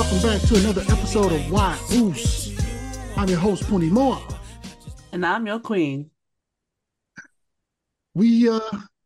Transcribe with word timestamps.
welcome 0.00 0.22
back 0.22 0.40
to 0.48 0.56
another 0.56 0.80
episode 0.88 1.30
of 1.30 1.50
Why 1.52 1.78
Uce. 1.90 2.56
I'm 3.18 3.28
your 3.28 3.38
host, 3.38 3.66
Puni 3.68 3.90
Moore. 3.90 4.18
And 5.12 5.26
I'm 5.26 5.46
your 5.46 5.60
queen. 5.60 6.10
We 8.14 8.48
uh 8.48 8.60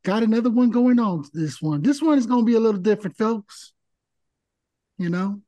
got 0.04 0.22
another 0.22 0.50
one 0.50 0.70
going 0.70 1.00
on 1.00 1.24
this 1.32 1.60
one. 1.60 1.82
This 1.82 2.00
one 2.00 2.16
is 2.16 2.26
gonna 2.26 2.44
be 2.44 2.54
a 2.54 2.60
little 2.60 2.80
different, 2.80 3.16
folks. 3.16 3.72
You 4.96 5.08
know, 5.10 5.40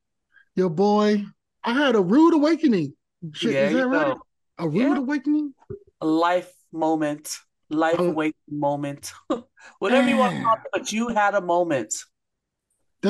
your 0.56 0.68
boy, 0.68 1.24
I 1.62 1.74
had 1.74 1.94
a 1.94 2.00
rude 2.00 2.34
awakening. 2.34 2.94
Shit, 3.32 3.52
Yeah, 3.52 3.68
is 3.68 3.72
that 3.74 3.86
right? 3.86 4.08
know. 4.08 4.22
A 4.58 4.68
rude 4.68 4.78
Yeah. 4.80 4.98
awakening? 4.98 5.54
A 6.00 6.06
life 6.06 6.52
moment, 6.72 7.38
life 7.70 8.00
Oh. 8.00 8.08
awakening 8.08 8.58
moment. 8.58 9.12
Whatever 9.78 10.08
you 10.08 10.16
want 10.16 10.38
to 10.38 10.42
call 10.42 10.54
it, 10.54 10.60
but 10.72 10.92
you 10.92 11.06
had 11.06 11.36
a 11.36 11.40
moment. 11.40 11.94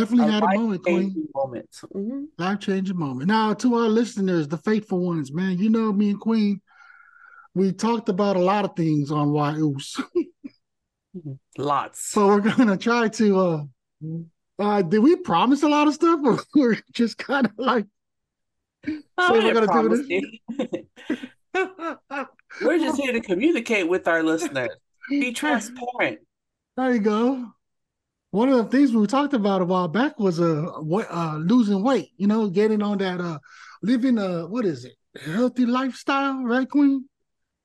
Definitely 0.00 0.28
A 0.28 0.32
had 0.32 0.42
a 0.42 0.58
moment, 0.58 0.82
Queen. 0.82 0.96
life-changing 0.96 1.28
moment. 1.34 1.70
Mhm. 1.94 2.26
Life 2.38 2.58
changing 2.60 2.98
moment. 2.98 3.28
Now, 3.28 3.54
to 3.54 3.74
our 3.76 3.88
listeners, 3.88 4.46
the 4.48 4.58
faithful 4.58 5.00
ones, 5.00 5.32
man, 5.32 5.58
you 5.58 5.70
know 5.70 5.92
me 5.92 6.10
and 6.10 6.20
Queen, 6.20 6.60
we 7.54 7.72
talked 7.72 8.08
about 8.10 8.36
a 8.36 8.40
lot 8.40 8.64
of 8.66 8.76
things 8.76 9.10
on 9.10 9.30
Why 9.32 9.56
Uce. 9.56 9.96
Lots. 11.58 12.10
So 12.10 12.26
we're 12.26 12.40
gonna 12.40 12.76
try 12.76 13.08
to 13.08 13.38
uh 13.38 13.62
uh 14.58 14.82
did 14.82 14.98
we 14.98 15.16
promise 15.16 15.62
a 15.62 15.68
lot 15.68 15.88
of 15.88 15.94
stuff 15.94 16.20
or 16.22 16.38
we're 16.54 16.76
just 16.92 17.16
kind 17.16 17.46
of 17.46 17.52
like 17.56 17.86
Oh, 18.86 19.28
so 19.28 19.32
we 19.32 19.44
we're 19.44 19.54
gonna 19.66 19.96
do 19.96 20.04
you. 20.14 20.38
We're 22.62 22.78
just 22.78 23.00
here 23.00 23.12
to 23.12 23.20
communicate 23.20 23.88
with 23.88 24.06
our 24.06 24.22
listeners. 24.22 24.70
Be 25.08 25.32
transparent. 25.32 26.20
there 26.76 26.92
you 26.92 27.00
go. 27.00 27.55
One 28.30 28.48
of 28.48 28.56
the 28.58 28.64
things 28.76 28.92
we 28.92 29.06
talked 29.06 29.34
about 29.34 29.62
a 29.62 29.64
while 29.64 29.88
back 29.88 30.18
was 30.18 30.40
uh, 30.40 30.66
uh 30.66 31.36
losing 31.38 31.82
weight, 31.82 32.10
you 32.16 32.26
know, 32.26 32.48
getting 32.48 32.82
on 32.82 32.98
that 32.98 33.20
uh 33.20 33.38
living 33.82 34.18
uh 34.18 34.42
what 34.42 34.64
is 34.64 34.84
it? 34.84 34.94
Healthy 35.24 35.66
lifestyle, 35.66 36.42
right, 36.44 36.68
Queen? 36.68 37.08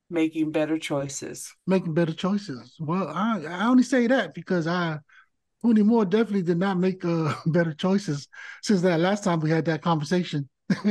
Making 0.10 0.52
better 0.52 0.78
choices. 0.78 1.54
Making 1.68 1.94
better 1.94 2.14
choices. 2.14 2.76
Well, 2.80 3.08
I 3.08 3.44
I 3.48 3.66
only 3.68 3.84
say 3.84 4.08
that 4.08 4.34
because 4.34 4.68
I 4.68 5.00
Puni 5.62 5.84
Moore 5.84 6.06
definitely 6.06 6.44
did 6.44 6.58
not 6.58 6.78
make 6.78 7.04
uh 7.06 7.34
better 7.46 7.74
choices 7.74 8.28
since 8.62 8.82
that 8.82 9.00
last 9.00 9.24
time 9.24 9.40
we 9.40 9.50
had 9.50 9.66
that 9.66 9.82
conversation. 9.82 10.50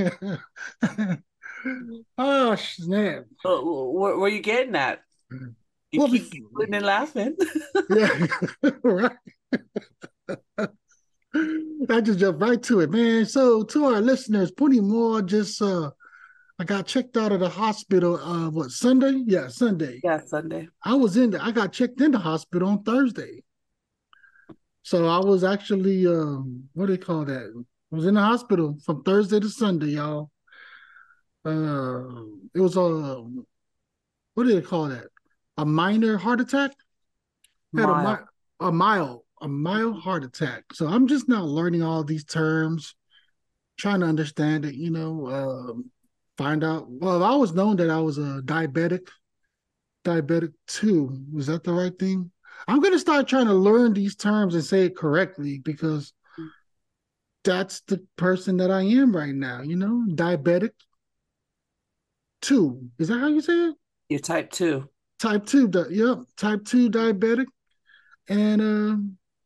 oh 2.19 2.55
snap. 2.57 3.25
Uh, 3.45 3.59
where, 3.61 4.19
where 4.19 4.31
you 4.31 4.41
getting 4.41 4.77
at? 4.77 5.03
You 5.93 6.01
Well, 6.01 6.09
keep 6.09 6.31
giggling 6.31 6.75
and 6.75 6.85
laughing. 6.87 7.37
Yeah, 7.89 8.27
right. 8.85 9.17
I 11.89 12.01
just 12.01 12.19
jumped 12.19 12.43
right 12.43 12.63
to 12.65 12.81
it, 12.81 12.91
man. 12.91 13.25
So 13.27 13.63
to 13.65 13.85
our 13.87 14.01
listeners, 14.01 14.51
Puni 14.51 14.81
Moore 14.81 15.23
just 15.23 15.61
uh 15.63 15.91
I 16.59 16.65
got 16.65 16.87
checked 16.87 17.17
out 17.17 17.33
of 17.33 17.41
the 17.41 17.49
hospital 17.49 18.17
uh 18.17 18.51
what 18.51 18.71
Sunday? 18.71 19.23
Yeah, 19.27 19.49
Sunday. 19.49 20.01
yeah, 20.05 20.21
Sunday. 20.25 20.69
I 20.85 20.95
was 20.95 21.17
in 21.17 21.31
the, 21.31 21.43
I 21.43 21.53
got 21.53 21.73
checked 21.73 22.01
in 22.01 22.11
the 22.11 22.19
hospital 22.19 22.69
on 22.69 22.83
Thursday. 22.83 23.43
So 24.83 25.07
I 25.07 25.19
was 25.19 25.45
actually 25.45 26.07
um 26.07 26.65
what 26.75 26.87
do 26.87 26.97
they 26.97 27.03
call 27.03 27.25
that? 27.25 27.65
I 27.93 27.97
was 27.97 28.07
in 28.07 28.15
the 28.15 28.21
hospital 28.21 28.79
from 28.85 29.03
Thursday 29.03 29.41
to 29.41 29.49
Sunday, 29.49 29.93
y'all. 29.93 30.31
Uh 31.45 32.25
it 32.55 32.61
was 32.61 32.77
a 32.77 33.25
what 34.35 34.45
do 34.47 34.55
they 34.55 34.63
call 34.63 34.89
that? 34.89 35.07
A 35.57 35.65
minor 35.65 36.17
heart 36.17 36.41
attack? 36.41 36.73
Had 37.77 37.89
a, 37.89 38.03
mi- 38.03 38.67
a 38.69 38.73
mild, 38.73 39.23
a 39.41 39.49
mild 39.49 40.01
heart 40.01 40.25
attack. 40.25 40.65
So 40.73 40.87
I'm 40.87 41.07
just 41.07 41.29
now 41.29 41.43
learning 41.45 41.83
all 41.83 42.05
these 42.05 42.25
terms, 42.25 42.95
trying 43.79 44.01
to 44.01 44.07
understand 44.07 44.65
it, 44.65 44.75
you 44.75 44.91
know, 44.91 45.27
um, 45.29 45.91
find 46.37 46.63
out. 46.65 46.87
Well, 46.89 47.17
I've 47.17 47.31
always 47.31 47.53
known 47.53 47.77
that 47.77 47.91
I 47.91 48.01
was 48.01 48.19
a 48.19 48.43
diabetic, 48.45 49.09
diabetic 50.05 50.53
two. 50.67 51.19
Was 51.33 51.47
that 51.47 51.65
the 51.65 51.73
right 51.73 51.97
thing? 51.99 52.31
I'm 52.69 52.81
going 52.81 52.93
to 52.93 52.99
start 52.99 53.27
trying 53.29 53.47
to 53.47 53.55
learn 53.55 53.95
these 53.95 54.17
terms 54.17 54.55
and 54.55 54.65
say 54.65 54.85
it 54.85 54.97
correctly 54.97 55.59
because 55.59 56.13
that's 57.43 57.81
the 57.83 58.07
person 58.17 58.59
that 58.59 58.71
I 58.71 58.83
am 58.83 59.17
right 59.17 59.35
now, 59.35 59.63
you 59.63 59.77
know, 59.77 60.05
diabetic 60.11 60.71
two. 62.43 62.91
Is 62.99 63.09
that 63.09 63.19
how 63.19 63.29
you 63.29 63.41
say 63.41 63.69
it? 63.69 63.75
You're 64.11 64.21
type 64.21 64.51
two. 64.51 64.89
type 65.19 65.47
2 65.47 65.69
di- 65.69 65.85
yep 65.91 66.19
type 66.37 66.65
2 66.65 66.91
diabetic 66.91 67.47
and 68.29 68.61
uh, 68.61 68.97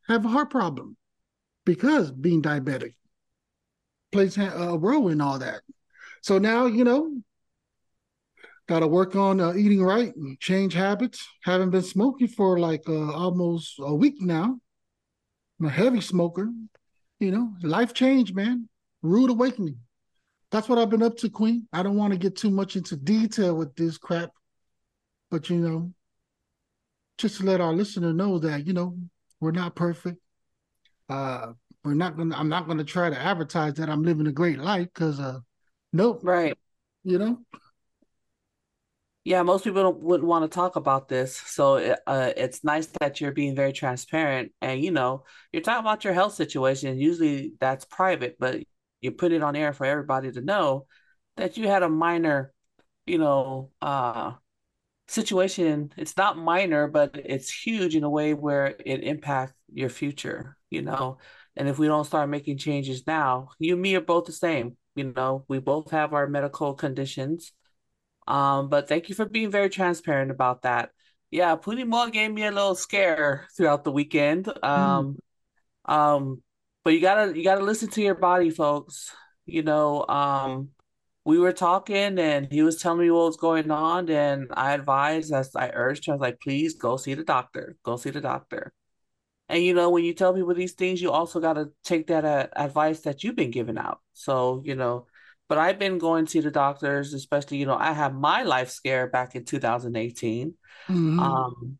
have 0.09 0.25
a 0.25 0.29
heart 0.29 0.51
problem 0.51 0.97
because 1.65 2.11
being 2.11 2.43
diabetic 2.43 2.95
plays 4.13 4.37
a 4.39 4.79
role 4.79 5.09
in 5.09 5.21
all 5.21 5.39
that. 5.39 5.63
So 6.23 6.39
now 6.39 6.67
you 6.67 6.85
know 6.85 7.21
got 8.67 8.81
to 8.81 8.87
work 8.87 9.15
on 9.15 9.41
uh, 9.41 9.53
eating 9.55 9.83
right 9.83 10.15
and 10.17 10.41
change 10.41 10.73
habits. 10.73 11.27
Haven't 11.43 11.71
been 11.71 11.83
smoking 11.83 12.29
for 12.29 12.59
like 12.59 12.83
uh, 12.89 13.13
almost 13.13 13.75
a 13.79 13.95
week 13.95 14.21
now. 14.21 14.59
I'm 15.61 15.67
a 15.67 15.71
heavy 15.71 16.01
smoker 16.01 16.51
you 17.21 17.31
know 17.31 17.55
life 17.63 17.95
change 17.95 18.33
man. 18.33 18.69
Rude 19.03 19.31
awakening. 19.31 19.79
That's 20.51 20.69
what 20.69 20.79
i've 20.79 20.91
been 20.91 21.03
up 21.03 21.17
to 21.19 21.29
queen. 21.29 21.69
I 21.73 21.83
don't 21.83 21.97
want 21.97 22.13
to 22.13 22.19
get 22.19 22.37
too 22.37 22.51
much 22.51 22.77
into 22.77 22.97
detail 22.97 23.55
with 23.55 23.75
this 23.75 23.99
crap 23.99 24.31
but 25.35 25.51
you 25.51 25.57
know, 25.57 25.93
just 27.19 27.39
to 27.39 27.45
let 27.45 27.61
our 27.61 27.73
listener 27.73 28.13
know 28.13 28.39
that 28.39 28.65
you 28.69 28.73
know 28.73 28.97
we're 29.41 29.53
not 29.53 29.75
perfect. 29.75 30.19
Uh, 31.09 31.53
we're 31.85 31.95
not 31.95 32.17
gonna. 32.17 32.37
I'm 32.37 32.49
not 32.49 32.67
gonna 32.67 32.85
try 32.85 33.11
to 33.11 33.19
advertise 33.21 33.75
that 33.75 33.91
I'm 33.91 34.03
living 34.03 34.27
a 34.27 34.33
great 34.33 34.59
life 34.59 34.89
because, 34.95 35.21
uh, 35.21 35.41
nope. 35.93 36.23
Right. 36.23 36.57
You 37.05 37.19
know, 37.19 37.39
Yeah, 39.25 39.43
most 39.43 39.65
people 39.65 39.83
don't, 39.83 40.01
wouldn't 40.03 40.29
want 40.29 40.51
to 40.51 40.55
talk 40.55 40.77
about 40.77 41.09
this. 41.09 41.35
So 41.37 41.77
it- 41.77 42.01
uh, 42.07 42.33
it's 42.37 42.63
nice 42.63 42.87
that 43.01 43.21
you're 43.21 43.33
being 43.33 43.57
very 43.57 43.73
transparent 43.73 44.53
and, 44.61 44.83
you 44.85 44.91
know, 44.91 45.25
you're 45.53 45.63
talking 45.63 45.81
about 45.81 46.05
your 46.05 46.13
health 46.13 46.35
situation. 46.35 46.99
Usually 46.99 47.55
that's 47.59 47.87
private, 47.87 48.37
but 48.39 48.61
you 49.01 49.13
put 49.13 49.33
it 49.33 49.43
on 49.43 49.57
air 49.57 49.73
for 49.73 49.87
everybody 49.87 50.31
to 50.33 50.41
know 50.43 50.87
that 51.37 51.57
you 51.57 51.67
had 51.69 51.83
a 51.83 51.89
minor, 51.89 52.53
you 53.07 53.19
know, 53.19 53.71
uh, 53.81 54.33
situation. 55.09 55.93
It's 55.97 56.17
not 56.17 56.39
minor, 56.39 56.89
but 56.89 57.17
it's 57.17 57.53
huge 57.53 57.97
in 57.97 58.05
a 58.05 58.11
way 58.11 58.35
where 58.35 58.75
it 58.85 59.03
impacts 59.03 59.55
your 59.73 59.89
future, 59.89 60.57
you 60.71 60.83
know. 60.83 61.19
And 61.57 61.69
if 61.69 61.79
we 61.79 61.87
don't 61.87 62.05
start 62.05 62.29
making 62.29 62.59
changes 62.59 63.07
now, 63.07 63.49
you 63.59 63.75
and 63.75 63.83
me 63.83 63.95
are 63.97 64.01
both 64.01 64.25
the 64.27 64.33
same. 64.33 64.77
You 64.95 65.13
know, 65.15 65.45
we 65.49 65.59
both 65.59 65.91
have 65.91 66.13
our 66.13 66.27
medical 66.27 66.75
conditions. 66.75 67.53
Um, 68.27 68.69
but 68.69 68.89
thank 68.89 69.09
you 69.09 69.15
for 69.15 69.27
being 69.27 69.51
very 69.51 69.69
transparent 69.69 70.31
about 70.31 70.63
that. 70.63 70.91
Yeah, 71.31 71.57
Puni 71.57 71.85
Moore 71.85 72.11
gave 72.11 72.33
me 72.33 72.45
a 72.45 72.51
little 72.51 72.75
scare 72.75 73.49
throughout 73.57 73.85
the 73.85 73.93
weekend. 73.93 74.51
Um, 74.63 75.19
um, 75.85 76.43
but 76.85 76.93
you 76.95 77.01
gotta 77.01 77.37
you 77.37 77.43
gotta 77.43 77.65
listen 77.65 77.91
to 77.91 78.03
your 78.03 78.15
body, 78.15 78.51
folks. 78.51 79.11
You 79.47 79.63
know, 79.63 80.07
um, 80.07 80.71
we 81.25 81.39
were 81.39 81.53
talking 81.53 82.19
and 82.19 82.51
he 82.51 82.63
was 82.63 82.81
telling 82.81 83.01
me 83.01 83.11
what 83.11 83.27
was 83.27 83.37
going 83.37 83.71
on, 83.71 84.09
and 84.11 84.49
I 84.55 84.73
advised, 84.75 85.33
as 85.33 85.55
I 85.57 85.71
urged 85.75 86.07
him, 86.07 86.13
I 86.13 86.17
was 86.17 86.21
like, 86.21 86.41
please 86.41 86.75
go 86.75 86.97
see 86.97 87.15
the 87.15 87.25
doctor. 87.25 87.77
Go 87.83 87.97
see 87.97 88.11
the 88.11 88.21
doctor. 88.21 88.73
And 89.49 89.63
you 89.63 89.75
know, 89.75 89.91
when 89.91 90.05
you 90.05 90.15
tell 90.15 90.35
people 90.35 90.55
these 90.55 90.73
things, 90.73 91.03
you 91.03 91.11
also 91.11 91.41
got 91.41 91.55
to 91.55 91.71
take 91.85 92.07
that 92.09 92.25
uh, 92.25 92.49
advice 92.57 93.01
that 93.01 93.23
you've 93.23 93.37
been 93.37 93.51
giving 93.51 93.79
out. 93.79 94.01
So, 94.13 94.63
you 94.65 94.75
know, 94.75 95.07
but 95.49 95.59
I've 95.59 95.79
been 95.79 95.99
going 95.99 96.27
to 96.27 96.41
the 96.43 96.51
doctors, 96.51 97.13
especially, 97.13 97.59
you 97.59 97.67
know, 97.67 97.77
I 97.77 97.93
had 97.93 98.15
my 98.15 98.43
life 98.43 98.71
scare 98.71 99.07
back 99.09 99.35
in 99.35 99.45
2018. 99.45 100.55
Mhm. 100.89 101.19
Um, 101.21 101.79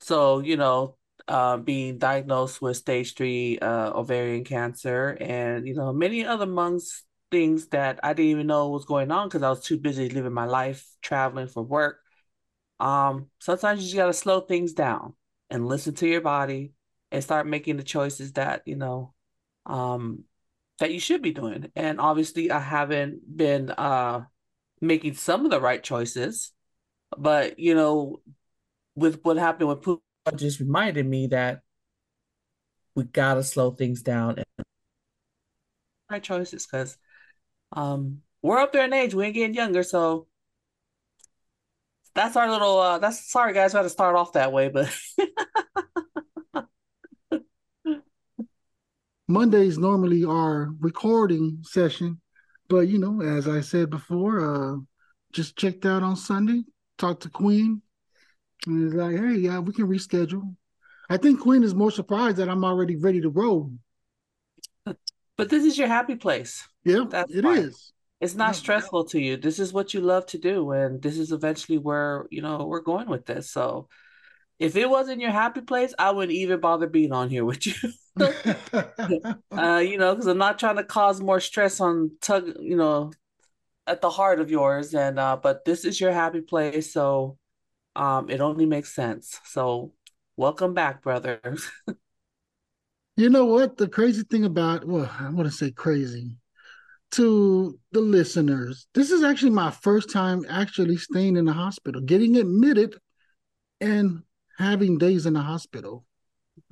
so, 0.00 0.40
you 0.40 0.56
know, 0.56 0.96
uh, 1.28 1.56
being 1.56 1.98
diagnosed 1.98 2.60
with 2.60 2.76
stage 2.76 3.14
three 3.14 3.58
uh, 3.58 3.92
ovarian 3.98 4.44
cancer 4.44 5.16
and, 5.20 5.66
you 5.66 5.74
know, 5.74 5.92
many 5.92 6.26
other 6.26 6.44
amongst 6.44 7.04
things 7.34 7.66
that 7.70 7.98
I 8.04 8.12
didn't 8.12 8.30
even 8.30 8.46
know 8.46 8.68
was 8.68 8.84
going 8.84 9.10
on 9.10 9.26
because 9.26 9.42
I 9.42 9.50
was 9.50 9.64
too 9.64 9.76
busy 9.76 10.08
living 10.08 10.32
my 10.32 10.44
life, 10.44 10.86
traveling 11.02 11.48
for 11.48 11.64
work. 11.64 11.98
Um, 12.78 13.26
sometimes 13.40 13.80
you 13.80 13.86
just 13.86 13.96
got 13.96 14.06
to 14.06 14.12
slow 14.12 14.42
things 14.42 14.72
down 14.72 15.14
and 15.50 15.66
listen 15.66 15.96
to 15.96 16.06
your 16.06 16.20
body 16.20 16.74
and 17.10 17.24
start 17.24 17.48
making 17.48 17.76
the 17.76 17.82
choices 17.82 18.34
that, 18.34 18.62
you 18.66 18.76
know, 18.76 19.14
um, 19.66 20.22
that 20.78 20.92
you 20.92 21.00
should 21.00 21.22
be 21.22 21.32
doing. 21.32 21.72
And 21.74 21.98
obviously, 21.98 22.52
I 22.52 22.60
haven't 22.60 23.36
been 23.36 23.70
uh, 23.70 24.26
making 24.80 25.14
some 25.14 25.44
of 25.44 25.50
the 25.50 25.60
right 25.60 25.82
choices, 25.82 26.52
but, 27.18 27.58
you 27.58 27.74
know, 27.74 28.20
with 28.94 29.18
what 29.24 29.38
happened 29.38 29.70
with 29.70 29.82
Puni, 29.82 29.98
just 30.36 30.60
reminded 30.60 31.04
me 31.04 31.26
that 31.28 31.62
we 32.94 33.02
got 33.02 33.34
to 33.34 33.42
slow 33.42 33.72
things 33.72 34.02
down 34.02 34.36
and 34.36 34.66
right 36.08 36.22
choices 36.22 36.64
because 36.64 36.96
um, 37.74 38.22
we're 38.42 38.58
up 38.58 38.72
there 38.72 38.84
in 38.84 38.92
age. 38.92 39.14
We 39.14 39.26
ain't 39.26 39.34
getting 39.34 39.54
younger. 39.54 39.82
So 39.82 40.26
that's 42.14 42.36
our 42.36 42.50
little, 42.50 42.78
uh, 42.78 42.98
that's 42.98 43.30
sorry, 43.30 43.52
guys, 43.52 43.74
we 43.74 43.78
had 43.78 43.82
to 43.82 43.90
start 43.90 44.16
off 44.16 44.32
that 44.32 44.52
way, 44.52 44.68
but 44.68 44.94
Mondays 49.28 49.78
normally 49.78 50.24
our 50.24 50.70
recording 50.80 51.58
session, 51.62 52.20
but 52.68 52.80
you 52.88 52.98
know, 52.98 53.20
as 53.20 53.48
I 53.48 53.60
said 53.60 53.90
before, 53.90 54.40
uh, 54.40 54.76
just 55.32 55.56
checked 55.56 55.86
out 55.86 56.02
on 56.02 56.14
Sunday, 56.14 56.62
talked 56.98 57.22
to 57.22 57.30
Queen, 57.30 57.82
and 58.66 58.86
it's 58.86 58.94
like, 58.94 59.16
hey, 59.16 59.40
yeah, 59.40 59.58
we 59.58 59.72
can 59.72 59.88
reschedule. 59.88 60.54
I 61.10 61.16
think 61.16 61.40
Queen 61.40 61.64
is 61.64 61.74
more 61.74 61.90
surprised 61.90 62.36
that 62.36 62.48
I'm 62.48 62.64
already 62.64 62.96
ready 62.96 63.20
to 63.22 63.28
roll. 63.28 63.72
But 65.36 65.50
this 65.50 65.64
is 65.64 65.76
your 65.76 65.88
happy 65.88 66.16
place. 66.16 66.66
Yeah, 66.84 67.04
That's 67.08 67.32
it 67.32 67.42
fine. 67.42 67.58
is. 67.58 67.92
It's 68.20 68.34
not 68.34 68.48
yeah. 68.48 68.52
stressful 68.52 69.06
to 69.06 69.20
you. 69.20 69.36
This 69.36 69.58
is 69.58 69.72
what 69.72 69.92
you 69.92 70.00
love 70.00 70.26
to 70.26 70.38
do, 70.38 70.70
and 70.72 71.02
this 71.02 71.18
is 71.18 71.32
eventually 71.32 71.78
where 71.78 72.26
you 72.30 72.42
know 72.42 72.64
we're 72.66 72.80
going 72.80 73.08
with 73.08 73.26
this. 73.26 73.50
So, 73.50 73.88
if 74.58 74.76
it 74.76 74.88
wasn't 74.88 75.20
your 75.20 75.32
happy 75.32 75.60
place, 75.60 75.92
I 75.98 76.10
wouldn't 76.12 76.32
even 76.32 76.60
bother 76.60 76.86
being 76.86 77.12
on 77.12 77.28
here 77.28 77.44
with 77.44 77.66
you. 77.66 77.74
uh, 79.50 79.78
you 79.78 79.98
know, 79.98 80.14
because 80.14 80.26
I'm 80.26 80.38
not 80.38 80.58
trying 80.58 80.76
to 80.76 80.84
cause 80.84 81.20
more 81.20 81.40
stress 81.40 81.80
on 81.80 82.12
tug, 82.20 82.52
you 82.60 82.76
know, 82.76 83.12
at 83.86 84.00
the 84.00 84.10
heart 84.10 84.40
of 84.40 84.50
yours. 84.50 84.94
And 84.94 85.18
uh, 85.18 85.36
but 85.42 85.64
this 85.64 85.84
is 85.84 86.00
your 86.00 86.12
happy 86.12 86.40
place, 86.40 86.92
so 86.92 87.36
um, 87.96 88.30
it 88.30 88.40
only 88.40 88.66
makes 88.66 88.94
sense. 88.94 89.40
So, 89.44 89.92
welcome 90.36 90.74
back, 90.74 91.02
brother. 91.02 91.40
you 93.16 93.30
know 93.30 93.46
what? 93.46 93.76
The 93.76 93.88
crazy 93.88 94.22
thing 94.22 94.44
about 94.44 94.86
well, 94.86 95.10
I 95.18 95.28
want 95.30 95.48
to 95.48 95.54
say 95.54 95.70
crazy 95.70 96.36
to 97.12 97.78
the 97.92 98.00
listeners. 98.00 98.86
This 98.94 99.10
is 99.10 99.22
actually 99.22 99.50
my 99.50 99.70
first 99.70 100.12
time 100.12 100.44
actually 100.48 100.96
staying 100.96 101.36
in 101.36 101.44
the 101.44 101.52
hospital, 101.52 102.00
getting 102.00 102.36
admitted, 102.36 102.96
and 103.80 104.22
having 104.58 104.98
days 104.98 105.26
in 105.26 105.34
the 105.34 105.40
hospital 105.40 106.04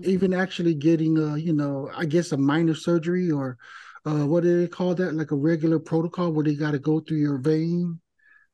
even 0.01 0.33
actually 0.33 0.75
getting 0.75 1.19
a 1.19 1.37
you 1.37 1.53
know 1.53 1.91
i 1.97 2.05
guess 2.05 2.33
a 2.33 2.37
minor 2.37 2.75
surgery 2.75 3.31
or 3.31 3.57
uh, 4.05 4.27
what 4.27 4.43
do 4.43 4.61
they 4.61 4.69
call 4.69 4.95
that 4.95 5.15
like 5.15 5.31
a 5.31 5.37
regular 5.37 5.79
protocol 5.79 6.33
where 6.33 6.45
they 6.45 6.55
got 6.55 6.73
to 6.73 6.79
go 6.79 7.01
through 7.01 7.19
your 7.19 7.39
vein 7.39 8.01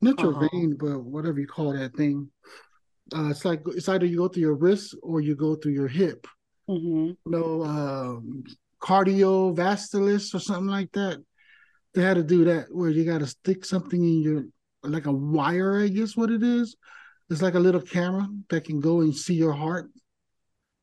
not 0.01 0.19
your 0.21 0.35
uh-huh. 0.35 0.49
vein 0.53 0.77
but 0.79 1.01
whatever 1.01 1.39
you 1.39 1.47
call 1.47 1.73
that 1.73 1.95
thing 1.97 2.29
uh, 3.15 3.29
it's 3.29 3.45
like 3.45 3.61
it's 3.69 3.89
either 3.89 4.07
you 4.07 4.19
go 4.19 4.29
through 4.29 4.43
your 4.43 4.55
wrist 4.55 4.95
or 5.03 5.21
you 5.21 5.35
go 5.35 5.55
through 5.55 5.73
your 5.73 5.89
hip 5.89 6.27
mm-hmm. 6.69 7.35
um, 7.35 8.45
cardiovascular 8.81 10.35
or 10.35 10.41
something 10.41 10.67
like 10.67 10.93
that. 10.93 11.23
They 11.95 12.03
had 12.03 12.15
to 12.15 12.23
do 12.23 12.45
that 12.45 12.67
where 12.71 12.91
you 12.91 13.05
got 13.05 13.19
to 13.19 13.27
stick 13.27 13.65
something 13.65 14.03
in 14.03 14.23
your 14.23 14.45
like 14.85 15.07
a 15.07 15.13
wire 15.13 15.81
i 15.81 15.89
guess 15.89 16.17
what 16.17 16.31
it 16.31 16.43
is. 16.43 16.77
It's 17.31 17.43
like 17.43 17.55
a 17.55 17.61
little 17.61 17.81
camera 17.81 18.27
that 18.49 18.65
can 18.65 18.81
go 18.81 19.01
and 19.01 19.15
see 19.15 19.35
your 19.35 19.53
heart. 19.53 19.91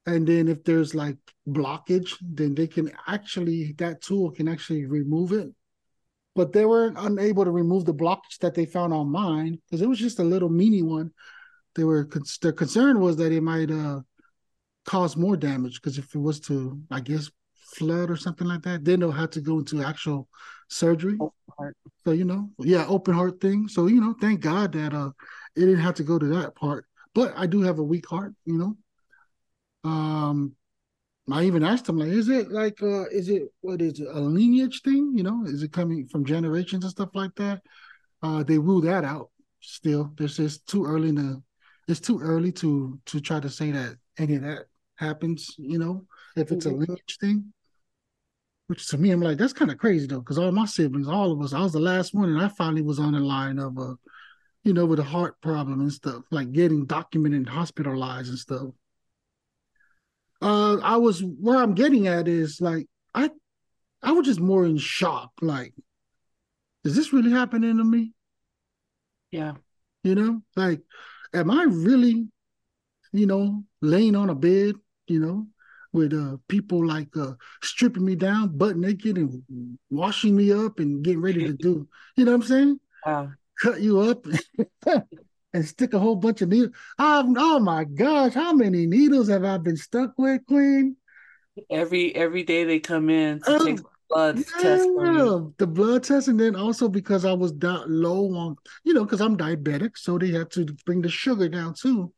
And 0.06 0.28
then 0.28 0.48
if 0.48 0.64
there's 0.64 0.94
like 0.94 1.18
blockage 1.48 2.16
then 2.22 2.54
they 2.54 2.68
can 2.68 2.92
actually 3.08 3.74
that 3.78 4.02
tool 4.02 4.32
can 4.32 4.48
actually 4.48 4.86
remove 4.86 5.32
it. 5.32 5.50
But 6.36 6.52
they 6.52 6.66
were 6.66 6.94
unable 6.98 7.46
to 7.46 7.52
remove 7.52 7.86
the 7.86 7.94
blockage 7.94 8.40
that 8.42 8.54
they 8.54 8.66
found 8.66 8.94
on 8.94 9.10
mine 9.10 9.60
because 9.66 9.82
it 9.82 9.88
was 9.88 10.00
just 10.00 10.20
a 10.20 10.24
little 10.24 10.50
mini 10.50 10.84
one. 10.84 11.12
They 11.76 11.84
were 11.84 12.10
their 12.42 12.52
concern 12.52 13.00
was 13.00 13.18
that 13.18 13.32
it 13.32 13.42
might 13.42 13.72
uh 13.72 14.02
cause 14.86 15.18
more 15.18 15.36
damage 15.36 15.76
because 15.76 15.98
if 15.98 16.14
it 16.14 16.20
was 16.20 16.40
to 16.40 16.80
i 16.92 17.00
guess 17.00 17.30
flood 17.76 18.10
or 18.10 18.16
something 18.16 18.48
like 18.48 18.62
that 18.62 18.86
then 18.86 19.00
they'll 19.00 19.12
have 19.12 19.32
to 19.32 19.42
go 19.42 19.60
into 19.60 19.84
actual 19.84 20.28
surgery 20.70 21.18
so 22.04 22.12
you 22.12 22.24
know 22.24 22.50
yeah 22.60 22.86
open 22.88 23.14
heart 23.14 23.42
thing 23.42 23.68
so 23.68 23.88
you 23.88 24.00
know 24.00 24.16
thank 24.22 24.40
god 24.40 24.72
that 24.72 24.94
uh 24.94 25.10
it 25.56 25.62
didn't 25.62 25.80
have 25.80 25.96
to 25.96 26.04
go 26.04 26.18
to 26.20 26.28
that 26.28 26.56
part 26.56 26.86
but 27.14 27.34
i 27.36 27.46
do 27.46 27.62
have 27.62 27.80
a 27.80 27.84
weak 27.84 28.08
heart 28.08 28.34
you 28.46 28.58
know 28.58 28.76
um, 29.86 30.56
I 31.32 31.44
even 31.44 31.64
asked 31.64 31.88
him 31.88 31.98
like, 31.98 32.10
is 32.10 32.30
it 32.30 32.52
like 32.52 32.82
uh 32.84 33.06
is 33.06 33.30
it 33.30 33.44
what 33.62 33.82
is 33.82 34.00
it 34.00 34.08
a 34.12 34.20
lineage 34.20 34.82
thing? 34.84 35.14
You 35.16 35.24
know, 35.24 35.44
is 35.46 35.64
it 35.64 35.72
coming 35.72 36.08
from 36.08 36.26
generations 36.26 36.84
and 36.84 36.92
stuff 36.92 37.10
like 37.14 37.34
that? 37.36 37.62
Uh 38.22 38.44
they 38.44 38.58
rule 38.58 38.82
that 38.82 39.04
out 39.04 39.32
still. 39.60 40.12
There's 40.18 40.38
just 40.38 40.68
too 40.68 40.86
early 40.86 41.14
to 41.16 41.42
it's 41.88 42.00
too 42.00 42.20
early 42.20 42.52
to 42.54 43.00
to 43.08 43.20
try 43.20 43.40
to 43.40 43.50
say 43.50 43.72
that 43.72 43.96
any 44.18 44.36
of 44.36 44.44
that 44.44 44.66
happens, 44.96 45.56
you 45.58 45.78
know, 45.78 46.06
if 46.36 46.52
it's 46.52 46.66
mm-hmm. 46.66 46.76
a 46.76 46.80
lineage 46.80 47.18
thing. 47.20 47.54
Which 48.68 48.88
to 48.90 48.98
me, 48.98 49.12
I'm 49.12 49.22
like, 49.22 49.38
that's 49.38 49.54
kind 49.54 49.70
of 49.70 49.78
crazy 49.78 50.08
though, 50.08 50.20
because 50.20 50.40
all 50.40 50.52
my 50.52 50.66
siblings, 50.66 51.08
all 51.08 51.32
of 51.32 51.42
us, 51.42 51.54
I 51.54 51.62
was 51.62 51.74
the 51.74 51.80
last 51.80 52.16
one, 52.16 52.30
and 52.30 52.42
I 52.42 52.48
finally 52.48 52.82
was 52.82 53.00
on 53.00 53.14
the 53.14 53.20
line 53.20 53.60
of 53.60 53.78
uh, 53.78 53.94
you 54.64 54.74
know, 54.74 54.88
with 54.88 55.00
a 55.00 55.04
heart 55.04 55.40
problem 55.42 55.82
and 55.82 55.94
stuff, 55.94 56.24
like 56.32 56.52
getting 56.52 56.86
documented 56.88 57.48
hospitalized 57.48 58.30
and 58.30 58.40
stuff 58.40 58.70
uh 60.42 60.78
I 60.78 60.98
was 60.98 61.24
where 61.24 61.58
I'm 61.58 61.74
getting 61.74 62.08
at 62.08 62.28
is 62.28 62.62
like 62.62 62.88
I 63.14 63.30
I 64.02 64.12
was 64.12 64.26
just 64.26 64.40
more 64.40 64.66
in 64.66 64.78
shock. 64.78 65.32
Like, 65.42 65.74
is 66.84 66.96
this 66.96 67.14
really 67.14 67.32
happening 67.32 67.78
to 67.78 67.84
me? 67.84 68.14
Yeah. 69.32 69.54
You 70.04 70.14
know, 70.14 70.42
like, 70.56 70.82
am 71.34 71.50
I 71.50 71.64
really, 71.64 72.28
you 73.12 73.26
know, 73.26 73.64
laying 73.82 74.16
on 74.16 74.30
a 74.30 74.36
bed, 74.36 74.76
you 75.08 75.20
know, 75.20 75.48
with 75.94 76.14
uh 76.14 76.38
people 76.48 76.86
like 76.86 77.16
uh 77.18 77.34
stripping 77.64 78.06
me 78.06 78.16
down 78.16 78.58
butt 78.58 78.76
naked 78.78 79.18
and 79.18 79.78
washing 79.90 80.36
me 80.36 80.52
up 80.52 80.80
and 80.80 81.04
getting 81.04 81.22
ready 81.22 81.46
to 81.46 81.54
do, 81.54 81.88
you 82.16 82.26
know 82.26 82.32
what 82.32 82.42
I'm 82.42 82.48
saying? 82.48 82.80
Cut 83.62 83.80
you 83.80 84.02
up 84.02 84.26
and 85.54 85.66
stick 85.66 85.94
a 85.94 86.00
whole 86.00 86.18
bunch 86.18 86.42
of 86.42 86.50
needles. 86.50 86.76
Um, 87.00 87.36
oh 87.38 87.60
my 87.60 87.86
gosh, 87.86 88.34
how 88.34 88.52
many 88.52 88.86
needles 88.86 89.30
have 89.30 89.46
I 89.46 89.58
been 89.58 89.78
stuck 89.78 90.14
with, 90.18 90.46
Queen? 90.46 90.98
Every 91.70 92.14
every 92.14 92.44
day 92.44 92.66
they 92.66 92.80
come 92.80 93.10
in 93.10 93.40
to 93.40 93.60
take 93.64 93.80
oh, 93.80 93.90
blood 94.10 94.38
yeah, 94.38 94.62
test. 94.62 94.90
The 95.58 95.68
blood 95.68 96.04
test, 96.04 96.28
and 96.28 96.38
then 96.38 96.56
also 96.56 96.90
because 96.90 97.24
I 97.24 97.32
was 97.32 97.54
down 97.54 97.86
low 97.88 98.36
on, 98.36 98.58
you 98.84 98.94
know, 98.94 99.06
because 99.06 99.22
I'm 99.22 99.38
diabetic, 99.38 99.98
so 99.98 100.18
they 100.18 100.32
have 100.32 100.50
to 100.50 100.66
bring 100.86 101.02
the 101.02 101.10
sugar 101.10 101.48
down 101.48 101.74
too. 101.74 102.12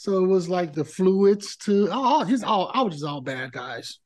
So 0.00 0.24
it 0.24 0.26
was 0.26 0.48
like 0.48 0.72
the 0.72 0.82
fluids 0.82 1.56
to 1.58 1.90
oh, 1.92 2.24
just 2.24 2.42
all 2.42 2.70
I 2.72 2.80
was 2.80 2.94
just 2.94 3.04
all 3.04 3.20
bad, 3.20 3.52
guys. 3.52 3.98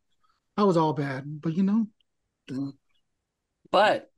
I 0.57 0.65
was 0.65 0.77
all 0.77 0.93
bad, 0.93 1.41
but 1.41 1.57
you 1.57 1.63
know. 1.63 1.87
But 3.71 4.11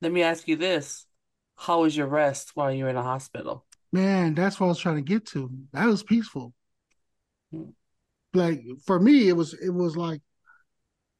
let 0.00 0.12
me 0.12 0.22
ask 0.22 0.48
you 0.48 0.56
this: 0.56 1.04
How 1.56 1.82
was 1.82 1.94
your 1.94 2.06
rest 2.06 2.52
while 2.54 2.72
you 2.72 2.84
were 2.84 2.88
in 2.88 2.96
the 2.96 3.02
hospital? 3.02 3.66
Man, 3.92 4.34
that's 4.34 4.58
what 4.58 4.64
I 4.64 4.68
was 4.70 4.78
trying 4.78 4.96
to 4.96 5.02
get 5.02 5.26
to. 5.26 5.50
That 5.74 5.84
was 5.84 6.02
peaceful. 6.02 6.54
Like 8.32 8.62
for 8.86 8.98
me, 8.98 9.28
it 9.28 9.36
was 9.36 9.52
it 9.52 9.74
was 9.74 9.98
like 9.98 10.22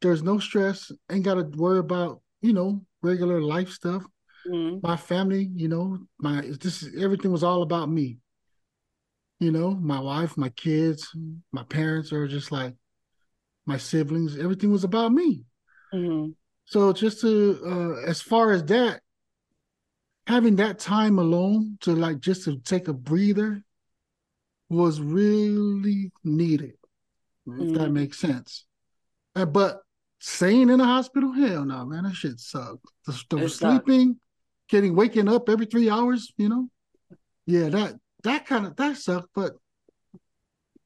there's 0.01 0.23
no 0.23 0.39
stress, 0.39 0.91
ain't 1.13 1.27
gotta 1.27 1.43
worry 1.43 1.79
about, 1.79 2.23
you 2.41 2.55
know, 2.55 2.81
regular 3.03 3.43
life 3.43 3.69
stuff. 3.69 4.03
Mm-hmm. 4.49 4.79
My 4.83 4.97
family, 4.97 5.51
you 5.55 5.69
know, 5.69 5.99
my 6.19 6.41
this 6.59 6.85
is, 6.85 7.03
everything 7.03 7.33
was 7.33 7.45
all 7.45 7.61
about 7.61 7.91
me. 7.91 8.17
You 9.41 9.51
know, 9.51 9.71
my 9.71 9.99
wife, 9.99 10.37
my 10.37 10.51
kids, 10.51 11.11
my 11.51 11.65
parents 11.65 12.13
are 12.13 12.29
just 12.29 12.53
like 12.53 12.75
my 13.67 13.79
siblings, 13.79 14.39
everything 14.39 14.71
was 14.71 14.85
about 14.85 15.13
me. 15.13 15.45
Mm-hmm. 15.93 16.33
So 16.67 16.93
just 16.93 17.21
to 17.23 17.61
uh 17.65 18.09
as 18.09 18.21
far 18.21 18.53
as 18.53 18.65
that, 18.67 19.01
having 20.27 20.57
that 20.57 20.79
time 20.79 21.19
alone 21.19 21.79
to 21.81 21.93
like 21.93 22.21
just 22.21 22.45
to 22.45 22.59
take 22.59 22.89
a 22.89 22.93
breather 22.93 23.63
was 24.69 25.01
really 25.01 26.13
needed, 26.23 26.75
if 27.47 27.53
mm-hmm. 27.53 27.75
that 27.75 27.91
makes 27.91 28.19
sense. 28.19 28.67
Uh, 29.35 29.47
but 29.47 29.81
staying 30.21 30.69
in 30.69 30.79
the 30.79 30.85
hospital, 30.85 31.33
hell 31.33 31.65
no, 31.65 31.85
man, 31.87 32.05
that 32.05 32.15
shit 32.15 32.39
sucked. 32.39 32.85
The, 33.07 33.21
the 33.31 33.49
sleeping, 33.49 34.21
getting 34.69 34.95
waking 34.95 35.29
up 35.29 35.49
every 35.49 35.67
three 35.67 35.91
hours, 35.91 36.33
you 36.37 36.49
know, 36.49 36.69
yeah, 37.47 37.69
that 37.71 37.95
that 38.25 38.47
kind 38.47 38.67
of 38.67 38.77
that 38.77 38.97
sucked. 38.97 39.29
But 39.35 39.53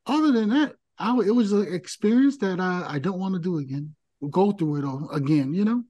other 0.07 0.33
than 0.33 0.51
that, 0.51 0.75
I 0.99 1.17
it 1.19 1.35
was 1.35 1.53
an 1.53 1.73
experience 1.73 2.39
that 2.39 2.61
I 2.61 2.87
I 2.89 2.99
don't 2.99 3.19
want 3.19 3.35
to 3.35 3.41
do 3.41 3.59
again. 3.59 3.95
Go 4.31 4.53
through 4.53 4.77
it 4.77 4.85
all 4.85 5.11
again, 5.11 5.53
you 5.55 5.65
know. 5.65 5.85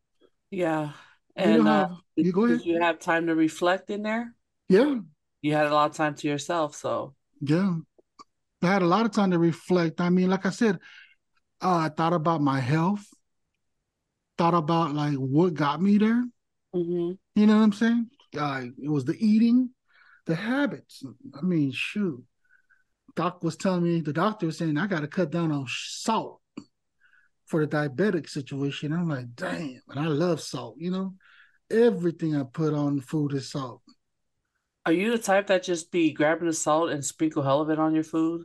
Yeah, 0.51 0.91
and 1.37 1.57
you, 1.57 1.63
know 1.63 1.71
uh, 1.71 1.95
you 2.17 2.33
go 2.33 2.45
ahead. 2.45 2.61
You 2.65 2.81
have 2.81 2.99
time 2.99 3.27
to 3.27 3.35
reflect 3.35 3.91
in 3.91 4.03
there? 4.03 4.35
Yeah. 4.69 4.97
You 5.43 5.53
had 5.53 5.67
a 5.67 5.75
lot 5.75 5.91
of 5.91 5.97
time 5.97 6.15
to 6.17 6.29
yourself, 6.29 6.75
so 6.75 7.15
yeah. 7.41 7.75
I 8.63 8.67
had 8.67 8.83
a 8.83 8.87
lot 8.87 9.05
of 9.05 9.13
time 9.13 9.31
to 9.33 9.39
reflect. 9.39 10.01
I 10.01 10.09
mean, 10.09 10.31
like 10.31 10.47
I 10.47 10.51
said, 10.51 10.79
uh, 11.61 11.77
I 11.77 11.89
thought 11.91 12.15
about 12.15 12.41
my 12.41 12.61
health, 12.61 13.05
thought 14.39 14.55
about 14.55 14.95
like 14.95 15.17
what 15.17 15.53
got 15.53 15.83
me 15.83 15.99
there. 15.99 16.25
Mm-hmm. 16.75 17.13
You 17.35 17.47
know 17.47 17.57
what 17.57 17.63
I'm 17.63 17.73
saying? 17.73 18.07
Uh, 18.37 18.63
it 18.83 18.89
was 18.89 19.05
the 19.05 19.17
eating, 19.19 19.71
the 20.27 20.35
habits. 20.35 21.03
I 21.35 21.43
mean, 21.43 21.73
shoot. 21.73 22.23
Doc 23.17 23.45
was 23.45 23.57
telling 23.57 23.85
me, 23.85 24.01
the 24.01 24.13
doctor 24.13 24.47
was 24.47 24.59
saying, 24.59 24.77
I 24.77 24.87
got 24.87 25.01
to 25.01 25.09
cut 25.09 25.31
down 25.31 25.53
on 25.53 25.67
salt 25.69 26.41
for 27.47 27.65
the 27.65 27.77
diabetic 27.77 28.29
situation. 28.29 28.93
I'm 28.93 29.09
like, 29.09 29.35
damn, 29.35 29.81
and 29.89 30.01
I 30.01 30.07
love 30.07 30.41
salt, 30.41 30.77
you 30.79 30.91
know? 30.91 31.15
Everything 31.71 32.37
I 32.37 32.43
put 32.43 32.75
on 32.75 33.01
food 33.01 33.33
is 33.33 33.51
salt. 33.51 33.83
Are 34.87 34.93
you 34.93 35.11
the 35.13 35.19
type 35.19 35.47
that 35.47 35.63
just 35.63 35.91
be 35.91 36.13
grabbing 36.13 36.47
the 36.47 36.53
salt 36.53 36.91
and 36.91 37.05
sprinkle 37.05 37.43
hell 37.43 37.61
of 37.61 37.71
it 37.71 37.79
on 37.79 37.95
your 37.95 38.05
food? 38.05 38.45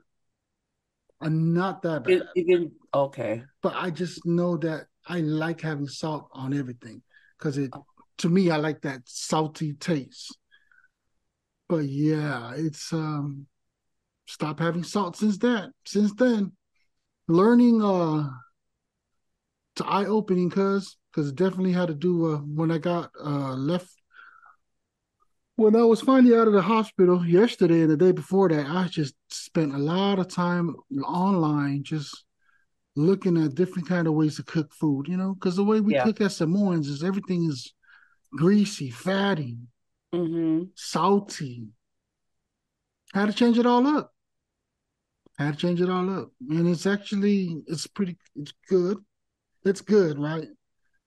I'm 1.22 1.54
not 1.54 1.82
that 1.82 2.06
bad. 2.06 2.14
It, 2.14 2.24
it 2.36 2.72
okay. 2.94 3.44
But 3.62 3.74
I 3.76 3.90
just 3.90 4.26
know 4.26 4.56
that 4.58 4.86
I 5.06 5.20
like 5.20 5.60
having 5.60 5.88
salt 5.88 6.30
on 6.32 6.54
everything 6.54 7.02
because 7.38 7.58
it 7.58 7.72
oh. 7.74 7.86
to 8.20 8.30
me 8.30 8.50
I 8.52 8.58
like 8.58 8.82
that 8.82 9.02
salty 9.06 9.74
taste. 9.74 10.38
But 11.70 11.86
yeah, 11.86 12.54
it's 12.56 12.92
um 12.92 13.46
stop 14.28 14.60
having 14.60 14.84
salt 14.84 15.16
since 15.16 15.38
that 15.38 15.72
since 15.86 16.14
then. 16.14 16.52
Learning 17.28 17.82
uh 17.82 18.30
to 19.76 19.86
eye 19.86 20.06
opening 20.06 20.50
cuz 20.50 20.98
it 21.16 21.36
definitely 21.36 21.72
had 21.72 21.88
to 21.88 21.94
do 21.94 22.34
uh, 22.34 22.38
when 22.40 22.72
I 22.72 22.80
got 22.80 23.12
uh 23.24 23.54
left 23.54 23.94
when 25.60 25.76
I 25.76 25.84
was 25.84 26.00
finally 26.00 26.36
out 26.38 26.48
of 26.48 26.54
the 26.54 26.62
hospital 26.62 27.26
yesterday 27.26 27.82
and 27.82 27.90
the 27.92 27.98
day 27.98 28.14
before 28.14 28.48
that, 28.48 28.66
I 28.66 28.88
just 28.88 29.14
spent 29.30 29.74
a 29.74 29.78
lot 29.78 30.18
of 30.18 30.30
time 30.30 30.74
online 31.04 31.84
just 31.84 32.24
looking 32.96 33.38
at 33.38 33.56
different 33.56 33.88
kind 33.88 34.08
of 34.08 34.14
ways 34.14 34.38
to 34.38 34.44
cook 34.44 34.74
food, 34.74 35.10
you 35.10 35.18
know, 35.18 35.34
because 35.34 35.58
the 35.58 35.64
way 35.66 35.82
we 35.82 35.96
yeah. 35.96 36.06
cook 36.06 36.22
at 36.22 36.32
Samoans 36.32 36.88
is 36.88 37.04
everything 37.04 37.44
is 37.44 37.74
greasy, 38.32 38.90
fatty, 38.90 39.58
mm-hmm. 40.14 40.64
salty. 40.76 41.68
Had 43.14 43.28
to 43.28 43.34
change 43.34 43.58
it 43.58 43.66
all 43.66 43.86
up. 43.88 44.12
Had 45.38 45.54
to 45.54 45.60
change 45.60 45.82
it 45.82 45.90
all 45.90 46.10
up, 46.10 46.32
and 46.50 46.68
it's 46.68 46.86
actually 46.86 47.62
it's 47.68 47.88
pretty 47.88 48.18
it's 48.36 48.54
good. 48.68 48.98
It's 49.66 49.82
good, 49.82 50.20
right? 50.20 50.48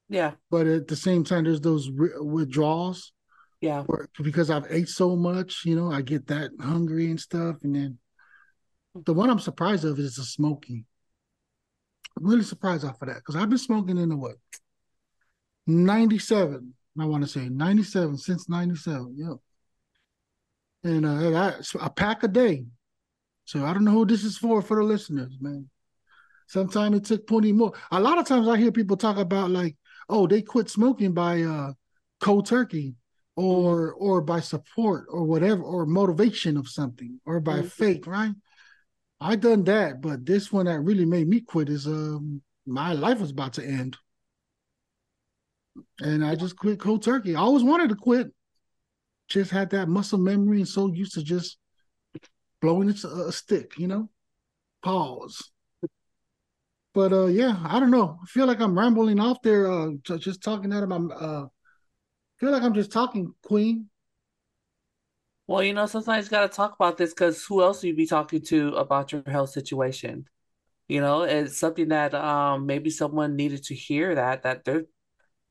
Yeah. 0.09 0.32
But 0.50 0.66
at 0.66 0.88
the 0.88 0.97
same 0.97 1.25
time, 1.25 1.44
there's 1.44 1.61
those 1.61 1.90
withdrawals. 1.90 3.12
Yeah. 3.61 3.85
because 4.21 4.50
I've 4.50 4.66
ate 4.71 4.88
so 4.88 5.14
much, 5.14 5.62
you 5.64 5.76
know, 5.76 5.92
I 5.92 6.02
get 6.02 6.26
that 6.26 6.50
hungry 6.61 7.06
and 7.06 7.21
stuff, 7.21 7.59
and 7.62 7.76
then 7.76 7.99
the 8.94 9.14
one 9.14 9.30
I'm 9.30 9.38
surprised 9.38 9.85
of 9.85 9.99
is 9.99 10.16
the 10.16 10.25
smoking. 10.25 10.85
I'm 12.18 12.26
really 12.26 12.42
surprised 12.42 12.85
off 12.85 13.00
of 13.00 13.09
that 13.09 13.18
because 13.18 13.37
I've 13.37 13.49
been 13.49 13.59
smoking 13.59 13.99
in 13.99 14.09
the 14.09 14.16
what 14.16 14.37
97. 15.66 16.75
I 17.00 17.06
want 17.06 17.25
to 17.25 17.28
say 17.28 17.49
97 17.49 18.18
since 18.18 18.49
97. 18.49 19.14
Yep. 19.16 19.37
And 20.84 21.06
uh, 21.06 21.38
I, 21.38 21.54
a 21.80 21.90
pack 21.90 22.22
a 22.22 22.28
day. 22.28 22.64
So 23.44 23.64
I 23.64 23.72
don't 23.72 23.84
know 23.84 23.92
who 23.92 24.06
this 24.06 24.25
is 24.25 24.38
for 24.38 24.62
for 24.62 24.76
the 24.76 24.82
listeners, 24.82 25.37
man. 25.40 25.68
Sometimes 26.49 26.96
it 26.96 27.04
took 27.04 27.26
plenty 27.26 27.52
more. 27.52 27.72
A 27.90 28.00
lot 28.00 28.18
of 28.18 28.26
times 28.26 28.46
I 28.46 28.56
hear 28.56 28.72
people 28.72 28.96
talk 28.96 29.16
about 29.16 29.50
like, 29.50 29.76
oh, 30.08 30.26
they 30.26 30.42
quit 30.42 30.68
smoking 30.68 31.12
by 31.12 31.42
uh, 31.42 31.72
cold 32.20 32.46
turkey 32.46 32.94
or 33.37 33.92
or 33.94 34.20
by 34.20 34.40
support 34.40 35.06
or 35.08 35.25
whatever 35.25 35.62
or 35.62 35.87
motivation 35.87 36.56
of 36.56 36.68
something 36.68 37.20
or 37.25 37.40
by 37.40 37.58
mm-hmm. 37.58 37.68
faith, 37.68 38.06
right? 38.06 38.32
I 39.20 39.37
done 39.37 39.64
that, 39.64 40.00
but 40.00 40.26
this 40.26 40.52
one 40.52 40.66
that 40.66 40.80
really 40.80 41.06
made 41.06 41.28
me 41.28 41.40
quit 41.40 41.68
is 41.68 41.87
um 41.87 42.42
my 42.66 42.92
life 42.92 43.20
was 43.20 43.30
about 43.30 43.54
to 43.54 43.64
end. 43.64 43.96
And 46.00 46.25
I 46.25 46.35
just 46.35 46.57
quit 46.57 46.79
cold 46.79 47.02
turkey. 47.02 47.35
I 47.35 47.41
always 47.41 47.62
wanted 47.64 47.88
to 47.91 47.95
quit. 47.97 48.33
Just 49.29 49.50
had 49.50 49.71
that 49.71 49.88
muscle 49.88 50.19
memory 50.19 50.59
and 50.59 50.69
so 50.69 50.93
used 50.93 51.14
to 51.14 51.23
just 51.23 51.59
blowing 52.61 52.91
a, 52.91 53.07
a 53.07 53.33
stick, 53.33 53.79
you 53.79 53.88
know? 53.88 54.11
Pause. 54.83 55.50
But 56.95 57.12
uh 57.12 57.26
yeah, 57.26 57.59
I 57.64 57.81
don't 57.81 57.91
know. 57.91 58.19
I 58.23 58.26
feel 58.26 58.47
like 58.47 58.61
I'm 58.61 58.79
rambling 58.79 59.19
off 59.19 59.38
there, 59.43 59.71
uh 59.71 59.91
just 60.19 60.43
talking 60.43 60.73
out 60.73 60.83
of 60.83 60.88
my 60.91 61.14
uh 61.14 61.47
feel 62.38 62.50
like 62.50 62.62
I'm 62.62 62.75
just 62.75 62.93
talking, 62.93 63.33
Queen. 63.43 63.88
Well, 65.47 65.62
you 65.62 65.75
know, 65.75 65.87
sometimes 65.87 66.26
you 66.26 66.31
got 66.31 66.50
to 66.50 66.57
talk 66.57 66.75
about 66.75 66.97
this 66.97 67.11
because 67.11 67.45
who 67.45 67.62
else 67.62 67.83
you 67.85 67.95
be 67.95 68.07
talking 68.07 68.41
to 68.47 68.75
about 68.75 69.12
your 69.12 69.23
health 69.26 69.50
situation? 69.50 70.26
You 70.88 71.00
know, 71.00 71.23
it's 71.23 71.59
something 71.59 71.88
that 71.88 72.14
um 72.14 72.67
maybe 72.67 72.91
someone 72.91 73.37
needed 73.37 73.64
to 73.64 73.75
hear 73.75 74.14
that 74.14 74.43
that 74.43 74.64
they're 74.64 74.85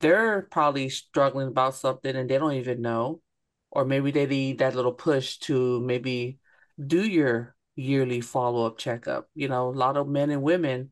they're 0.02 0.42
probably 0.42 0.90
struggling 0.90 1.48
about 1.48 1.76
something 1.76 2.14
and 2.16 2.28
they 2.30 2.38
don't 2.38 2.54
even 2.54 2.82
know, 2.82 3.22
or 3.70 3.84
maybe 3.86 4.10
they 4.12 4.26
need 4.26 4.58
that 4.58 4.74
little 4.74 4.92
push 4.92 5.38
to 5.38 5.80
maybe 5.80 6.38
do 6.86 7.04
your 7.06 7.56
yearly 7.76 8.20
follow 8.20 8.66
up 8.66 8.78
checkup. 8.78 9.28
You 9.34 9.48
know, 9.48 9.68
a 9.70 9.72
lot 9.72 9.96
of 9.96 10.08
men 10.08 10.30
and 10.30 10.42
women, 10.42 10.90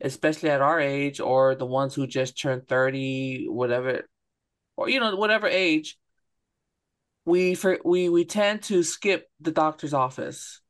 especially 0.00 0.50
at 0.50 0.62
our 0.62 0.80
age, 0.80 1.20
or 1.20 1.54
the 1.54 1.66
ones 1.66 1.94
who 1.94 2.06
just 2.06 2.40
turned 2.40 2.68
thirty, 2.68 3.46
whatever, 3.48 4.08
or 4.76 4.88
you 4.90 5.00
know, 5.00 5.16
whatever 5.16 5.48
age 5.48 5.98
we 7.28 7.54
for 7.54 7.78
we 7.84 8.08
we 8.08 8.24
tend 8.24 8.62
to 8.62 8.82
skip 8.82 9.28
the 9.40 9.52
doctor's 9.52 9.94
office. 9.94 10.60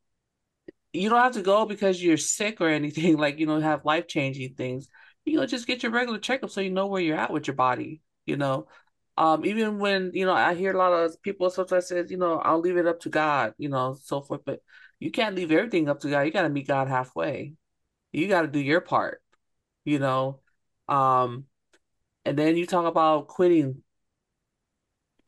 You 0.93 1.09
don't 1.11 1.21
have 1.21 1.35
to 1.35 1.43
go 1.43 1.67
because 1.67 2.03
you're 2.03 2.17
sick 2.17 2.61
or 2.61 2.69
anything 2.69 3.17
like 3.25 3.39
you 3.39 3.47
know 3.47 3.61
have 3.61 3.85
life 3.85 4.09
changing 4.09 4.55
things. 4.55 4.89
You 5.29 5.39
know, 5.39 5.47
just 5.47 5.67
get 5.67 5.83
your 5.83 5.93
regular 5.93 6.19
checkup 6.19 6.51
so 6.51 6.61
you 6.61 6.71
know 6.71 6.87
where 6.87 7.03
you're 7.03 7.17
at 7.17 7.33
with 7.33 7.47
your 7.47 7.57
body. 7.57 8.03
You 8.27 8.37
know, 8.37 8.69
um, 9.17 9.45
even 9.45 9.79
when 9.79 10.13
you 10.15 10.27
know 10.27 10.35
I 10.35 10.55
hear 10.55 10.73
a 10.73 10.79
lot 10.79 10.93
of 10.93 11.21
people 11.23 11.51
sometimes 11.51 11.89
says, 11.89 12.11
you 12.11 12.17
know, 12.19 12.39
I'll 12.39 12.61
leave 12.61 12.77
it 12.77 12.87
up 12.87 13.01
to 13.01 13.11
God, 13.11 13.55
you 13.59 13.69
know, 13.69 13.97
so 14.03 14.21
forth. 14.23 14.43
But 14.45 14.61
you 15.01 15.11
can't 15.11 15.35
leave 15.35 15.53
everything 15.53 15.89
up 15.89 16.01
to 16.01 16.11
God. 16.11 16.23
You 16.23 16.33
got 16.33 16.43
to 16.43 16.49
meet 16.49 16.69
God 16.69 16.89
halfway. 16.89 17.55
You 18.13 18.29
got 18.29 18.43
to 18.43 18.49
do 18.49 18.61
your 18.61 18.81
part. 18.81 19.23
You 19.85 19.99
know, 19.99 20.41
um, 20.89 21.47
and 22.25 22.39
then 22.39 22.57
you 22.57 22.67
talk 22.67 22.87
about 22.87 23.29
quitting 23.29 23.83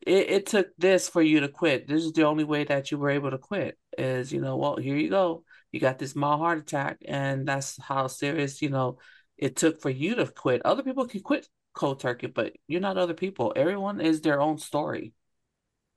it, 0.05 0.29
it 0.29 0.45
took 0.45 0.67
this 0.77 1.09
for 1.09 1.21
you 1.21 1.41
to 1.41 1.49
quit. 1.49 1.87
This 1.87 2.03
is 2.03 2.13
the 2.13 2.25
only 2.25 2.43
way 2.43 2.63
that 2.63 2.91
you 2.91 2.97
were 2.97 3.09
able 3.09 3.31
to 3.31 3.37
quit 3.37 3.77
is, 3.97 4.31
you 4.31 4.41
know, 4.41 4.57
well, 4.57 4.77
here 4.77 4.95
you 4.95 5.09
go. 5.09 5.43
You 5.71 5.79
got 5.79 5.99
this 5.99 6.15
mild 6.15 6.39
heart 6.39 6.59
attack, 6.59 6.97
and 7.05 7.47
that's 7.47 7.81
how 7.81 8.07
serious, 8.07 8.61
you 8.61 8.69
know, 8.69 8.97
it 9.41 9.55
took 9.55 9.81
for 9.81 9.89
you 9.89 10.15
to 10.15 10.27
quit. 10.27 10.61
Other 10.63 10.83
people 10.83 11.07
can 11.07 11.21
quit 11.21 11.49
cold 11.73 11.99
turkey, 11.99 12.27
but 12.27 12.53
you're 12.67 12.79
not 12.79 12.97
other 12.97 13.15
people. 13.15 13.51
Everyone 13.55 13.99
is 13.99 14.21
their 14.21 14.39
own 14.39 14.59
story. 14.59 15.13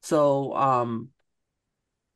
So, 0.03 0.55
um, 0.57 1.11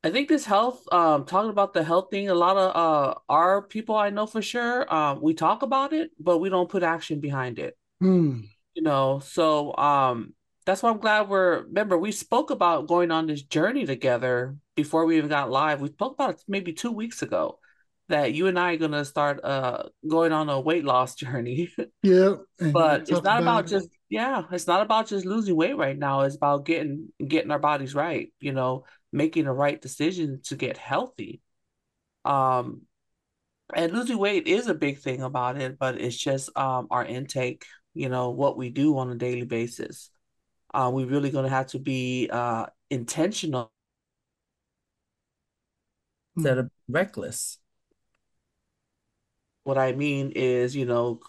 I 0.02 0.10
think 0.10 0.28
this 0.28 0.44
health, 0.44 0.82
um, 0.92 1.26
talking 1.26 1.50
about 1.50 1.74
the 1.74 1.84
health 1.84 2.08
thing, 2.10 2.28
a 2.28 2.34
lot 2.34 2.56
of 2.56 2.76
uh 2.76 3.14
our 3.28 3.62
people 3.62 3.96
I 3.96 4.10
know 4.10 4.26
for 4.26 4.40
sure, 4.40 4.92
um, 4.92 5.20
we 5.20 5.34
talk 5.34 5.62
about 5.62 5.92
it, 5.92 6.10
but 6.18 6.38
we 6.38 6.48
don't 6.48 6.68
put 6.68 6.82
action 6.82 7.20
behind 7.20 7.58
it. 7.58 7.76
Hmm. 8.00 8.42
You 8.74 8.82
know, 8.82 9.18
so 9.18 9.76
um 9.76 10.34
that's 10.64 10.82
why 10.82 10.90
I'm 10.90 10.98
glad 10.98 11.28
we're 11.28 11.62
remember 11.64 11.98
we 11.98 12.12
spoke 12.12 12.50
about 12.50 12.86
going 12.86 13.10
on 13.10 13.26
this 13.26 13.42
journey 13.42 13.86
together 13.86 14.56
before 14.76 15.04
we 15.04 15.18
even 15.18 15.30
got 15.30 15.50
live. 15.50 15.80
We 15.80 15.88
spoke 15.88 16.14
about 16.14 16.34
it 16.34 16.44
maybe 16.46 16.72
two 16.72 16.92
weeks 16.92 17.22
ago 17.22 17.58
that 18.08 18.34
you 18.34 18.46
and 18.46 18.58
I 18.58 18.74
are 18.74 18.76
gonna 18.76 19.04
start 19.04 19.44
uh 19.44 19.84
going 20.06 20.32
on 20.32 20.48
a 20.48 20.60
weight 20.60 20.84
loss 20.84 21.14
journey. 21.22 21.70
Yeah. 22.02 22.36
but 22.58 23.02
it's 23.02 23.10
not 23.10 23.40
about, 23.40 23.40
about 23.42 23.66
just 23.66 23.88
yeah, 24.08 24.42
it's 24.50 24.66
not 24.66 24.82
about 24.82 25.08
just 25.08 25.26
losing 25.26 25.56
weight 25.56 25.76
right 25.76 25.98
now. 25.98 26.22
It's 26.22 26.36
about 26.36 26.64
getting 26.64 27.08
getting 27.26 27.50
our 27.50 27.58
bodies 27.58 27.94
right, 27.94 28.32
you 28.40 28.52
know, 28.52 28.84
making 29.12 29.44
the 29.44 29.52
right 29.52 29.80
decision 29.80 30.40
to 30.44 30.56
get 30.56 30.76
healthy. 30.76 31.40
Um 32.24 32.82
and 33.74 33.92
losing 33.92 34.18
weight 34.18 34.46
is 34.46 34.66
a 34.66 34.74
big 34.74 34.98
thing 34.98 35.22
about 35.22 35.60
it, 35.60 35.78
but 35.78 36.00
it's 36.00 36.16
just 36.16 36.50
um 36.56 36.86
our 36.90 37.04
intake, 37.04 37.66
you 37.94 38.08
know, 38.08 38.30
what 38.30 38.56
we 38.56 38.70
do 38.70 38.96
on 38.98 39.10
a 39.10 39.14
daily 39.14 39.44
basis 39.44 40.10
uh, 40.74 40.90
we're 40.92 41.06
really 41.06 41.30
going 41.30 41.44
to 41.44 41.50
have 41.50 41.66
to 41.68 41.78
be 41.78 42.28
uh, 42.30 42.66
intentional 42.90 43.72
instead 46.36 46.58
of 46.58 46.70
reckless. 46.88 47.58
What 49.68 49.76
I 49.76 49.92
mean 49.92 50.32
is, 50.34 50.74
you 50.74 50.86
know, 50.86 51.20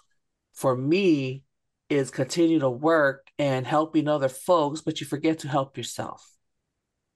for 0.53 0.73
me, 0.73 1.43
is 1.89 2.09
continue 2.09 2.59
to 2.59 2.69
work 2.69 3.27
and 3.37 3.67
helping 3.67 4.07
other 4.07 4.29
folks, 4.29 4.79
but 4.79 5.01
you 5.01 5.05
forget 5.05 5.39
to 5.39 5.49
help 5.49 5.75
yourself. 5.75 6.25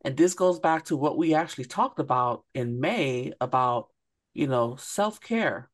And 0.03 0.18
this 0.18 0.34
goes 0.34 0.60
back 0.60 0.84
to 0.88 0.98
what 0.98 1.18
we 1.18 1.34
actually 1.34 1.63
talked 1.63 2.00
about 2.00 2.44
in 2.53 2.82
May 2.82 3.32
about, 3.39 3.88
you 4.34 4.48
know, 4.48 4.75
self 4.75 5.22
care. 5.22 5.70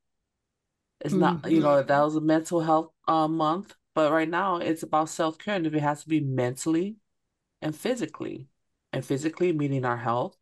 It's 1.02 1.16
mm-hmm. 1.16 1.42
not, 1.42 1.52
you 1.52 1.62
know, 1.62 1.82
that 1.82 2.00
was 2.00 2.16
a 2.16 2.22
mental 2.22 2.60
health 2.60 2.92
uh, 3.08 3.28
month. 3.28 3.74
But 3.96 4.12
right 4.12 4.30
now, 4.30 4.58
it's 4.58 4.84
about 4.84 5.10
self 5.10 5.40
care, 5.40 5.56
and 5.56 5.66
if 5.66 5.74
it 5.74 5.82
has 5.82 6.04
to 6.04 6.10
be 6.10 6.20
mentally 6.20 6.98
and 7.60 7.76
physically, 7.76 8.50
and 8.94 9.04
physically 9.04 9.52
meaning 9.52 9.84
our 9.84 9.98
health, 9.98 10.38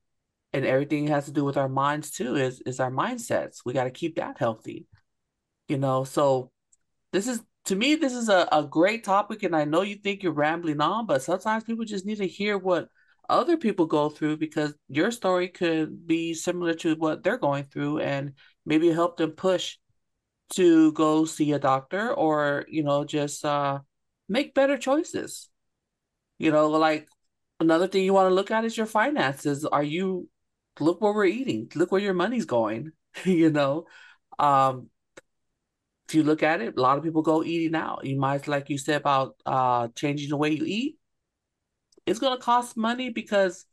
and 0.51 0.65
everything 0.65 1.07
has 1.07 1.27
to 1.27 1.31
do 1.31 1.45
with 1.45 1.55
our 1.55 1.69
minds 1.69 2.11
too. 2.11 2.35
Is 2.35 2.59
is 2.65 2.81
our 2.81 2.91
mindsets? 2.91 3.59
We 3.63 3.71
got 3.71 3.85
to 3.85 3.89
keep 3.89 4.17
that 4.17 4.37
healthy, 4.37 4.85
you 5.67 5.77
know. 5.77 6.03
So 6.03 6.51
this 7.13 7.27
is 7.27 7.41
to 7.65 7.75
me, 7.75 7.95
this 7.95 8.13
is 8.13 8.29
a, 8.29 8.47
a 8.51 8.63
great 8.63 9.03
topic, 9.03 9.43
and 9.43 9.55
I 9.55 9.65
know 9.65 9.81
you 9.81 9.95
think 9.95 10.23
you're 10.23 10.33
rambling 10.33 10.81
on, 10.81 11.05
but 11.05 11.21
sometimes 11.23 11.63
people 11.63 11.85
just 11.85 12.05
need 12.05 12.17
to 12.19 12.27
hear 12.27 12.57
what 12.57 12.89
other 13.29 13.57
people 13.57 13.85
go 13.85 14.09
through 14.09 14.37
because 14.37 14.73
your 14.87 15.11
story 15.11 15.49
could 15.49 16.07
be 16.07 16.33
similar 16.33 16.73
to 16.75 16.95
what 16.95 17.23
they're 17.23 17.37
going 17.37 17.65
through, 17.65 17.99
and 17.99 18.33
maybe 18.65 18.89
help 18.91 19.17
them 19.17 19.31
push 19.31 19.77
to 20.49 20.91
go 20.93 21.25
see 21.25 21.51
a 21.51 21.59
doctor 21.59 22.13
or 22.13 22.65
you 22.69 22.83
know 22.83 23.03
just 23.03 23.43
uh 23.45 23.79
make 24.29 24.53
better 24.53 24.77
choices. 24.77 25.49
You 26.37 26.51
know 26.51 26.69
like 26.69 27.07
another 27.59 27.87
thing 27.87 28.03
you 28.05 28.13
want 28.13 28.29
to 28.29 28.35
look 28.35 28.51
at 28.51 28.65
is 28.65 28.77
your 28.77 28.85
finances. 28.85 29.65
Are 29.65 29.83
you 29.83 30.29
look 30.79 31.01
where 31.01 31.13
we're 31.13 31.25
eating. 31.25 31.69
Look 31.75 31.91
where 31.91 32.01
your 32.01 32.13
money's 32.13 32.45
going 32.45 32.91
you 33.25 33.49
know? 33.49 33.85
Um 34.39 34.89
if 36.07 36.15
you 36.15 36.23
look 36.23 36.43
at 36.43 36.61
it, 36.61 36.77
a 36.77 36.81
lot 36.81 36.97
of 36.97 37.03
people 37.03 37.21
go 37.21 37.43
eating 37.43 37.75
out. 37.75 38.05
You 38.05 38.17
might, 38.17 38.47
like 38.47 38.69
you 38.69 38.77
said 38.77 39.01
about 39.01 39.35
uh, 39.45 39.89
changing 39.95 40.29
the 40.29 40.37
way 40.37 40.51
you 40.51 40.63
eat. 40.65 40.97
It's 42.05 42.19
gonna 42.19 42.39
cost 42.39 42.77
money 42.77 43.09
because 43.09 43.65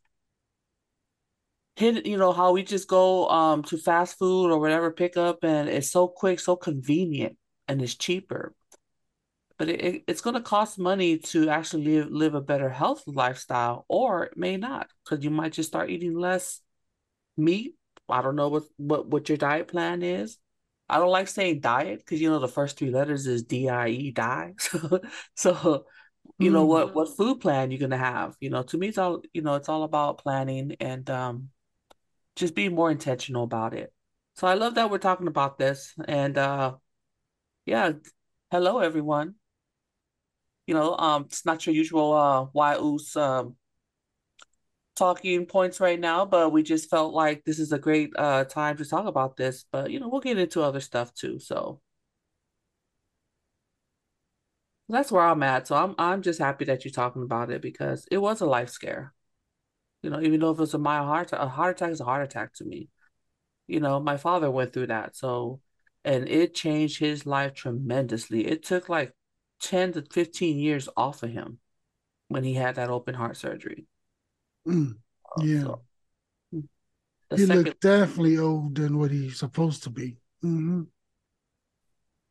hit 1.75 2.05
you 2.05 2.17
know 2.17 2.31
how 2.31 2.51
we 2.53 2.63
just 2.63 2.87
go 2.87 3.27
um 3.29 3.61
to 3.63 3.77
fast 3.77 4.17
food 4.17 4.49
or 4.49 4.59
whatever 4.59 4.91
pickup 4.91 5.43
and 5.43 5.69
it's 5.69 5.91
so 5.91 6.07
quick, 6.07 6.39
so 6.39 6.55
convenient, 6.55 7.37
and 7.67 7.81
it's 7.81 7.95
cheaper. 7.95 8.53
But 9.57 9.69
it, 9.69 10.03
it's 10.07 10.21
going 10.21 10.33
to 10.33 10.41
cost 10.41 10.77
money 10.77 11.17
to 11.17 11.49
actually 11.49 11.85
live 11.85 12.11
live 12.11 12.35
a 12.35 12.41
better 12.41 12.69
health 12.69 13.03
lifestyle, 13.07 13.85
or 13.87 14.25
it 14.25 14.37
may 14.37 14.57
not, 14.57 14.89
because 15.03 15.23
you 15.23 15.29
might 15.29 15.53
just 15.53 15.69
start 15.69 15.89
eating 15.89 16.17
less 16.17 16.61
meat. 17.37 17.75
I 18.09 18.21
don't 18.21 18.35
know 18.35 18.49
what 18.49 18.63
what 18.77 19.07
what 19.07 19.29
your 19.29 19.37
diet 19.37 19.69
plan 19.69 20.03
is. 20.03 20.37
I 20.87 20.97
don't 20.99 21.09
like 21.09 21.27
saying 21.27 21.61
diet 21.61 21.99
because 21.99 22.21
you 22.21 22.29
know 22.29 22.39
the 22.39 22.47
first 22.47 22.77
three 22.77 22.91
letters 22.91 23.25
is 23.27 23.43
D 23.43 23.69
I 23.69 23.89
E 23.89 24.11
die. 24.11 24.53
So 24.61 25.01
so 25.35 25.85
you 26.39 26.51
know 26.51 26.65
what 26.65 26.89
mm. 26.89 26.93
what 26.93 27.15
food 27.17 27.39
plan 27.39 27.71
you're 27.71 27.79
gonna 27.79 27.97
have. 27.97 28.35
You 28.39 28.49
know, 28.49 28.63
to 28.63 28.77
me 28.77 28.89
it's 28.89 28.97
all 28.97 29.21
you 29.33 29.41
know, 29.41 29.55
it's 29.55 29.69
all 29.69 29.83
about 29.83 30.19
planning 30.19 30.75
and 30.79 31.09
um 31.09 31.49
just 32.35 32.55
being 32.55 32.75
more 32.75 32.91
intentional 32.91 33.43
about 33.43 33.73
it. 33.73 33.93
So 34.35 34.47
I 34.47 34.55
love 34.55 34.75
that 34.75 34.91
we're 34.91 34.97
talking 34.99 35.27
about 35.27 35.57
this. 35.57 35.93
And 36.07 36.37
uh 36.37 36.75
yeah, 37.65 37.93
hello 38.51 38.79
everyone. 38.79 39.35
You 40.67 40.75
know, 40.75 40.95
um 40.97 41.23
it's 41.25 41.45
not 41.45 41.65
your 41.65 41.75
usual 41.75 42.13
uh 42.13 42.47
YOOS 42.53 43.15
um 43.15 43.55
talking 44.95 45.45
points 45.45 45.79
right 45.79 45.99
now, 45.99 46.25
but 46.25 46.51
we 46.51 46.63
just 46.63 46.89
felt 46.89 47.13
like 47.13 47.43
this 47.45 47.59
is 47.59 47.71
a 47.71 47.79
great 47.79 48.11
uh, 48.17 48.45
time 48.45 48.77
to 48.77 48.85
talk 48.85 49.05
about 49.07 49.37
this. 49.37 49.65
But 49.71 49.91
you 49.91 49.99
know, 49.99 50.09
we'll 50.09 50.21
get 50.21 50.37
into 50.39 50.61
other 50.61 50.81
stuff 50.81 51.13
too. 51.13 51.39
So 51.39 51.81
that's 54.89 55.11
where 55.11 55.23
I'm 55.23 55.43
at. 55.43 55.67
So 55.67 55.75
I'm 55.75 55.95
I'm 55.97 56.21
just 56.21 56.39
happy 56.39 56.65
that 56.65 56.85
you're 56.85 56.91
talking 56.91 57.23
about 57.23 57.51
it 57.51 57.61
because 57.61 58.07
it 58.11 58.17
was 58.17 58.41
a 58.41 58.45
life 58.45 58.69
scare. 58.69 59.13
You 60.03 60.09
know, 60.11 60.21
even 60.21 60.39
though 60.39 60.51
if 60.51 60.57
it 60.57 60.61
was 60.61 60.73
a 60.73 60.77
mild 60.79 61.07
heart 61.07 61.29
a 61.33 61.47
heart 61.47 61.77
attack 61.77 61.91
is 61.91 62.01
a 62.01 62.05
heart 62.05 62.23
attack 62.23 62.53
to 62.55 62.65
me. 62.65 62.89
You 63.67 63.79
know, 63.79 63.99
my 63.99 64.17
father 64.17 64.51
went 64.51 64.73
through 64.73 64.87
that. 64.87 65.15
So 65.15 65.61
and 66.03 66.29
it 66.29 66.53
changed 66.55 66.99
his 66.99 67.25
life 67.25 67.53
tremendously. 67.55 68.47
It 68.47 68.63
took 68.63 68.89
like 68.89 69.13
10 69.61 69.93
to 69.93 70.03
15 70.11 70.57
years 70.59 70.89
off 70.97 71.23
of 71.23 71.31
him 71.31 71.59
when 72.27 72.43
he 72.43 72.53
had 72.53 72.75
that 72.75 72.89
open 72.89 73.15
heart 73.15 73.37
surgery. 73.37 73.87
Mm, 74.67 74.95
yeah. 75.39 75.61
So, 75.61 75.81
hmm. 76.51 76.59
he 77.35 77.45
second, 77.45 77.65
looked 77.65 77.81
definitely 77.81 78.37
older 78.37 78.83
than 78.83 78.97
what 78.97 79.11
he's 79.11 79.37
supposed 79.37 79.83
to 79.83 79.89
be. 79.89 80.17
Mm-hmm. 80.43 80.83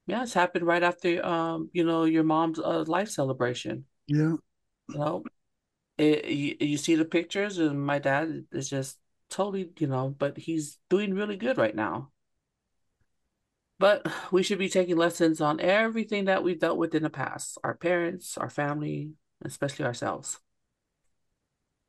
Yeah, 0.06 0.22
it's 0.22 0.34
happened 0.34 0.66
right 0.66 0.82
after 0.82 1.24
um, 1.24 1.70
you 1.72 1.84
know, 1.84 2.04
your 2.04 2.24
mom's 2.24 2.58
uh, 2.58 2.84
life 2.86 3.08
celebration. 3.08 3.86
Yeah. 4.06 4.34
You 4.88 4.98
know, 4.98 5.24
it, 5.96 6.26
you, 6.26 6.56
you 6.60 6.76
see 6.76 6.94
the 6.94 7.04
pictures, 7.04 7.58
and 7.58 7.80
my 7.80 7.98
dad 7.98 8.44
is 8.52 8.68
just 8.68 8.98
totally, 9.30 9.70
you 9.78 9.86
know, 9.86 10.14
but 10.16 10.36
he's 10.36 10.78
doing 10.90 11.14
really 11.14 11.36
good 11.36 11.56
right 11.56 11.74
now. 11.74 12.10
But 13.78 14.06
we 14.30 14.42
should 14.42 14.58
be 14.58 14.68
taking 14.68 14.96
lessons 14.96 15.40
on 15.40 15.60
everything 15.60 16.26
that 16.26 16.42
we've 16.42 16.60
dealt 16.60 16.78
with 16.78 16.94
in 16.94 17.02
the 17.02 17.10
past 17.10 17.58
our 17.64 17.74
parents, 17.74 18.38
our 18.38 18.50
family, 18.50 19.12
especially 19.44 19.84
ourselves. 19.84 20.38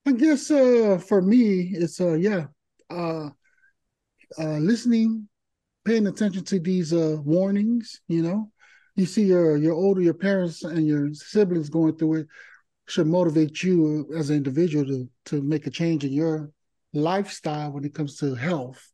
I 0.05 0.11
guess 0.11 0.51
uh, 0.51 0.99
for 0.99 1.21
me, 1.21 1.71
it's 1.73 1.99
uh, 1.99 2.13
yeah, 2.13 2.45
uh, 2.89 3.29
uh, 4.37 4.57
listening, 4.57 5.27
paying 5.83 6.07
attention 6.07 6.43
to 6.45 6.59
these 6.59 6.93
uh, 6.93 7.17
warnings. 7.23 8.01
You 8.07 8.21
know, 8.21 8.51
you 8.95 9.05
see 9.05 9.23
your 9.23 9.57
your 9.57 9.73
older, 9.73 10.01
your 10.01 10.13
parents 10.13 10.63
and 10.63 10.85
your 10.87 11.13
siblings 11.13 11.69
going 11.69 11.97
through 11.97 12.13
it 12.21 12.27
should 12.87 13.07
motivate 13.07 13.63
you 13.63 14.07
as 14.15 14.29
an 14.29 14.37
individual 14.37 14.85
to 14.85 15.09
to 15.25 15.41
make 15.41 15.65
a 15.65 15.71
change 15.71 16.03
in 16.03 16.13
your 16.13 16.51
lifestyle 16.93 17.71
when 17.71 17.83
it 17.83 17.95
comes 17.95 18.17
to 18.17 18.35
health. 18.35 18.91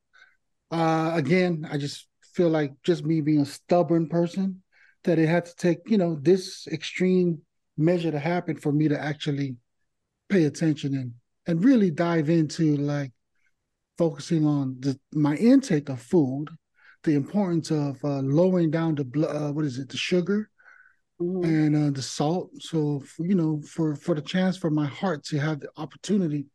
Uh, 0.72 1.12
again, 1.14 1.68
I 1.70 1.78
just 1.78 2.08
feel 2.34 2.50
like 2.50 2.74
just 2.84 3.04
me 3.06 3.20
being 3.20 3.42
a 3.42 3.46
stubborn 3.46 4.08
person 4.08 4.64
that 5.04 5.20
it 5.20 5.28
had 5.28 5.46
to 5.46 5.56
take 5.56 5.80
you 5.88 5.98
know 5.98 6.16
this 6.22 6.68
extreme 6.68 7.42
measure 7.78 8.12
to 8.12 8.20
happen 8.20 8.56
for 8.56 8.72
me 8.72 8.88
to 8.88 9.00
actually 9.00 9.56
pay 10.32 10.46
attention 10.46 10.96
and 10.96 11.12
and 11.48 11.66
really 11.66 11.92
dive 11.92 12.30
into 12.30 12.78
like 12.78 13.12
focusing 13.98 14.46
on 14.46 14.78
the, 14.80 14.98
my 15.14 15.36
intake 15.36 15.90
of 15.90 16.02
food, 16.02 16.48
the 17.04 17.14
importance 17.14 17.72
of 17.72 18.04
uh, 18.04 18.22
lowering 18.22 18.72
down 18.72 18.96
the 18.96 19.04
blood, 19.04 19.36
uh, 19.36 19.52
what 19.52 19.66
is 19.66 19.78
it, 19.78 19.90
the 19.90 19.98
sugar 19.98 20.50
mm. 21.20 21.44
and 21.44 21.76
uh, 21.76 21.92
the 21.92 22.02
salt. 22.02 22.50
So 22.60 23.04
you 23.20 23.36
know, 23.36 23.62
for 23.62 23.96
for 23.96 24.16
the 24.16 24.22
chance 24.22 24.58
for 24.58 24.70
my 24.70 24.88
heart 24.88 25.24
to 25.26 25.40
have 25.40 25.60
the 25.60 25.70
opportunity 25.78 26.46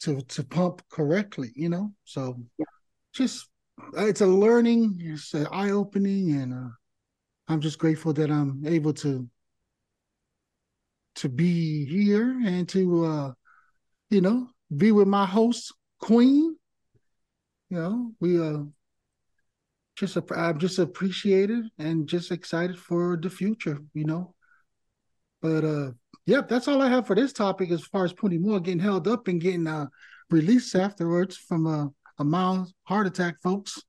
to 0.00 0.20
to 0.22 0.44
pump 0.44 0.82
correctly, 0.90 1.52
you 1.54 1.68
know. 1.68 1.92
So 2.04 2.36
yeah. 2.58 2.64
just 3.14 3.48
uh, 3.96 4.06
it's 4.06 4.20
a 4.20 4.26
learning, 4.26 4.98
it's 5.00 5.34
an 5.34 5.46
eye 5.52 5.70
opening, 5.70 6.32
and 6.40 6.52
uh, 6.52 6.70
I'm 7.48 7.60
just 7.60 7.78
grateful 7.78 8.12
that 8.14 8.30
I'm 8.30 8.62
able 8.66 8.94
to 8.94 9.28
to 11.16 11.28
be 11.28 11.84
here 11.84 12.30
and 12.44 12.68
to 12.70 13.04
uh 13.04 13.32
you 14.10 14.20
know 14.20 14.48
be 14.76 14.92
with 14.92 15.08
my 15.08 15.26
host 15.26 15.72
queen. 16.00 16.56
You 17.70 17.78
know 17.78 18.12
we 18.20 18.40
uh 18.40 18.64
just 19.96 20.18
i'm 20.32 20.58
just 20.58 20.78
appreciated 20.78 21.64
and 21.78 22.08
just 22.08 22.32
excited 22.32 22.78
for 22.78 23.16
the 23.16 23.30
future 23.30 23.78
you 23.94 24.04
know. 24.04 24.34
But 25.40 25.64
uh 25.64 25.90
yep 26.26 26.48
that's 26.48 26.68
all 26.68 26.82
i 26.82 26.88
have 26.88 27.06
for 27.06 27.14
this 27.14 27.32
topic 27.32 27.70
as 27.70 27.84
far 27.84 28.04
as 28.04 28.12
Puni 28.12 28.38
Moore 28.38 28.60
getting 28.60 28.80
held 28.80 29.06
up 29.06 29.28
and 29.28 29.40
getting 29.40 29.66
uh 29.66 29.86
released 30.30 30.74
afterwards 30.74 31.36
from 31.36 31.66
a, 31.66 31.90
a 32.18 32.24
mild 32.24 32.72
heart 32.84 33.06
attack 33.06 33.36
folks. 33.42 33.82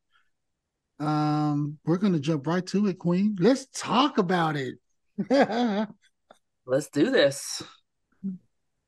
Um 0.99 1.77
we're 1.85 1.97
gonna 1.97 2.19
jump 2.19 2.47
right 2.47 2.65
to 2.67 2.87
it 2.87 2.99
queen. 2.99 3.35
Let's 3.39 3.67
talk 3.73 4.17
about 4.17 4.55
it 4.57 4.75
Let's 6.65 6.89
do 6.89 7.11
this. 7.11 7.61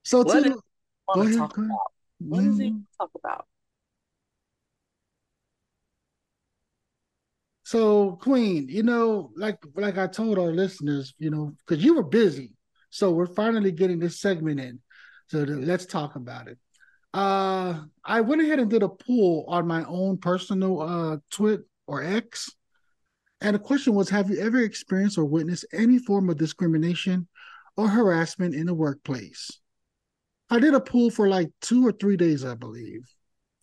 So 0.03 0.23
what 0.23 0.43
to 0.43 0.59
want 1.07 1.31
to 1.31 1.37
talk 1.37 1.57
about? 1.57 1.77
What 2.19 2.39
mm-hmm. 2.41 2.49
does 2.49 2.59
he 2.59 2.75
talk 2.99 3.11
about? 3.15 3.45
So, 7.63 8.13
Queen, 8.21 8.67
you 8.69 8.81
know, 8.81 9.31
like 9.35 9.57
like 9.75 9.97
I 9.97 10.07
told 10.07 10.39
our 10.39 10.53
listeners, 10.53 11.13
you 11.19 11.29
know, 11.29 11.53
because 11.59 11.83
you 11.83 11.95
were 11.95 12.03
busy, 12.03 12.53
so 12.89 13.11
we're 13.11 13.25
finally 13.25 13.71
getting 13.71 13.99
this 13.99 14.21
segment 14.21 14.59
in. 14.59 14.79
So 15.27 15.39
let's 15.39 15.85
talk 15.85 16.15
about 16.15 16.47
it. 16.47 16.57
Uh, 17.13 17.81
I 18.05 18.21
went 18.21 18.41
ahead 18.41 18.59
and 18.59 18.69
did 18.69 18.83
a 18.83 18.89
poll 18.89 19.45
on 19.49 19.67
my 19.67 19.83
own 19.83 20.17
personal 20.17 20.81
uh 20.81 21.17
twit 21.29 21.61
or 21.85 22.01
X, 22.01 22.49
and 23.41 23.53
the 23.53 23.59
question 23.59 23.93
was: 23.93 24.09
Have 24.09 24.29
you 24.29 24.39
ever 24.39 24.59
experienced 24.59 25.17
or 25.17 25.25
witnessed 25.25 25.65
any 25.73 25.99
form 25.99 26.29
of 26.29 26.37
discrimination 26.37 27.27
or 27.77 27.87
harassment 27.87 28.55
in 28.55 28.65
the 28.65 28.73
workplace. 28.73 29.51
I 30.49 30.59
did 30.59 30.73
a 30.73 30.79
pool 30.79 31.09
for 31.09 31.27
like 31.27 31.49
two 31.61 31.85
or 31.85 31.91
three 31.91 32.17
days, 32.17 32.43
I 32.43 32.55
believe. 32.55 33.07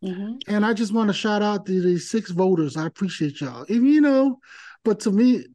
Mm-hmm. 0.03 0.55
And 0.55 0.65
I 0.65 0.75
just 0.75 0.93
want 0.93 1.09
to 1.09 1.15
shout 1.15 1.43
out 1.43 1.67
to 1.67 1.81
the 1.81 1.99
six 1.99 2.31
voters. 2.31 2.77
I 2.77 2.87
appreciate 2.87 3.41
y'all. 3.41 3.65
Even 3.69 3.87
you 3.87 4.01
know, 4.01 4.39
but 4.85 5.01
to 5.01 5.11
me, 5.11 5.47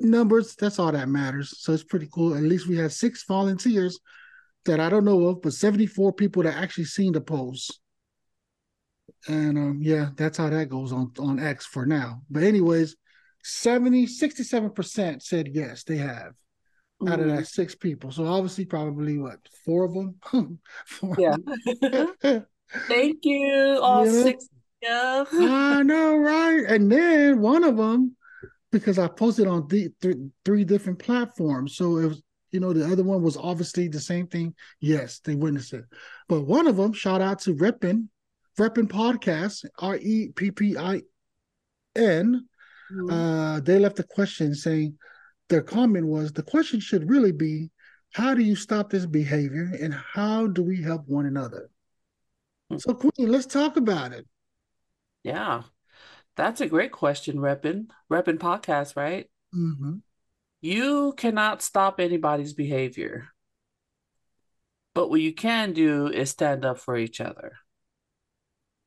numbers, 0.00 0.54
that's 0.56 0.78
all 0.78 0.92
that 0.92 1.08
matters. 1.08 1.54
So 1.58 1.72
it's 1.72 1.84
pretty 1.84 2.08
cool. 2.12 2.34
At 2.34 2.42
least 2.42 2.66
we 2.66 2.76
had 2.76 2.92
six 2.92 3.24
volunteers 3.24 4.00
that 4.64 4.80
I 4.80 4.88
don't 4.88 5.04
know 5.04 5.26
of, 5.26 5.42
but 5.42 5.52
74 5.52 6.14
people 6.14 6.42
that 6.42 6.56
actually 6.56 6.84
seen 6.84 7.12
the 7.12 7.20
polls. 7.20 7.80
And 9.28 9.58
um, 9.58 9.78
yeah, 9.82 10.10
that's 10.16 10.38
how 10.38 10.48
that 10.48 10.68
goes 10.68 10.92
on, 10.92 11.12
on 11.18 11.38
X 11.38 11.66
for 11.66 11.84
now. 11.84 12.22
But 12.30 12.44
anyways, 12.44 12.96
70, 13.44 14.06
67% 14.06 15.22
said 15.22 15.48
yes, 15.52 15.84
they 15.84 15.98
have 15.98 16.32
out 17.08 17.20
of 17.20 17.26
that 17.26 17.32
mm-hmm. 17.32 17.44
six 17.44 17.74
people. 17.74 18.10
So 18.10 18.26
obviously, 18.26 18.64
probably 18.64 19.18
what 19.18 19.38
four 19.64 19.84
of 19.84 19.94
them. 19.94 20.58
four 20.86 21.16
yeah. 21.18 21.36
Thank 22.88 23.24
you, 23.24 23.78
all 23.82 24.06
yeah. 24.06 24.22
six. 24.22 24.48
Yeah. 24.82 25.24
I 25.32 25.82
know, 25.82 26.16
right? 26.16 26.64
And 26.66 26.90
then 26.90 27.40
one 27.40 27.64
of 27.64 27.76
them, 27.76 28.16
because 28.70 28.98
I 28.98 29.08
posted 29.08 29.46
on 29.46 29.68
the 29.68 29.90
th- 30.00 30.16
three 30.44 30.64
different 30.64 30.98
platforms, 30.98 31.76
so 31.76 31.98
it 31.98 32.06
was 32.06 32.22
you 32.50 32.60
know 32.60 32.72
the 32.72 32.90
other 32.90 33.04
one 33.04 33.22
was 33.22 33.36
obviously 33.36 33.88
the 33.88 34.00
same 34.00 34.26
thing. 34.26 34.54
Yes, 34.80 35.20
they 35.20 35.34
witnessed 35.34 35.72
it, 35.72 35.84
but 36.28 36.42
one 36.42 36.66
of 36.66 36.76
them, 36.76 36.92
shout 36.92 37.20
out 37.20 37.40
to 37.40 37.54
Reppin, 37.54 38.08
Reppin 38.58 38.88
Podcast, 38.88 39.64
R 39.78 39.96
E 39.96 40.30
P 40.34 40.50
P 40.50 40.76
I 40.76 41.02
N. 41.96 42.46
Mm-hmm. 42.92 43.10
Uh, 43.10 43.60
they 43.60 43.78
left 43.78 44.00
a 44.00 44.04
question 44.04 44.54
saying 44.54 44.98
their 45.52 45.62
comment 45.62 46.06
was 46.06 46.32
the 46.32 46.42
question 46.42 46.80
should 46.80 47.10
really 47.10 47.30
be 47.30 47.70
how 48.12 48.34
do 48.34 48.42
you 48.42 48.56
stop 48.56 48.88
this 48.88 49.04
behavior 49.04 49.70
and 49.80 49.92
how 49.92 50.46
do 50.46 50.62
we 50.62 50.82
help 50.82 51.06
one 51.06 51.26
another? 51.26 51.68
Hmm. 52.70 52.78
So, 52.78 52.94
Queen, 52.94 53.30
let's 53.30 53.44
talk 53.44 53.76
about 53.76 54.12
it. 54.12 54.26
Yeah, 55.22 55.64
that's 56.36 56.62
a 56.62 56.66
great 56.66 56.90
question, 56.90 57.36
Reppin. 57.36 57.88
Reppin 58.10 58.38
podcast, 58.38 58.96
right? 58.96 59.30
Mm-hmm. 59.54 59.96
You 60.62 61.12
cannot 61.18 61.60
stop 61.60 62.00
anybody's 62.00 62.54
behavior. 62.54 63.28
But 64.94 65.10
what 65.10 65.20
you 65.20 65.34
can 65.34 65.74
do 65.74 66.06
is 66.06 66.30
stand 66.30 66.64
up 66.64 66.78
for 66.78 66.96
each 66.96 67.20
other. 67.20 67.52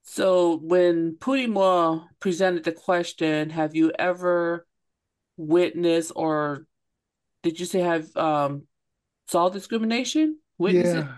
So 0.01 0.57
when 0.57 1.17
Puni 1.19 1.45
Moore 1.45 2.07
presented 2.19 2.63
the 2.63 2.71
question, 2.71 3.51
have 3.51 3.75
you 3.75 3.91
ever 3.99 4.65
witnessed 5.37 6.11
or 6.15 6.65
did 7.43 7.59
you 7.59 7.65
say 7.65 7.79
have 7.79 8.15
um, 8.15 8.63
saw 9.27 9.49
discrimination? 9.49 10.39
Witness 10.57 10.95
yeah. 10.95 11.15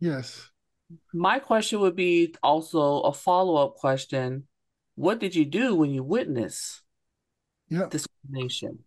Yes. 0.00 0.50
My 1.12 1.38
question 1.38 1.80
would 1.80 1.96
be 1.96 2.34
also 2.42 3.00
a 3.00 3.12
follow-up 3.12 3.74
question. 3.74 4.46
What 4.94 5.18
did 5.18 5.34
you 5.34 5.44
do 5.44 5.74
when 5.74 5.90
you 5.90 6.02
witnessed 6.02 6.82
yep. 7.68 7.90
discrimination? 7.90 8.80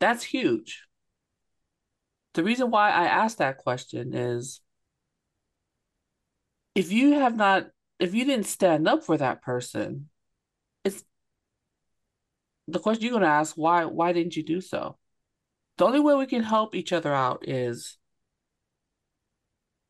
That's 0.00 0.24
huge. 0.24 0.84
The 2.34 2.42
reason 2.42 2.70
why 2.70 2.90
I 2.90 3.04
asked 3.04 3.38
that 3.38 3.58
question 3.58 4.14
is 4.14 4.60
if 6.74 6.90
you 6.90 7.12
have 7.12 7.36
not 7.36 7.68
if 8.00 8.14
you 8.14 8.24
didn't 8.24 8.46
stand 8.46 8.88
up 8.88 9.04
for 9.04 9.16
that 9.16 9.42
person, 9.42 10.08
the 12.68 12.78
question 12.78 13.04
you're 13.04 13.12
going 13.12 13.22
to 13.22 13.28
ask 13.28 13.54
why 13.56 13.84
why 13.84 14.12
didn't 14.12 14.36
you 14.36 14.42
do 14.44 14.60
so? 14.60 14.98
The 15.76 15.86
only 15.86 16.00
way 16.00 16.14
we 16.14 16.26
can 16.26 16.42
help 16.42 16.74
each 16.74 16.92
other 16.92 17.12
out 17.12 17.48
is 17.48 17.98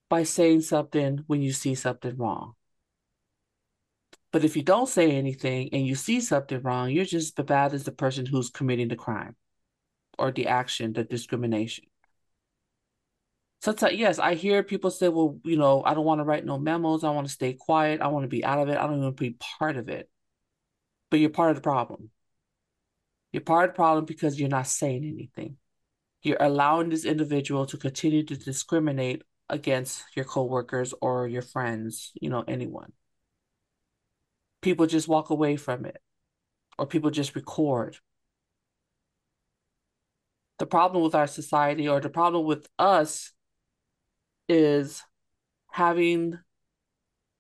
by 0.09 0.23
saying 0.23 0.63
something 0.63 1.25
when 1.27 1.43
you 1.43 1.53
see 1.53 1.75
something 1.75 2.17
wrong. 2.17 2.55
But 4.33 4.45
if 4.45 4.57
you 4.57 4.63
don't 4.63 4.89
say 4.89 5.13
anything 5.13 5.71
and 5.73 5.87
you 5.87 5.95
see 5.95 6.21
something 6.21 6.61
wrong, 6.63 6.91
you're 6.91 7.05
just 7.05 7.39
as 7.39 7.45
bad 7.45 7.73
as 7.73 7.85
the 7.85 7.93
person 7.93 8.27
who's 8.27 8.51
committing 8.51 8.89
the 8.89 8.97
crime 8.97 9.37
or 10.19 10.33
the 10.33 10.49
action, 10.49 10.93
the 10.93 11.05
discrimination. 11.05 11.85
Sometimes, 13.63 13.95
yes, 13.95 14.19
I 14.19 14.35
hear 14.35 14.63
people 14.63 14.91
say, 14.91 15.09
well, 15.09 15.39
you 15.45 15.57
know, 15.57 15.83
I 15.85 15.95
don't 15.95 16.05
want 16.05 16.19
to 16.19 16.25
write 16.25 16.45
no 16.45 16.59
memos. 16.59 17.05
I 17.05 17.11
want 17.11 17.27
to 17.27 17.33
stay 17.33 17.55
quiet. 17.55 18.01
I 18.01 18.09
want 18.09 18.25
to 18.25 18.29
be 18.29 18.45
out 18.45 18.59
of 18.59 18.69
it. 18.69 18.77
I 18.77 18.87
don't 18.87 19.01
want 19.01 19.17
to 19.17 19.21
be 19.23 19.37
part 19.59 19.77
of 19.77 19.89
it. 19.89 20.11
But 21.11 21.21
you're 21.21 21.31
part 21.31 21.51
of 21.51 21.57
the 21.57 21.63
problem. 21.63 22.11
You're 23.35 23.41
part 23.41 23.69
of 23.69 23.75
the 23.75 23.75
problem 23.75 24.05
because 24.05 24.39
you're 24.39 24.49
not 24.49 24.69
saying 24.69 25.03
anything. 25.05 25.57
You're 26.23 26.37
allowing 26.39 26.89
this 26.89 27.05
individual 27.05 27.67
to 27.67 27.77
continue 27.77 28.23
to 28.23 28.37
discriminate 28.37 29.25
against 29.49 30.05
your 30.15 30.25
coworkers 30.25 30.95
or 31.01 31.27
your 31.27 31.43
friends, 31.43 32.13
you 32.15 32.31
know, 32.31 32.45
anyone. 32.47 32.93
People 34.63 34.87
just 34.87 35.09
walk 35.09 35.31
away 35.31 35.57
from 35.57 35.85
it 35.85 36.01
or 36.79 36.87
people 36.87 37.11
just 37.11 37.35
record. 37.35 37.97
The 40.61 40.67
problem 40.67 41.03
with 41.03 41.17
our 41.17 41.27
society 41.27 41.89
or 41.89 41.99
the 41.99 42.11
problem 42.11 42.47
with 42.47 42.69
us 42.79 43.33
is 44.49 45.03
having 45.73 46.39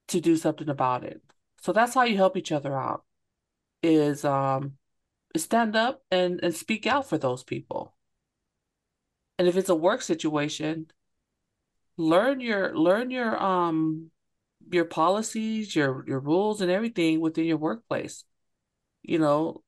to 0.09 0.21
do 0.21 0.37
something 0.37 0.69
about 0.69 1.05
it. 1.05 1.23
So 1.61 1.73
that's 1.73 1.95
how 1.95 2.03
you 2.03 2.17
help 2.17 2.37
each 2.37 2.51
other 2.51 2.77
out 2.77 3.05
is 3.81 4.25
um 4.25 4.73
stand 5.37 5.77
up 5.77 6.03
and 6.11 6.41
and 6.43 6.55
speak 6.55 6.87
out 6.87 7.09
for 7.09 7.19
those 7.19 7.43
people. 7.45 7.95
And 9.39 9.49
if 9.49 9.57
it's 9.57 9.69
a 9.69 9.75
work 9.75 10.03
situation, 10.03 10.87
learn 11.97 12.41
your 12.41 12.77
learn 12.77 13.11
your 13.11 13.41
um 13.43 14.11
your 14.71 14.85
policies, 14.85 15.75
your 15.75 16.05
your 16.07 16.21
rules 16.21 16.61
and 16.61 16.71
everything 16.71 17.21
within 17.21 17.47
your 17.47 17.59
workplace. 17.59 18.25
You 19.03 19.19
know, 19.19 19.63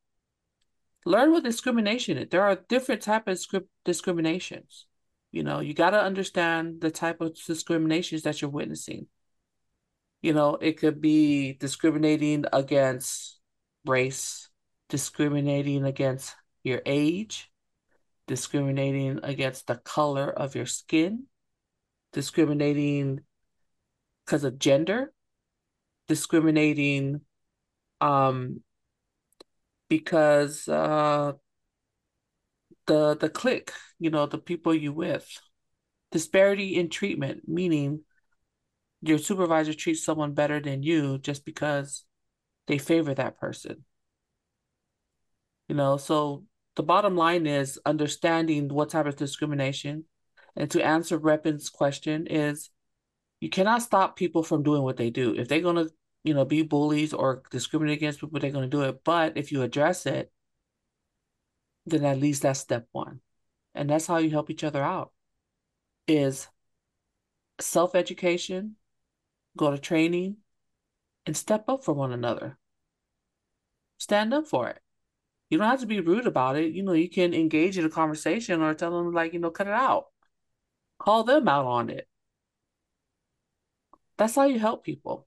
learn 1.05 1.33
what 1.33 1.44
discrimination 1.44 2.18
is. 2.18 2.29
There 2.31 2.42
are 2.42 2.57
different 2.68 3.02
type 3.02 3.29
of 3.29 3.38
discriminations. 3.85 4.87
You 5.33 5.42
know, 5.42 5.61
you 5.61 5.74
got 5.74 5.90
to 5.90 6.00
understand 6.00 6.81
the 6.81 6.90
type 6.90 7.20
of 7.20 7.37
discriminations 7.46 8.22
that 8.22 8.40
you're 8.40 8.50
witnessing. 8.50 9.07
You 10.22 10.33
know, 10.33 10.57
it 10.57 10.79
could 10.79 11.00
be 11.00 11.52
discriminating 11.55 12.46
against 12.52 13.38
race, 13.85 14.48
discriminating 14.88 15.85
against 15.85 16.35
your 16.62 16.83
age, 16.87 17.51
discriminating 18.27 19.20
against 19.22 19.66
the 19.66 19.77
color 19.77 20.31
of 20.31 20.55
your 20.55 20.66
skin, 20.66 21.25
discriminating 22.12 23.20
because 24.25 24.44
of 24.44 24.59
gender, 24.59 25.12
discriminating 26.09 27.20
um 28.01 28.61
because 29.88 30.68
uh 30.68 31.33
the 32.87 33.16
the 33.16 33.29
clique, 33.29 33.72
you 33.99 34.11
know, 34.11 34.27
the 34.27 34.38
people 34.38 34.75
you 34.75 34.92
with. 34.92 35.27
Disparity 36.12 36.77
in 36.77 36.88
treatment, 36.88 37.42
meaning 37.49 38.01
your 39.03 39.18
supervisor 39.18 39.75
treats 39.75 40.05
someone 40.05 40.35
better 40.35 40.61
than 40.61 40.83
you 40.83 41.18
just 41.18 41.44
because 41.44 42.05
they 42.66 42.79
favor 42.79 43.14
that 43.14 43.38
person. 43.38 43.85
You 45.68 45.74
know, 45.74 45.96
so 45.96 46.44
the 46.76 46.83
bottom 46.83 47.16
line 47.16 47.46
is 47.46 47.79
understanding 47.85 48.68
what 48.68 48.90
type 48.90 49.07
of 49.07 49.16
discrimination 49.16 50.05
and 50.57 50.70
to 50.70 50.85
answer 50.85 51.20
Reppin's 51.20 51.68
question 51.68 52.26
is 52.26 52.70
you 53.40 53.50
cannot 53.50 53.83
stop 53.83 54.16
people 54.16 54.42
from 54.42 54.62
doing 54.62 54.83
what 54.83 54.96
they 54.96 55.11
do. 55.11 55.35
If 55.35 55.48
they're 55.48 55.61
gonna, 55.61 55.87
you 56.24 56.33
know, 56.33 56.46
be 56.46 56.62
bullies 56.62 57.12
or 57.12 57.42
discriminate 57.50 57.98
against 57.98 58.20
people, 58.20 58.40
they're 58.40 58.50
gonna 58.50 58.66
do 58.66 58.83
it. 58.83 59.05
But 59.05 59.37
if 59.37 59.52
you 59.52 59.62
address 59.62 60.07
it, 60.07 60.33
then 61.85 62.05
at 62.05 62.18
least 62.18 62.42
that's 62.42 62.61
step 62.61 62.88
one. 62.92 63.20
And 63.74 63.90
that's 63.90 64.07
how 64.07 64.16
you 64.16 64.31
help 64.31 64.48
each 64.48 64.64
other 64.64 64.83
out 64.83 65.12
is 66.09 66.48
self-education, 67.61 68.76
go 69.57 69.70
to 69.70 69.79
training, 69.79 70.38
and 71.26 71.37
step 71.37 71.68
up 71.68 71.85
for 71.85 71.92
one 71.92 72.12
another. 72.12 72.59
Stand 73.98 74.33
up 74.33 74.46
for 74.46 74.68
it. 74.68 74.81
You 75.51 75.59
don't 75.59 75.69
have 75.69 75.81
to 75.81 75.87
be 75.87 76.01
rude 76.01 76.27
about 76.27 76.57
it. 76.57 76.73
You 76.73 76.83
know, 76.83 76.93
you 76.93 77.09
can 77.09 77.33
engage 77.35 77.79
in 77.79 77.85
a 77.85 77.91
conversation 77.91 78.63
or 78.63 78.75
tell 78.75 78.97
them 78.97 79.13
like, 79.13 79.33
you 79.33 79.39
know, 79.39 79.51
cut 79.51 79.69
it 79.69 79.73
out. 79.73 80.07
Call 80.99 81.25
them 81.25 81.47
out 81.49 81.67
on 81.67 81.91
it. 81.91 82.09
That's 84.19 84.35
how 84.35 84.45
you 84.45 84.59
help 84.59 84.85
people. 84.85 85.27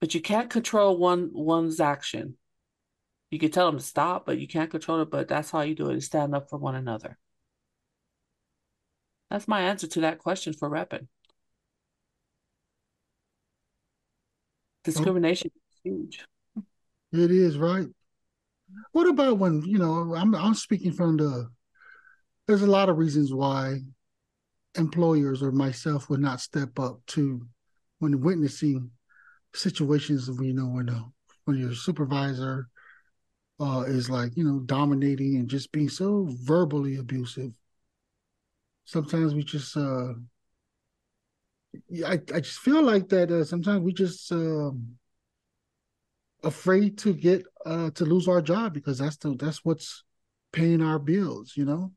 But 0.00 0.14
you 0.14 0.20
can't 0.20 0.50
control 0.50 0.96
one 0.98 1.30
one's 1.32 1.80
action. 1.80 2.36
You 3.30 3.38
can 3.38 3.50
tell 3.50 3.66
them 3.66 3.78
to 3.78 3.84
stop, 3.84 4.26
but 4.26 4.38
you 4.38 4.46
can't 4.46 4.70
control 4.70 5.00
it. 5.00 5.10
But 5.10 5.28
that's 5.28 5.50
how 5.50 5.62
you 5.62 5.74
do 5.74 5.90
it: 5.90 5.96
is 5.96 6.06
stand 6.06 6.34
up 6.34 6.50
for 6.50 6.58
one 6.58 6.74
another. 6.74 7.18
That's 9.30 9.48
my 9.48 9.62
answer 9.62 9.86
to 9.86 10.00
that 10.02 10.18
question 10.18 10.52
for 10.52 10.68
Reppin. 10.68 11.02
Oh. 11.02 11.06
Discrimination 14.84 15.50
oh. 15.54 15.60
is 15.70 15.80
huge. 15.82 16.26
It 17.12 17.30
is 17.30 17.56
right. 17.56 17.88
What 18.92 19.08
about 19.08 19.38
when 19.38 19.62
you 19.62 19.78
know? 19.78 20.14
I'm 20.14 20.34
I'm 20.34 20.54
speaking 20.54 20.92
from 20.92 21.16
the 21.16 21.48
there's 22.46 22.62
a 22.62 22.66
lot 22.66 22.88
of 22.88 22.98
reasons 22.98 23.32
why 23.32 23.80
employers 24.76 25.42
or 25.42 25.52
myself 25.52 26.08
would 26.08 26.20
not 26.20 26.40
step 26.40 26.78
up 26.78 27.00
to 27.06 27.46
when 27.98 28.20
witnessing 28.20 28.90
situations 29.54 30.28
you 30.40 30.54
know 30.54 30.66
when 30.66 30.88
uh, 30.88 31.02
when 31.44 31.58
your 31.58 31.74
supervisor 31.74 32.68
uh, 33.60 33.84
is 33.86 34.10
like 34.10 34.36
you 34.36 34.44
know 34.44 34.60
dominating 34.60 35.36
and 35.36 35.48
just 35.48 35.72
being 35.72 35.88
so 35.88 36.28
verbally 36.42 36.96
abusive. 36.96 37.52
Sometimes 38.84 39.34
we 39.34 39.44
just 39.44 39.76
uh, 39.76 40.14
I 42.04 42.14
I 42.14 42.40
just 42.40 42.58
feel 42.58 42.82
like 42.82 43.08
that. 43.10 43.30
Uh, 43.30 43.44
sometimes 43.44 43.82
we 43.82 43.92
just 43.92 44.30
um, 44.32 44.96
afraid 46.42 46.98
to 46.98 47.14
get 47.14 47.44
uh, 47.64 47.90
to 47.90 48.04
lose 48.04 48.28
our 48.28 48.42
job 48.42 48.74
because 48.74 48.98
that's 48.98 49.16
the 49.16 49.34
that's 49.36 49.64
what's 49.64 50.04
paying 50.52 50.82
our 50.82 50.98
bills. 50.98 51.52
You 51.56 51.64
know, 51.64 51.92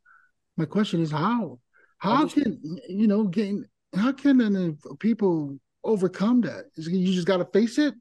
my 0.58 0.66
question 0.66 1.02
is 1.02 1.12
how 1.12 1.60
how 1.98 2.28
can 2.28 2.60
you 2.88 3.08
know 3.08 3.24
getting 3.26 3.66
how 3.96 4.12
can 4.12 4.78
people 5.00 5.58
overcome 5.84 6.42
that? 6.42 6.66
You 6.76 7.14
just 7.14 7.28
got 7.28 7.38
to 7.38 7.46
face 7.46 7.78
it. 7.78 7.94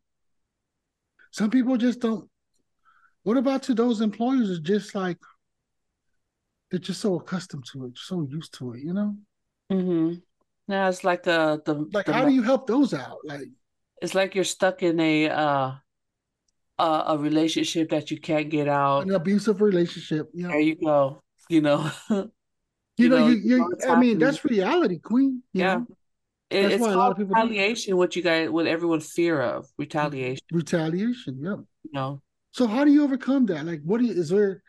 Some 1.31 1.51
people 1.51 1.77
just 1.77 2.01
don't. 2.01 2.29
What 3.23 3.37
about 3.37 3.63
to 3.65 3.75
those 3.75 4.01
employers? 4.01 4.51
Is 4.51 4.61
just 4.61 4.95
like 4.95 5.19
they're 6.71 6.81
just 6.81 7.01
so 7.01 7.17
accustomed 7.17 7.65
to 7.73 7.87
it, 7.87 7.93
so 7.97 8.27
used 8.29 8.55
to 8.59 8.75
it, 8.75 8.83
you 8.83 8.93
know. 8.93 9.17
Mm-hmm. 9.73 10.15
Yeah, 10.69 10.89
it's 10.89 11.05
like 11.05 11.23
the 11.23 11.63
the 11.65 11.89
like. 11.93 12.07
The, 12.07 12.13
how 12.13 12.25
do 12.25 12.33
you 12.33 12.43
help 12.43 12.67
those 12.67 12.95
out? 12.95 13.19
Like, 13.25 13.49
it's 14.03 14.15
like 14.15 14.35
you're 14.35 14.45
stuck 14.45 14.83
in 14.83 14.99
a 15.01 15.29
uh 15.29 15.73
a, 16.79 17.05
a 17.09 17.19
relationship 17.19 17.91
that 17.91 18.11
you 18.11 18.19
can't 18.19 18.51
get 18.51 18.69
out. 18.69 19.01
An 19.07 19.13
abusive 19.13 19.61
relationship. 19.61 20.29
Yeah. 20.35 20.49
There 20.49 20.61
you 20.61 20.77
go. 20.77 21.23
You 21.49 21.61
know. 21.61 21.91
you, 22.11 22.31
you, 22.97 23.09
know, 23.09 23.29
you, 23.29 23.37
you 23.37 23.79
I 23.89 23.99
mean, 23.99 24.19
that's 24.19 24.45
reality, 24.45 24.99
Queen. 24.99 25.43
yeah. 25.53 25.77
Know? 25.77 25.87
It, 26.51 26.73
it's 26.73 26.81
why 26.81 26.93
a 26.93 26.97
lot 26.97 27.11
of 27.11 27.17
people 27.17 27.35
retaliation. 27.35 27.97
What 27.97 28.15
you 28.17 28.23
guys, 28.23 28.51
what 28.51 28.67
everyone 28.67 29.01
fear 29.01 29.41
of 29.41 29.67
retaliation. 29.79 30.47
Retaliation. 30.53 31.39
Yeah. 31.43 31.57
You 31.83 31.91
know, 31.93 32.23
So 32.53 32.67
how 32.67 32.85
do 32.85 32.93
you 32.93 33.03
overcome 33.03 33.47
that? 33.47 33.65
Like, 33.65 33.81
what 33.85 34.01
do 34.01 34.07
you, 34.07 34.13
is 34.13 34.29
there 34.29 34.63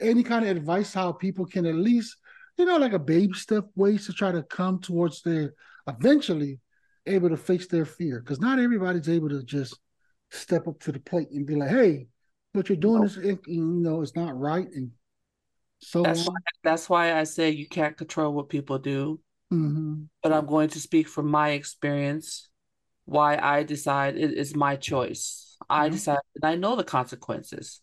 any 0.00 0.22
kind 0.22 0.44
of 0.46 0.56
advice 0.56 0.92
how 0.92 1.12
people 1.12 1.46
can 1.46 1.66
at 1.66 1.74
least, 1.74 2.16
you 2.56 2.64
know, 2.64 2.76
like 2.78 2.92
a 2.92 2.98
baby 2.98 3.34
step 3.34 3.64
ways 3.76 4.06
to 4.06 4.12
try 4.12 4.32
to 4.32 4.42
come 4.42 4.80
towards 4.80 5.22
their 5.22 5.54
eventually 5.86 6.60
able 7.06 7.28
to 7.28 7.36
face 7.36 7.68
their 7.68 7.84
fear? 7.84 8.20
Because 8.20 8.40
not 8.40 8.58
everybody's 8.58 9.08
able 9.08 9.28
to 9.28 9.42
just 9.44 9.78
step 10.30 10.68
up 10.68 10.78
to 10.80 10.92
the 10.92 11.00
plate 11.00 11.30
and 11.30 11.46
be 11.46 11.56
like, 11.56 11.70
hey, 11.70 12.08
what 12.52 12.68
you're 12.68 12.76
doing 12.76 13.04
is 13.04 13.16
you 13.16 13.38
know 13.46 14.02
it's 14.02 14.16
not 14.16 14.38
right 14.38 14.68
and 14.74 14.90
so 15.80 16.02
that's 16.02 16.26
why, 16.26 16.34
that's 16.64 16.90
why 16.90 17.18
I 17.18 17.24
say 17.24 17.50
you 17.50 17.68
can't 17.68 17.96
control 17.96 18.32
what 18.32 18.48
people 18.48 18.78
do. 18.78 19.20
Mm-hmm. 19.52 20.02
But 20.22 20.32
I'm 20.32 20.46
going 20.46 20.68
to 20.70 20.80
speak 20.80 21.08
from 21.08 21.30
my 21.30 21.50
experience. 21.50 22.48
Why 23.04 23.38
I 23.40 23.62
decide 23.62 24.16
it 24.16 24.32
is 24.32 24.54
my 24.54 24.76
choice. 24.76 25.56
I 25.70 25.86
mm-hmm. 25.86 25.94
decide, 25.94 26.18
and 26.34 26.44
I 26.44 26.56
know 26.56 26.76
the 26.76 26.84
consequences. 26.84 27.80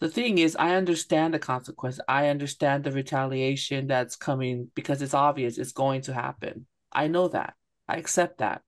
The 0.00 0.08
thing 0.08 0.38
is, 0.38 0.56
I 0.56 0.76
understand 0.76 1.34
the 1.34 1.40
consequence. 1.40 1.98
I 2.08 2.28
understand 2.28 2.84
the 2.84 2.92
retaliation 2.92 3.88
that's 3.88 4.14
coming 4.14 4.70
because 4.74 5.02
it's 5.02 5.14
obvious 5.14 5.58
it's 5.58 5.72
going 5.72 6.02
to 6.02 6.14
happen. 6.14 6.66
I 6.92 7.08
know 7.08 7.28
that. 7.28 7.54
I 7.88 7.96
accept 7.96 8.38
that. 8.38 8.62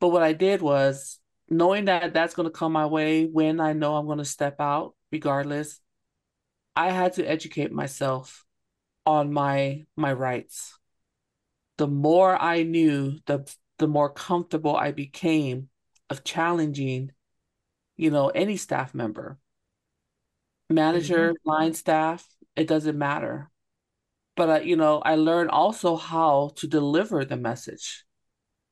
But 0.00 0.08
what 0.08 0.22
I 0.22 0.32
did 0.32 0.62
was 0.62 1.18
knowing 1.52 1.84
that 1.84 2.14
that's 2.14 2.34
going 2.34 2.48
to 2.48 2.50
come 2.50 2.72
my 2.72 2.86
way 2.86 3.26
when 3.26 3.60
I 3.60 3.74
know 3.74 3.96
I'm 3.96 4.06
going 4.06 4.18
to 4.18 4.24
step 4.24 4.60
out, 4.60 4.94
regardless, 5.10 5.80
I 6.74 6.90
had 6.90 7.14
to 7.14 7.24
educate 7.24 7.70
myself 7.70 8.44
on 9.04 9.32
my 9.32 9.84
my 9.96 10.12
rights. 10.12 10.78
The 11.76 11.86
more 11.86 12.40
I 12.40 12.62
knew, 12.62 13.18
the 13.26 13.50
the 13.78 13.88
more 13.88 14.10
comfortable 14.10 14.76
I 14.76 14.92
became 14.92 15.68
of 16.08 16.24
challenging, 16.24 17.12
you 17.96 18.10
know, 18.10 18.28
any 18.28 18.56
staff 18.56 18.94
member, 18.94 19.38
manager, 20.70 21.32
mm-hmm. 21.32 21.50
line 21.50 21.74
staff, 21.74 22.26
it 22.56 22.66
doesn't 22.66 22.96
matter. 22.96 23.50
But 24.36 24.48
uh, 24.48 24.60
you 24.60 24.76
know, 24.76 25.00
I 25.00 25.16
learned 25.16 25.50
also 25.50 25.96
how 25.96 26.52
to 26.56 26.66
deliver 26.66 27.24
the 27.24 27.36
message 27.36 28.04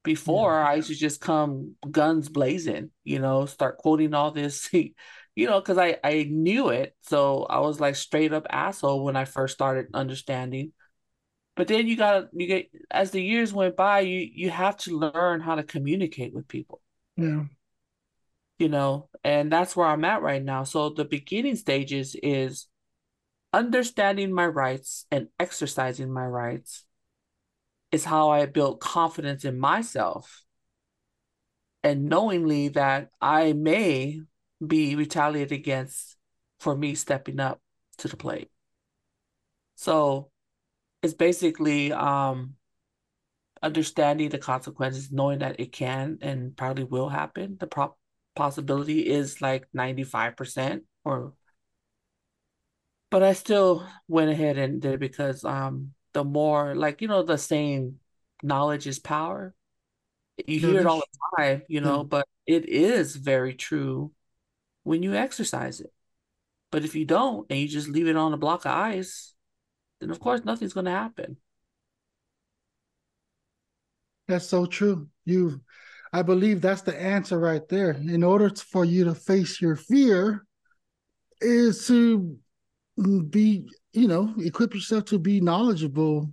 before 0.02 0.52
yeah. 0.52 0.68
I 0.68 0.74
used 0.74 0.88
to 0.88 0.94
just 0.94 1.20
come 1.20 1.74
guns 1.90 2.28
blazing, 2.28 2.90
you 3.04 3.18
know, 3.18 3.46
start 3.46 3.78
quoting 3.78 4.14
all 4.14 4.30
this, 4.30 4.68
you 4.72 4.94
know, 5.36 5.60
because 5.60 5.78
I 5.78 5.98
I 6.02 6.26
knew 6.28 6.68
it, 6.68 6.96
so 7.02 7.44
I 7.44 7.60
was 7.60 7.80
like 7.80 7.96
straight 7.96 8.32
up 8.32 8.46
asshole 8.50 9.04
when 9.04 9.16
I 9.16 9.24
first 9.24 9.54
started 9.54 9.88
understanding. 9.94 10.72
But 11.56 11.68
then 11.68 11.86
you 11.86 11.96
gotta 11.96 12.28
you 12.32 12.46
get 12.46 12.70
as 12.90 13.10
the 13.10 13.22
years 13.22 13.52
went 13.52 13.76
by, 13.76 14.00
you 14.00 14.28
you 14.32 14.50
have 14.50 14.76
to 14.78 14.98
learn 14.98 15.40
how 15.40 15.56
to 15.56 15.62
communicate 15.62 16.32
with 16.32 16.48
people. 16.48 16.80
Yeah. 17.16 17.44
You 18.58 18.68
know, 18.68 19.08
and 19.24 19.50
that's 19.50 19.74
where 19.74 19.86
I'm 19.86 20.04
at 20.04 20.22
right 20.22 20.42
now. 20.42 20.64
So 20.64 20.90
the 20.90 21.06
beginning 21.06 21.56
stages 21.56 22.14
is 22.22 22.66
understanding 23.52 24.32
my 24.32 24.46
rights 24.46 25.06
and 25.10 25.28
exercising 25.38 26.12
my 26.12 26.26
rights 26.26 26.84
is 27.92 28.04
how 28.04 28.30
I 28.30 28.46
built 28.46 28.80
confidence 28.80 29.44
in 29.44 29.58
myself 29.58 30.44
and 31.82 32.08
knowingly 32.08 32.68
that 32.68 33.10
I 33.20 33.52
may 33.52 34.20
be 34.64 34.94
retaliated 34.94 35.52
against 35.52 36.16
for 36.58 36.76
me 36.76 36.94
stepping 36.94 37.40
up 37.40 37.60
to 37.98 38.08
the 38.08 38.16
plate. 38.16 38.50
So 39.76 40.30
it's 41.02 41.14
basically 41.14 41.92
um, 41.92 42.54
understanding 43.62 44.28
the 44.28 44.38
consequences, 44.38 45.10
knowing 45.10 45.38
that 45.40 45.58
it 45.58 45.72
can 45.72 46.18
and 46.20 46.56
probably 46.56 46.84
will 46.84 47.08
happen. 47.08 47.56
The 47.58 47.66
pro- 47.66 47.96
possibility 48.34 49.08
is 49.08 49.40
like 49.40 49.66
95% 49.72 50.84
or 51.04 51.32
but 53.10 53.24
I 53.24 53.32
still 53.32 53.84
went 54.06 54.30
ahead 54.30 54.56
and 54.56 54.80
did 54.80 54.94
it 54.94 55.00
because 55.00 55.44
um 55.44 55.94
the 56.12 56.24
more 56.24 56.74
like 56.74 57.00
you 57.00 57.08
know 57.08 57.22
the 57.22 57.38
saying 57.38 57.98
knowledge 58.42 58.86
is 58.86 58.98
power. 58.98 59.54
You 60.46 60.58
hear 60.58 60.70
it 60.70 60.78
mm-hmm. 60.78 60.86
all 60.86 61.00
the 61.00 61.36
time 61.36 61.62
you 61.68 61.82
know 61.82 62.00
mm-hmm. 62.00 62.08
but 62.08 62.26
it 62.46 62.66
is 62.66 63.14
very 63.14 63.54
true 63.54 64.12
when 64.84 65.02
you 65.02 65.14
exercise 65.14 65.80
it. 65.80 65.92
But 66.70 66.84
if 66.84 66.94
you 66.94 67.04
don't 67.04 67.46
and 67.50 67.58
you 67.58 67.68
just 67.68 67.88
leave 67.88 68.06
it 68.06 68.16
on 68.16 68.32
a 68.32 68.38
block 68.38 68.64
of 68.64 68.72
ice 68.72 69.34
then 70.00 70.10
of 70.10 70.18
course 70.18 70.44
nothing's 70.44 70.72
going 70.72 70.86
to 70.86 70.92
happen. 70.92 71.36
That's 74.28 74.46
so 74.46 74.66
true. 74.66 75.08
You 75.24 75.60
i 76.12 76.22
believe 76.22 76.60
that's 76.60 76.82
the 76.82 77.00
answer 77.00 77.38
right 77.38 77.68
there. 77.68 77.90
In 77.90 78.24
order 78.24 78.50
for 78.50 78.84
you 78.84 79.04
to 79.04 79.14
face 79.14 79.60
your 79.60 79.76
fear 79.76 80.44
is 81.40 81.86
to 81.86 82.36
be 83.30 83.68
you 83.92 84.08
know 84.08 84.34
equip 84.38 84.74
yourself 84.74 85.04
to 85.06 85.18
be 85.18 85.40
knowledgeable 85.40 86.30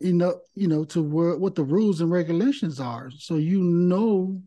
know 0.00 0.40
you 0.54 0.68
know 0.68 0.84
to 0.84 1.02
where, 1.02 1.36
what 1.36 1.54
the 1.54 1.64
rules 1.64 2.00
and 2.00 2.10
regulations 2.10 2.80
are 2.80 3.10
so 3.10 3.36
you 3.36 3.62
know 3.62 4.40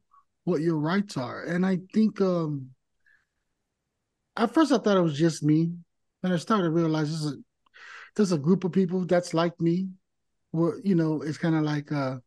what 0.45 0.61
your 0.61 0.77
rights 0.77 1.17
are. 1.17 1.43
And 1.43 1.65
i 1.65 1.79
think 1.93 2.21
um 2.21 2.69
at 4.35 4.53
first 4.53 4.71
i 4.71 4.77
thought 4.77 4.97
it 4.97 5.01
was 5.01 5.17
just 5.17 5.43
me 5.43 5.71
and 6.23 6.33
i 6.33 6.37
started 6.37 6.63
to 6.63 6.71
realize 6.71 7.09
there's 7.09 7.33
a 7.33 7.37
there's 8.15 8.31
a 8.31 8.37
group 8.37 8.63
of 8.63 8.71
people 8.71 9.05
that's 9.05 9.33
like 9.33 9.59
me 9.59 9.89
where 10.51 10.79
you 10.83 10.95
know 10.95 11.21
it's 11.21 11.37
kind 11.37 11.55
of 11.55 11.63
like 11.63 11.91
uh 11.91 12.17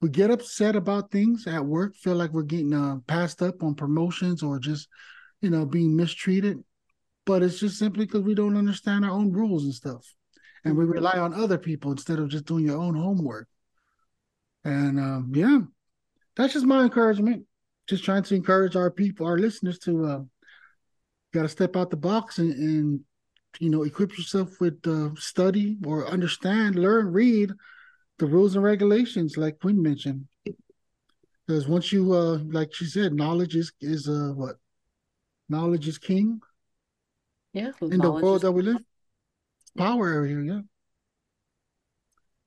we 0.00 0.08
get 0.08 0.30
upset 0.30 0.76
about 0.76 1.10
things 1.10 1.46
at 1.46 1.64
work 1.64 1.94
feel 1.94 2.14
like 2.14 2.32
we're 2.32 2.42
getting 2.42 2.72
uh, 2.72 2.96
passed 3.06 3.42
up 3.42 3.62
on 3.62 3.74
promotions 3.74 4.42
or 4.42 4.58
just 4.58 4.88
you 5.40 5.50
know 5.50 5.66
being 5.66 5.94
mistreated 5.94 6.62
but 7.26 7.42
it's 7.42 7.58
just 7.58 7.78
simply 7.78 8.06
because 8.06 8.22
we 8.22 8.34
don't 8.34 8.56
understand 8.56 9.04
our 9.04 9.10
own 9.10 9.32
rules 9.32 9.64
and 9.64 9.74
stuff. 9.74 10.14
And 10.64 10.76
we 10.76 10.84
mm-hmm. 10.84 10.92
rely 10.92 11.18
on 11.18 11.32
other 11.32 11.58
people 11.58 11.90
instead 11.90 12.18
of 12.18 12.28
just 12.28 12.44
doing 12.44 12.66
your 12.66 12.78
own 12.78 12.94
homework. 12.94 13.48
And 14.64 14.98
um, 14.98 15.32
yeah, 15.34 15.60
that's 16.36 16.52
just 16.52 16.66
my 16.66 16.82
encouragement. 16.82 17.46
Just 17.88 18.04
trying 18.04 18.22
to 18.24 18.34
encourage 18.34 18.76
our 18.76 18.90
people, 18.90 19.26
our 19.26 19.38
listeners 19.38 19.78
to 19.80 20.04
uh, 20.04 20.20
got 21.32 21.42
to 21.42 21.48
step 21.48 21.76
out 21.76 21.90
the 21.90 21.96
box 21.96 22.38
and, 22.38 22.52
and 22.52 23.00
you 23.58 23.70
know 23.70 23.82
equip 23.82 24.16
yourself 24.16 24.60
with 24.60 24.86
uh, 24.86 25.10
study 25.16 25.78
or 25.84 26.06
understand, 26.06 26.76
learn, 26.76 27.06
read 27.12 27.52
the 28.18 28.26
rules 28.26 28.54
and 28.54 28.62
regulations, 28.62 29.36
like 29.36 29.58
Queen 29.60 29.82
mentioned. 29.82 30.26
Because 31.46 31.66
once 31.66 31.90
you, 31.90 32.12
uh, 32.12 32.38
like 32.44 32.72
she 32.74 32.84
said, 32.84 33.12
knowledge 33.12 33.56
is 33.56 33.72
is 33.80 34.08
uh, 34.08 34.32
what 34.34 34.56
knowledge 35.48 35.88
is 35.88 35.98
king. 35.98 36.40
Yeah. 37.52 37.70
In 37.80 37.98
the 37.98 38.10
world 38.10 38.42
that 38.42 38.52
we 38.52 38.62
live, 38.62 38.78
power 39.76 40.08
area, 40.08 40.40
yeah. 40.40 40.60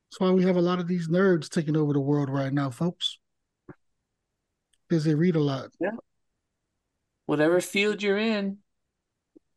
That's 0.10 0.20
why 0.20 0.32
we 0.32 0.44
have 0.44 0.58
a 0.58 0.62
lot 0.62 0.80
of 0.80 0.88
these 0.88 1.08
nerds 1.08 1.50
taking 1.50 1.76
over 1.76 1.92
the 1.92 2.00
world 2.00 2.30
right 2.30 2.54
now, 2.54 2.70
folks. 2.70 3.18
Because 4.88 5.04
they 5.04 5.16
read 5.16 5.36
a 5.36 5.42
lot. 5.42 5.70
Yeah. 5.80 5.92
Whatever 7.26 7.62
field 7.62 8.04
you're 8.04 8.18
in, 8.18 8.60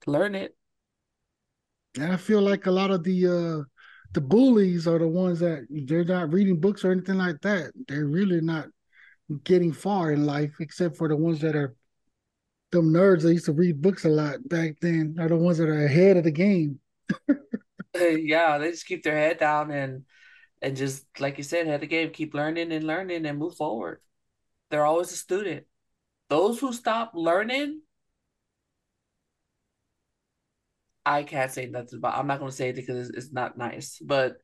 learn 0.06 0.34
it. 0.34 0.56
And 1.98 2.12
I 2.12 2.16
feel 2.16 2.40
like 2.40 2.66
a 2.66 2.70
lot 2.70 2.90
of 2.90 3.04
the 3.04 3.26
uh 3.26 3.64
the 4.12 4.20
bullies 4.20 4.86
are 4.86 4.98
the 4.98 5.08
ones 5.08 5.40
that 5.40 5.66
they're 5.68 6.04
not 6.04 6.32
reading 6.32 6.58
books 6.58 6.84
or 6.84 6.92
anything 6.92 7.18
like 7.18 7.40
that. 7.42 7.72
They're 7.86 8.06
really 8.06 8.40
not 8.40 8.68
getting 9.44 9.72
far 9.72 10.12
in 10.12 10.24
life, 10.24 10.54
except 10.60 10.96
for 10.96 11.08
the 11.08 11.16
ones 11.16 11.40
that 11.40 11.56
are 11.56 11.74
them 12.76 12.92
nerds 12.92 13.22
that 13.22 13.32
used 13.32 13.46
to 13.46 13.52
read 13.52 13.82
books 13.82 14.04
a 14.04 14.08
lot 14.08 14.48
back 14.48 14.76
then 14.80 15.16
are 15.20 15.28
the 15.28 15.36
ones 15.36 15.58
that 15.58 15.68
are 15.68 15.84
ahead 15.84 16.16
of 16.16 16.24
the 16.24 16.30
game. 16.30 16.80
yeah, 17.94 18.58
they 18.58 18.70
just 18.70 18.86
keep 18.86 19.02
their 19.02 19.16
head 19.16 19.38
down 19.38 19.70
and 19.70 20.04
and 20.62 20.76
just 20.76 21.06
like 21.20 21.38
you 21.38 21.44
said, 21.44 21.66
head 21.66 21.82
the 21.82 21.86
game, 21.86 22.10
keep 22.10 22.34
learning 22.34 22.72
and 22.72 22.86
learning 22.86 23.26
and 23.26 23.38
move 23.38 23.56
forward. 23.56 24.00
They're 24.70 24.86
always 24.86 25.12
a 25.12 25.16
student. 25.16 25.66
Those 26.28 26.58
who 26.60 26.72
stop 26.72 27.12
learning, 27.14 27.82
I 31.04 31.22
can't 31.22 31.50
say 31.52 31.66
nothing 31.66 31.98
about. 31.98 32.18
I'm 32.18 32.26
not 32.26 32.38
going 32.40 32.50
to 32.50 32.56
say 32.56 32.70
it 32.70 32.76
because 32.76 33.08
it's, 33.08 33.18
it's 33.26 33.32
not 33.32 33.56
nice, 33.58 34.00
but 34.04 34.36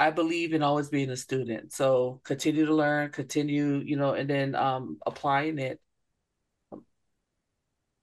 I 0.00 0.10
believe 0.10 0.54
in 0.54 0.62
always 0.62 0.88
being 0.88 1.10
a 1.10 1.16
student. 1.16 1.72
So 1.72 2.20
continue 2.24 2.66
to 2.66 2.74
learn, 2.74 3.10
continue, 3.12 3.82
you 3.84 3.96
know, 3.96 4.14
and 4.14 4.30
then 4.30 4.54
um 4.54 4.98
applying 5.06 5.58
it 5.58 5.80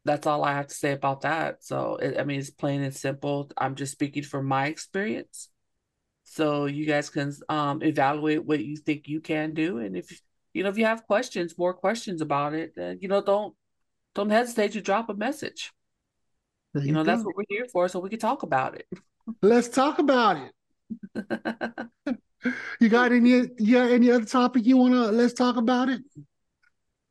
that's 0.06 0.28
all 0.28 0.44
I 0.44 0.54
have 0.54 0.68
to 0.68 0.76
say 0.76 0.94
about 0.94 1.22
that. 1.22 1.64
So, 1.64 1.98
it, 1.98 2.18
I 2.20 2.24
mean, 2.24 2.40
it's 2.40 2.52
plain 2.52 2.84
and 2.84 2.96
simple. 2.96 3.52
I'm 3.58 3.76
just 3.76 3.92
speaking 3.92 4.24
from 4.24 4.46
my 4.46 4.68
experience. 4.68 5.50
So 6.26 6.66
you 6.66 6.86
guys 6.86 7.10
can 7.10 7.34
um, 7.50 7.82
evaluate 7.82 8.44
what 8.44 8.64
you 8.64 8.76
think 8.76 9.08
you 9.08 9.22
can 9.22 9.54
do, 9.54 9.78
and 9.78 9.96
if 9.96 10.22
you 10.54 10.64
know 10.64 10.70
if 10.70 10.78
you 10.78 10.86
have 10.86 11.06
questions, 11.06 11.58
more 11.58 11.74
questions 11.74 12.20
about 12.20 12.54
it, 12.54 12.74
then 12.76 12.98
you 13.00 13.08
know 13.08 13.22
don't 13.22 13.56
don't 14.16 14.32
hesitate 14.32 14.74
to 14.74 14.82
drop 14.82 15.10
a 15.10 15.14
message. 15.14 15.72
You, 16.74 16.82
you, 16.82 16.92
know 16.92 17.04
that's 17.04 17.24
what 17.24 17.38
we're 17.38 17.44
here 17.48 17.68
for, 17.72 17.88
so 17.88 18.00
we 18.00 18.10
can 18.10 18.20
talk 18.20 18.44
about 18.44 18.76
it. 18.76 18.88
Let's 19.42 19.70
talk 19.70 20.00
about 20.00 20.38
it. 21.16 21.88
you 22.82 22.90
got 22.90 23.12
any? 23.12 23.48
Yeah, 23.60 23.86
any 23.86 24.12
other 24.12 24.26
topic 24.26 24.66
you 24.66 24.78
wanna? 24.78 25.12
Let's 25.12 25.34
talk 25.34 25.58
about 25.58 25.90
it. 25.90 26.02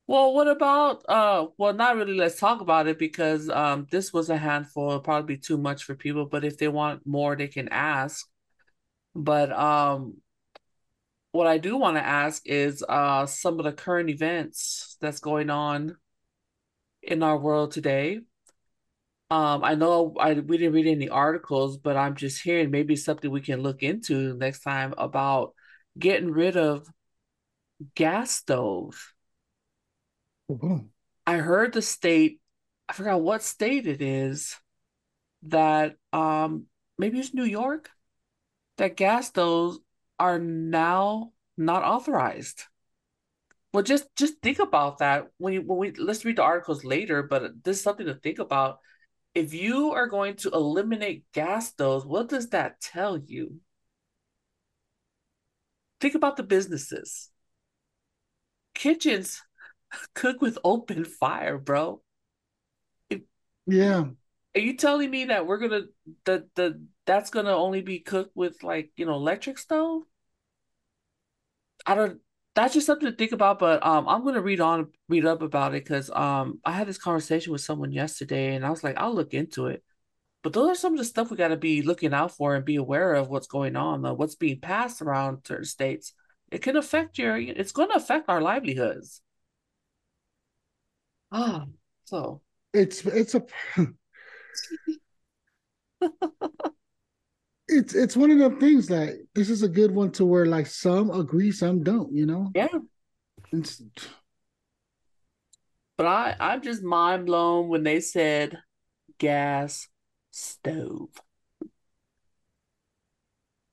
Well, 0.06 0.34
what 0.34 0.48
about 0.48 1.02
uh 1.08 1.46
well 1.56 1.72
not 1.72 1.96
really 1.96 2.14
let's 2.14 2.38
talk 2.38 2.60
about 2.60 2.86
it 2.86 2.98
because 2.98 3.48
um 3.48 3.86
this 3.90 4.12
was 4.12 4.28
a 4.30 4.36
handful, 4.36 5.00
probably 5.00 5.38
too 5.38 5.56
much 5.58 5.84
for 5.84 5.94
people, 5.94 6.26
but 6.26 6.44
if 6.44 6.58
they 6.58 6.68
want 6.68 7.06
more 7.06 7.36
they 7.36 7.48
can 7.48 7.68
ask. 7.70 8.26
But 9.14 9.52
um 9.52 10.18
what 11.32 11.46
I 11.46 11.58
do 11.58 11.76
want 11.76 11.96
to 11.96 12.04
ask 12.04 12.42
is 12.46 12.84
uh 12.88 13.26
some 13.26 13.58
of 13.58 13.64
the 13.64 13.72
current 13.72 14.10
events 14.10 14.96
that's 15.00 15.20
going 15.20 15.50
on 15.50 15.96
in 17.02 17.22
our 17.22 17.38
world 17.38 17.70
today. 17.72 18.20
Um 19.30 19.64
I 19.64 19.74
know 19.74 20.14
I 20.20 20.34
we 20.34 20.58
didn't 20.58 20.74
read 20.74 20.86
any 20.86 21.08
articles, 21.08 21.78
but 21.78 21.96
I'm 21.96 22.14
just 22.16 22.42
hearing 22.42 22.70
maybe 22.70 22.96
something 22.96 23.30
we 23.30 23.40
can 23.40 23.60
look 23.62 23.82
into 23.82 24.34
next 24.36 24.60
time 24.60 24.94
about 24.98 25.54
getting 25.98 26.30
rid 26.30 26.56
of 26.56 26.86
gas 27.94 28.30
stove. 28.30 29.13
I 31.26 31.36
heard 31.36 31.72
the 31.72 31.82
state, 31.82 32.40
I 32.88 32.92
forgot 32.92 33.22
what 33.22 33.42
state 33.42 33.86
it 33.86 34.02
is, 34.02 34.56
that 35.44 35.96
um 36.12 36.66
maybe 36.98 37.18
it's 37.18 37.34
New 37.34 37.44
York, 37.44 37.90
that 38.76 38.96
gas 38.96 39.28
stoves 39.28 39.78
are 40.18 40.38
now 40.38 41.32
not 41.56 41.82
authorized. 41.82 42.64
Well, 43.72 43.82
just 43.82 44.14
just 44.16 44.40
think 44.40 44.58
about 44.58 44.98
that 44.98 45.28
when 45.38 45.54
you 45.54 45.62
when 45.62 45.78
we 45.78 45.92
let's 45.92 46.24
read 46.24 46.36
the 46.36 46.42
articles 46.42 46.84
later, 46.84 47.22
but 47.22 47.64
this 47.64 47.78
is 47.78 47.82
something 47.82 48.06
to 48.06 48.14
think 48.14 48.38
about. 48.38 48.78
If 49.34 49.52
you 49.52 49.90
are 49.90 50.06
going 50.06 50.36
to 50.36 50.50
eliminate 50.50 51.24
gas 51.32 51.70
stoves, 51.70 52.06
what 52.06 52.28
does 52.28 52.50
that 52.50 52.80
tell 52.80 53.18
you? 53.18 53.60
Think 56.00 56.14
about 56.14 56.36
the 56.36 56.44
businesses. 56.44 57.30
Kitchens 58.74 59.42
cook 60.14 60.40
with 60.40 60.58
open 60.64 61.04
fire, 61.04 61.58
bro. 61.58 62.00
Yeah. 63.66 64.04
Are 64.56 64.60
you 64.60 64.76
telling 64.76 65.10
me 65.10 65.26
that 65.26 65.46
we're 65.46 65.58
gonna 65.58 65.82
the 66.24 66.46
the 66.54 66.86
that's 67.06 67.30
gonna 67.30 67.54
only 67.54 67.82
be 67.82 67.98
cooked 67.98 68.36
with 68.36 68.62
like 68.62 68.92
you 68.96 69.06
know 69.06 69.14
electric 69.14 69.58
stove? 69.58 70.02
I 71.86 71.94
don't. 71.94 72.20
That's 72.54 72.74
just 72.74 72.86
something 72.86 73.10
to 73.10 73.16
think 73.16 73.32
about. 73.32 73.58
But 73.58 73.84
um, 73.84 74.08
I'm 74.08 74.24
gonna 74.24 74.40
read 74.40 74.60
on 74.60 74.92
read 75.08 75.26
up 75.26 75.42
about 75.42 75.74
it 75.74 75.84
because 75.84 76.10
um, 76.10 76.60
I 76.64 76.72
had 76.72 76.86
this 76.86 76.98
conversation 76.98 77.52
with 77.52 77.62
someone 77.62 77.90
yesterday, 77.92 78.54
and 78.54 78.64
I 78.64 78.70
was 78.70 78.84
like, 78.84 78.96
I'll 78.96 79.14
look 79.14 79.34
into 79.34 79.66
it. 79.66 79.82
But 80.44 80.52
those 80.52 80.68
are 80.68 80.74
some 80.74 80.92
of 80.92 80.98
the 80.98 81.04
stuff 81.06 81.30
we 81.30 81.38
got 81.38 81.48
to 81.48 81.56
be 81.56 81.80
looking 81.80 82.12
out 82.12 82.36
for 82.36 82.54
and 82.54 82.66
be 82.66 82.76
aware 82.76 83.14
of 83.14 83.28
what's 83.30 83.46
going 83.46 83.76
on, 83.76 84.02
what's 84.18 84.34
being 84.34 84.60
passed 84.60 85.00
around 85.00 85.46
certain 85.46 85.64
states. 85.64 86.12
It 86.50 86.60
can 86.60 86.76
affect 86.76 87.18
your. 87.18 87.36
It's 87.38 87.72
going 87.72 87.88
to 87.88 87.96
affect 87.96 88.28
our 88.28 88.42
livelihoods. 88.42 89.22
Ah, 91.34 91.66
so 92.04 92.40
It's 92.72 93.04
it's 93.04 93.34
a 93.34 93.42
it's 97.68 97.94
it's 97.94 98.16
one 98.16 98.30
of 98.30 98.38
the 98.38 98.50
things 98.60 98.86
that 98.88 99.18
this 99.34 99.50
is 99.50 99.62
a 99.62 99.68
good 99.68 99.90
one 99.90 100.12
to 100.12 100.24
where 100.24 100.46
like 100.46 100.66
some 100.66 101.10
agree, 101.10 101.50
some 101.52 101.82
don't, 101.82 102.12
you 102.12 102.26
know? 102.26 102.54
yeah. 102.54 102.68
It's 103.52 103.82
But 105.96 106.06
I 106.06 106.36
I'm 106.40 106.62
just 106.62 106.82
mind 106.82 107.26
blown 107.26 107.68
when 107.68 107.82
they 107.82 108.00
said 108.00 108.58
gas 109.18 109.88
stove. 110.30 111.10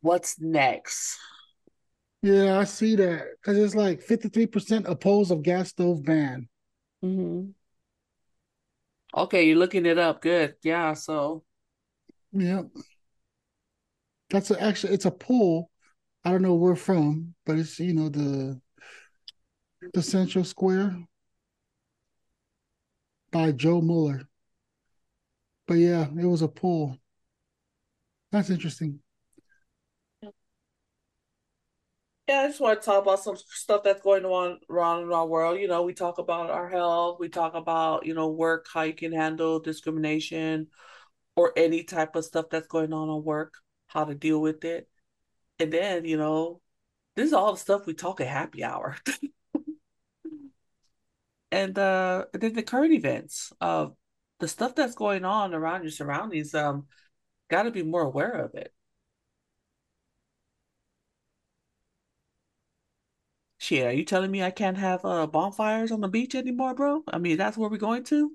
What's 0.01 0.39
next? 0.39 1.17
yeah, 2.21 2.59
I 2.59 2.65
see 2.65 2.95
that. 2.97 3.21
Cause 3.43 3.57
it's 3.57 3.75
like 3.75 4.01
53% 4.01 4.87
oppose 4.87 5.31
of 5.31 5.43
gas 5.43 5.69
stove 5.69 6.03
ban. 6.03 6.47
Hmm 7.01 7.53
Okay, 9.15 9.43
you're 9.47 9.57
looking 9.57 9.85
it 9.85 9.97
up. 9.97 10.21
Good. 10.21 10.55
Yeah, 10.63 10.93
so 10.93 11.43
Yeah. 12.31 12.63
That's 14.29 14.51
a, 14.51 14.61
actually 14.61 14.93
it's 14.93 15.05
a 15.05 15.11
pool. 15.11 15.69
I 16.23 16.31
don't 16.31 16.41
know 16.41 16.55
where 16.55 16.75
from, 16.75 17.35
but 17.45 17.57
it's 17.59 17.79
you 17.79 17.93
know 17.93 18.09
the 18.09 18.61
the 19.93 20.01
Central 20.03 20.43
Square 20.43 20.97
by 23.31 23.51
Joe 23.51 23.81
Mueller. 23.81 24.21
But 25.65 25.75
yeah, 25.79 26.07
it 26.19 26.25
was 26.27 26.43
a 26.43 26.47
pool. 26.47 26.99
That's 28.31 28.49
interesting. 28.49 29.01
Yeah, 32.31 32.43
I 32.43 32.47
just 32.47 32.61
want 32.61 32.79
to 32.79 32.85
talk 32.85 33.01
about 33.01 33.19
some 33.19 33.35
stuff 33.35 33.83
that's 33.83 34.01
going 34.01 34.23
on 34.23 34.59
around 34.69 35.03
in 35.03 35.11
our 35.11 35.27
world. 35.27 35.59
You 35.59 35.67
know, 35.67 35.83
we 35.83 35.93
talk 35.93 36.17
about 36.17 36.49
our 36.49 36.69
health, 36.69 37.19
we 37.19 37.27
talk 37.27 37.55
about, 37.55 38.05
you 38.05 38.13
know, 38.13 38.29
work, 38.29 38.67
how 38.73 38.83
you 38.83 38.93
can 38.93 39.11
handle 39.11 39.59
discrimination 39.59 40.67
or 41.35 41.51
any 41.57 41.83
type 41.83 42.15
of 42.15 42.23
stuff 42.23 42.45
that's 42.49 42.67
going 42.67 42.93
on 42.93 43.09
at 43.09 43.21
work, 43.25 43.55
how 43.87 44.05
to 44.05 44.15
deal 44.15 44.39
with 44.39 44.63
it. 44.63 44.87
And 45.59 45.73
then, 45.73 46.05
you 46.05 46.15
know, 46.15 46.61
this 47.17 47.27
is 47.27 47.33
all 47.33 47.51
the 47.51 47.59
stuff 47.59 47.85
we 47.85 47.95
talk 47.95 48.21
at 48.21 48.27
happy 48.27 48.63
hour. 48.63 48.95
And 51.51 51.77
uh 51.77 52.25
then 52.33 52.53
the 52.53 52.63
current 52.63 52.93
events 52.93 53.51
of 53.59 53.95
the 54.39 54.47
stuff 54.47 54.73
that's 54.75 54.95
going 54.95 55.25
on 55.25 55.53
around 55.53 55.83
your 55.83 55.91
surroundings, 55.91 56.53
um, 56.55 56.87
gotta 57.49 57.71
be 57.71 57.83
more 57.83 58.03
aware 58.03 58.31
of 58.31 58.55
it. 58.55 58.73
Shit, 63.71 63.85
are 63.87 63.93
you 63.93 64.03
telling 64.03 64.31
me 64.31 64.43
I 64.43 64.51
can't 64.51 64.75
have 64.75 65.05
uh 65.05 65.27
bonfires 65.27 65.93
on 65.93 66.01
the 66.01 66.09
beach 66.09 66.35
anymore, 66.35 66.73
bro? 66.75 67.03
I 67.07 67.19
mean, 67.19 67.37
that's 67.37 67.57
where 67.57 67.69
we're 67.69 67.77
going 67.77 68.03
to? 68.03 68.33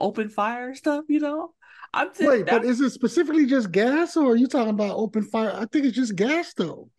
Open 0.00 0.28
fire 0.28 0.74
stuff, 0.74 1.04
you 1.08 1.20
know? 1.20 1.54
I'm 1.94 2.08
just 2.08 2.20
Wait, 2.22 2.46
but 2.50 2.64
is 2.64 2.80
it 2.80 2.90
specifically 2.90 3.46
just 3.46 3.70
gas 3.70 4.16
or 4.16 4.32
are 4.32 4.36
you 4.36 4.48
talking 4.48 4.70
about 4.70 4.96
open 4.96 5.22
fire? 5.22 5.52
I 5.54 5.66
think 5.66 5.86
it's 5.86 5.94
just 5.94 6.16
gas 6.16 6.52
though. 6.54 6.90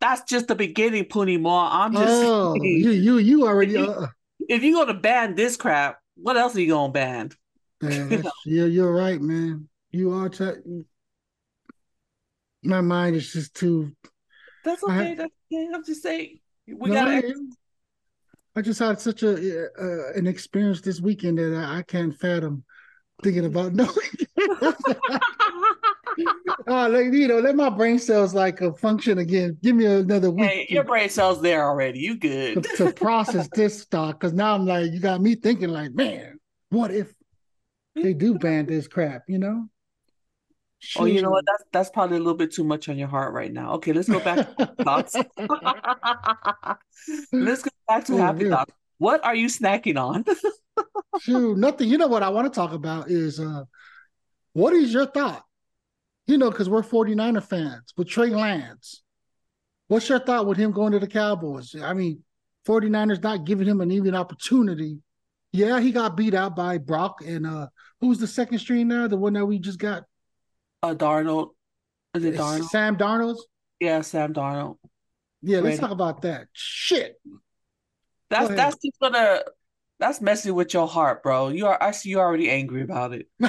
that's 0.00 0.22
just 0.30 0.48
the 0.48 0.54
beginning, 0.54 1.04
Puni 1.06 1.36
Moore. 1.36 1.68
I'm 1.70 1.94
just 1.94 2.20
Oh, 2.20 2.54
saying, 2.54 2.84
you 2.84 2.90
you 2.90 3.18
you 3.18 3.46
if 3.48 3.48
already 3.48 3.76
you 3.76 3.86
uh 3.88 4.06
if 4.48 4.62
you're 4.62 4.84
gonna 4.84 4.98
ban 4.98 5.34
this 5.34 5.56
crap, 5.56 6.00
what 6.16 6.36
else 6.36 6.56
are 6.56 6.60
you 6.60 6.68
gonna 6.68 6.92
ban? 6.92 7.32
yeah, 7.82 7.88
you 8.10 8.18
know? 8.18 8.30
yeah, 8.46 8.64
you're 8.64 8.92
right, 8.94 9.20
man. 9.20 9.68
You 9.90 10.12
are 10.12 10.28
t- 10.28 10.84
my 12.62 12.80
mind 12.80 13.16
is 13.16 13.32
just 13.32 13.54
too 13.54 13.92
that's 14.64 14.82
I 14.84 15.00
okay. 15.00 15.14
That's 15.14 15.34
okay. 15.52 15.68
I'm 15.72 15.84
just 15.84 16.02
saying 16.02 16.40
we 16.66 16.90
no, 16.90 16.96
I 16.96 17.20
gotta 17.20 17.28
am. 17.28 17.50
I 18.56 18.62
just 18.62 18.78
had 18.78 19.00
such 19.00 19.22
a 19.22 19.66
uh, 19.66 20.12
an 20.14 20.26
experience 20.26 20.80
this 20.80 21.00
weekend 21.00 21.38
that 21.38 21.54
I, 21.54 21.78
I 21.78 21.82
can't 21.82 22.18
fathom 22.18 22.64
thinking 23.22 23.44
about 23.44 23.72
knowing. 23.74 23.90
uh, 26.66 26.88
like, 26.88 27.12
you 27.12 27.28
know, 27.28 27.40
let 27.40 27.56
my 27.56 27.70
brain 27.70 27.98
cells 27.98 28.34
like 28.34 28.62
uh, 28.62 28.72
function 28.72 29.18
again. 29.18 29.58
Give 29.62 29.76
me 29.76 29.86
another 29.86 30.30
week 30.30 30.50
Hey, 30.50 30.66
your 30.68 30.84
brain 30.84 31.08
cells 31.08 31.42
there 31.42 31.64
already. 31.64 32.00
You 32.00 32.16
good. 32.16 32.64
to 32.76 32.92
process 32.92 33.48
this 33.52 33.80
stuff 33.80 34.12
because 34.12 34.32
now 34.32 34.54
I'm 34.54 34.66
like, 34.66 34.92
you 34.92 35.00
got 35.00 35.20
me 35.20 35.34
thinking 35.34 35.70
like, 35.70 35.92
man, 35.92 36.38
what 36.70 36.90
if 36.90 37.12
they 37.94 38.14
do 38.14 38.38
ban 38.38 38.66
this 38.66 38.88
crap? 38.88 39.22
You 39.28 39.38
know? 39.38 39.68
Oh, 40.96 41.04
you 41.04 41.22
know 41.22 41.30
what? 41.30 41.44
That's 41.46 41.64
that's 41.72 41.90
probably 41.90 42.16
a 42.16 42.20
little 42.20 42.36
bit 42.36 42.52
too 42.52 42.64
much 42.64 42.88
on 42.88 42.96
your 42.98 43.08
heart 43.08 43.32
right 43.32 43.52
now. 43.52 43.72
Okay, 43.74 43.92
let's 43.92 44.08
go 44.08 44.20
back 44.20 44.38
to 44.38 44.54
happy 44.58 44.82
thoughts. 44.84 45.16
Let's 47.32 47.62
go 47.62 47.70
back 47.88 48.04
to 48.06 48.14
Oh, 48.14 48.16
happy 48.18 48.44
real. 48.44 48.50
thoughts. 48.56 48.72
What 48.98 49.24
are 49.24 49.34
you 49.34 49.48
snacking 49.48 49.98
on? 49.98 50.24
Shoot, 51.20 51.58
nothing. 51.58 51.88
You 51.88 51.98
know 51.98 52.06
what 52.06 52.22
I 52.22 52.28
want 52.30 52.52
to 52.52 52.56
talk 52.56 52.72
about 52.72 53.10
is 53.10 53.40
uh, 53.40 53.64
what 54.52 54.72
is 54.72 54.92
your 54.92 55.06
thought? 55.06 55.42
You 56.26 56.38
know, 56.38 56.50
because 56.50 56.68
we're 56.70 56.82
49er 56.82 57.42
fans 57.42 57.92
with 57.96 58.08
Trey 58.08 58.30
Lance. 58.30 59.02
What's 59.88 60.08
your 60.08 60.18
thought 60.20 60.46
with 60.46 60.56
him 60.56 60.70
going 60.72 60.92
to 60.92 60.98
the 60.98 61.06
Cowboys? 61.06 61.74
I 61.80 61.92
mean, 61.92 62.22
49ers 62.66 63.22
not 63.22 63.44
giving 63.44 63.66
him 63.68 63.80
an 63.80 63.90
even 63.90 64.14
opportunity. 64.14 64.98
Yeah, 65.52 65.78
he 65.80 65.92
got 65.92 66.16
beat 66.16 66.34
out 66.34 66.56
by 66.56 66.78
Brock 66.78 67.20
and 67.24 67.46
uh 67.46 67.68
who's 68.00 68.18
the 68.18 68.26
second 68.26 68.58
string 68.58 68.88
there? 68.88 69.06
The 69.06 69.16
one 69.16 69.34
that 69.34 69.44
we 69.46 69.58
just 69.58 69.78
got 69.78 70.04
Uh, 70.84 70.94
Darnold. 70.94 71.50
Is 72.12 72.24
it 72.24 72.34
Darnold? 72.34 72.68
Sam 72.68 72.96
Darnold. 72.98 73.38
Yeah, 73.80 74.02
Sam 74.02 74.34
Darnold. 74.34 74.76
Yeah, 75.40 75.60
let's 75.60 75.64
Ready. 75.64 75.78
talk 75.78 75.92
about 75.92 76.20
that. 76.22 76.48
Shit. 76.52 77.18
That's 78.28 78.50
that's 78.50 78.76
just 78.84 79.00
gonna 79.00 79.40
that's 79.98 80.20
messing 80.20 80.54
with 80.54 80.74
your 80.74 80.86
heart, 80.86 81.22
bro. 81.22 81.48
You 81.48 81.68
are 81.68 81.82
I 81.82 81.92
see 81.92 82.10
you 82.10 82.20
already 82.20 82.50
angry 82.50 82.82
about 82.82 83.14
it. 83.14 83.28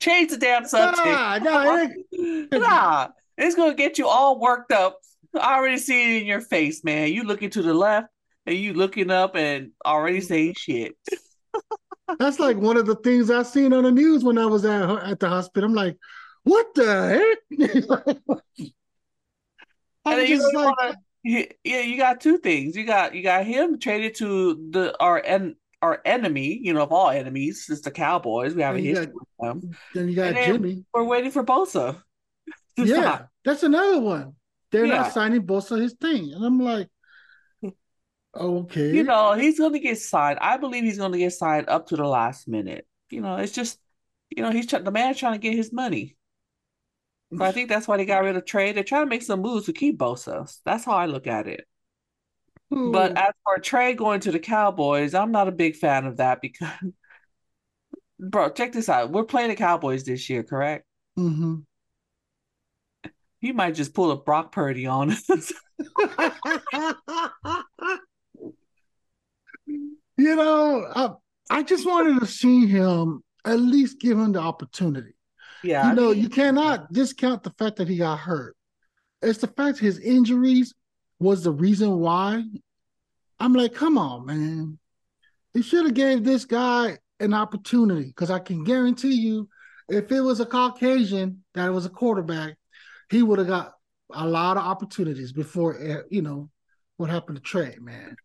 Change 0.00 0.30
the 0.30 0.36
damn 0.36 0.66
subject. 0.66 1.06
nah, 1.06 1.38
nah, 1.38 1.86
it 2.12 2.52
Nah, 2.52 3.08
it's 3.38 3.54
gonna 3.54 3.72
get 3.72 3.96
you 3.96 4.06
all 4.06 4.38
worked 4.38 4.72
up. 4.72 4.98
I 5.34 5.56
already 5.56 5.78
see 5.78 6.18
it 6.18 6.20
in 6.20 6.26
your 6.26 6.42
face, 6.42 6.84
man. 6.84 7.10
You 7.12 7.22
looking 7.24 7.48
to 7.50 7.62
the 7.62 7.72
left 7.72 8.08
and 8.44 8.56
you 8.56 8.74
looking 8.74 9.10
up 9.10 9.36
and 9.36 9.70
already 9.86 10.20
saying 10.20 10.56
shit. 10.58 10.96
That's 12.18 12.38
like 12.38 12.56
one 12.56 12.76
of 12.76 12.86
the 12.86 12.96
things 12.96 13.30
I 13.30 13.42
seen 13.42 13.72
on 13.72 13.84
the 13.84 13.90
news 13.92 14.24
when 14.24 14.38
I 14.38 14.46
was 14.46 14.64
at 14.64 14.88
at 15.04 15.20
the 15.20 15.28
hospital. 15.28 15.68
I'm 15.68 15.74
like, 15.74 15.96
what 16.42 16.74
the 16.74 17.38
heck? 17.58 18.38
And 20.06 20.20
I'm 20.20 20.26
you 20.26 20.36
just 20.36 20.54
like, 20.54 20.76
wanna 20.78 20.96
yeah, 21.24 21.80
you 21.80 21.96
got 21.96 22.20
two 22.20 22.36
things. 22.36 22.76
You 22.76 22.84
got 22.84 23.14
you 23.14 23.22
got 23.22 23.46
him 23.46 23.78
traded 23.78 24.16
to 24.16 24.68
the 24.70 24.94
our 25.00 25.16
and 25.18 25.54
our 25.80 26.00
enemy, 26.04 26.58
you 26.62 26.74
know, 26.74 26.82
of 26.82 26.92
all 26.92 27.08
enemies, 27.10 27.66
is 27.70 27.80
the 27.80 27.90
Cowboys. 27.90 28.54
We 28.54 28.60
have 28.62 28.76
a 28.76 28.80
history 28.80 29.06
got- 29.06 29.14
with 29.14 29.62
them. 29.62 29.70
Then 29.94 30.08
you 30.08 30.16
got 30.16 30.26
And 30.28 30.36
then 30.36 30.52
Jimmy. 30.52 30.84
We're 30.92 31.04
waiting 31.04 31.30
for 31.30 31.42
Bosa. 31.42 32.02
Yeah, 32.76 33.16
sign. 33.18 33.28
that's 33.46 33.62
another 33.62 34.00
one. 34.00 34.34
They're 34.72 34.84
Yeah. 34.84 34.96
not 34.96 35.12
signing 35.14 35.46
Bosa 35.46 35.80
his 35.80 35.94
thing, 35.94 36.32
and 36.34 36.44
I'm 36.44 36.60
like, 36.60 36.88
okay, 38.36 38.90
You 38.90 39.04
know, 39.04 39.34
he's 39.34 39.58
gonna 39.58 39.78
get 39.78 39.98
signed. 39.98 40.38
I 40.40 40.56
believe 40.56 40.84
he's 40.84 40.98
gonna 40.98 41.18
get 41.18 41.32
signed 41.32 41.68
up 41.68 41.88
to 41.88 41.96
the 41.96 42.06
last 42.06 42.48
minute. 42.48 42.86
You 43.10 43.20
know, 43.20 43.36
it's 43.36 43.52
just, 43.52 43.78
you 44.30 44.42
know, 44.42 44.50
he's 44.50 44.66
the 44.66 44.90
man's 44.90 45.18
trying 45.18 45.34
to 45.34 45.38
get 45.38 45.54
his 45.54 45.72
money. 45.72 46.16
So 47.38 47.44
I 47.44 47.52
think 47.52 47.68
that's 47.68 47.88
why 47.88 47.96
they 47.96 48.04
got 48.06 48.22
rid 48.22 48.36
of 48.36 48.44
trade. 48.44 48.76
They're 48.76 48.84
trying 48.84 49.06
to 49.06 49.10
make 49.10 49.22
some 49.22 49.40
moves 49.40 49.66
to 49.66 49.72
keep 49.72 49.98
Bosa. 49.98 50.52
That's 50.64 50.84
how 50.84 50.92
I 50.96 51.06
look 51.06 51.26
at 51.26 51.48
it. 51.48 51.66
But 52.86 53.16
as 53.16 53.32
for 53.44 53.58
Trey 53.58 53.94
going 53.94 54.20
to 54.20 54.32
the 54.32 54.38
Cowboys, 54.38 55.14
I'm 55.14 55.32
not 55.32 55.48
a 55.48 55.52
big 55.52 55.76
fan 55.76 56.06
of 56.06 56.18
that 56.18 56.40
because, 56.40 56.70
bro, 58.18 58.50
check 58.50 58.72
this 58.72 58.88
out. 58.88 59.10
We're 59.10 59.24
playing 59.24 59.50
the 59.50 59.56
Cowboys 59.56 60.04
this 60.04 60.28
year, 60.30 60.42
correct? 60.42 60.84
Mhm. 61.16 61.64
He 63.38 63.52
might 63.52 63.74
just 63.74 63.94
pull 63.94 64.10
a 64.10 64.16
Brock 64.16 64.52
Purdy 64.52 64.86
on 64.86 65.10
us. 65.12 65.52
you 70.16 70.36
know, 70.36 70.86
I, 70.94 71.10
I 71.50 71.62
just 71.62 71.86
wanted 71.86 72.20
to 72.20 72.26
see 72.26 72.66
him 72.66 73.22
at 73.44 73.60
least 73.60 74.00
give 74.00 74.18
him 74.18 74.32
the 74.32 74.40
opportunity. 74.40 75.14
yeah, 75.62 75.88
you 75.88 75.94
know, 75.94 76.10
I 76.10 76.14
mean, 76.14 76.22
you 76.22 76.28
cannot 76.28 76.92
discount 76.92 77.42
the 77.42 77.52
fact 77.58 77.76
that 77.76 77.88
he 77.88 77.98
got 77.98 78.18
hurt. 78.18 78.56
It's 79.22 79.38
the 79.38 79.48
fact 79.48 79.78
his 79.78 79.98
injuries 79.98 80.74
was 81.18 81.42
the 81.42 81.52
reason 81.52 81.98
why. 81.98 82.44
I'm 83.40 83.52
like, 83.54 83.74
come 83.74 83.98
on, 83.98 84.26
man. 84.26 84.78
You 85.54 85.62
should 85.62 85.84
have 85.86 85.94
gave 85.94 86.24
this 86.24 86.44
guy 86.44 86.98
an 87.20 87.34
opportunity 87.34 88.06
because 88.06 88.30
I 88.30 88.38
can 88.38 88.64
guarantee 88.64 89.14
you, 89.14 89.48
if 89.88 90.10
it 90.10 90.20
was 90.20 90.40
a 90.40 90.46
Caucasian 90.46 91.44
that 91.54 91.72
was 91.72 91.86
a 91.86 91.90
quarterback, 91.90 92.56
he 93.10 93.22
would 93.22 93.38
have 93.38 93.48
got 93.48 93.74
a 94.12 94.26
lot 94.26 94.56
of 94.56 94.64
opportunities 94.64 95.32
before 95.32 95.78
eh, 95.80 96.02
you 96.10 96.22
know 96.22 96.50
what 96.96 97.10
happened 97.10 97.36
to 97.36 97.42
Trey. 97.42 97.76
Man, 97.80 98.16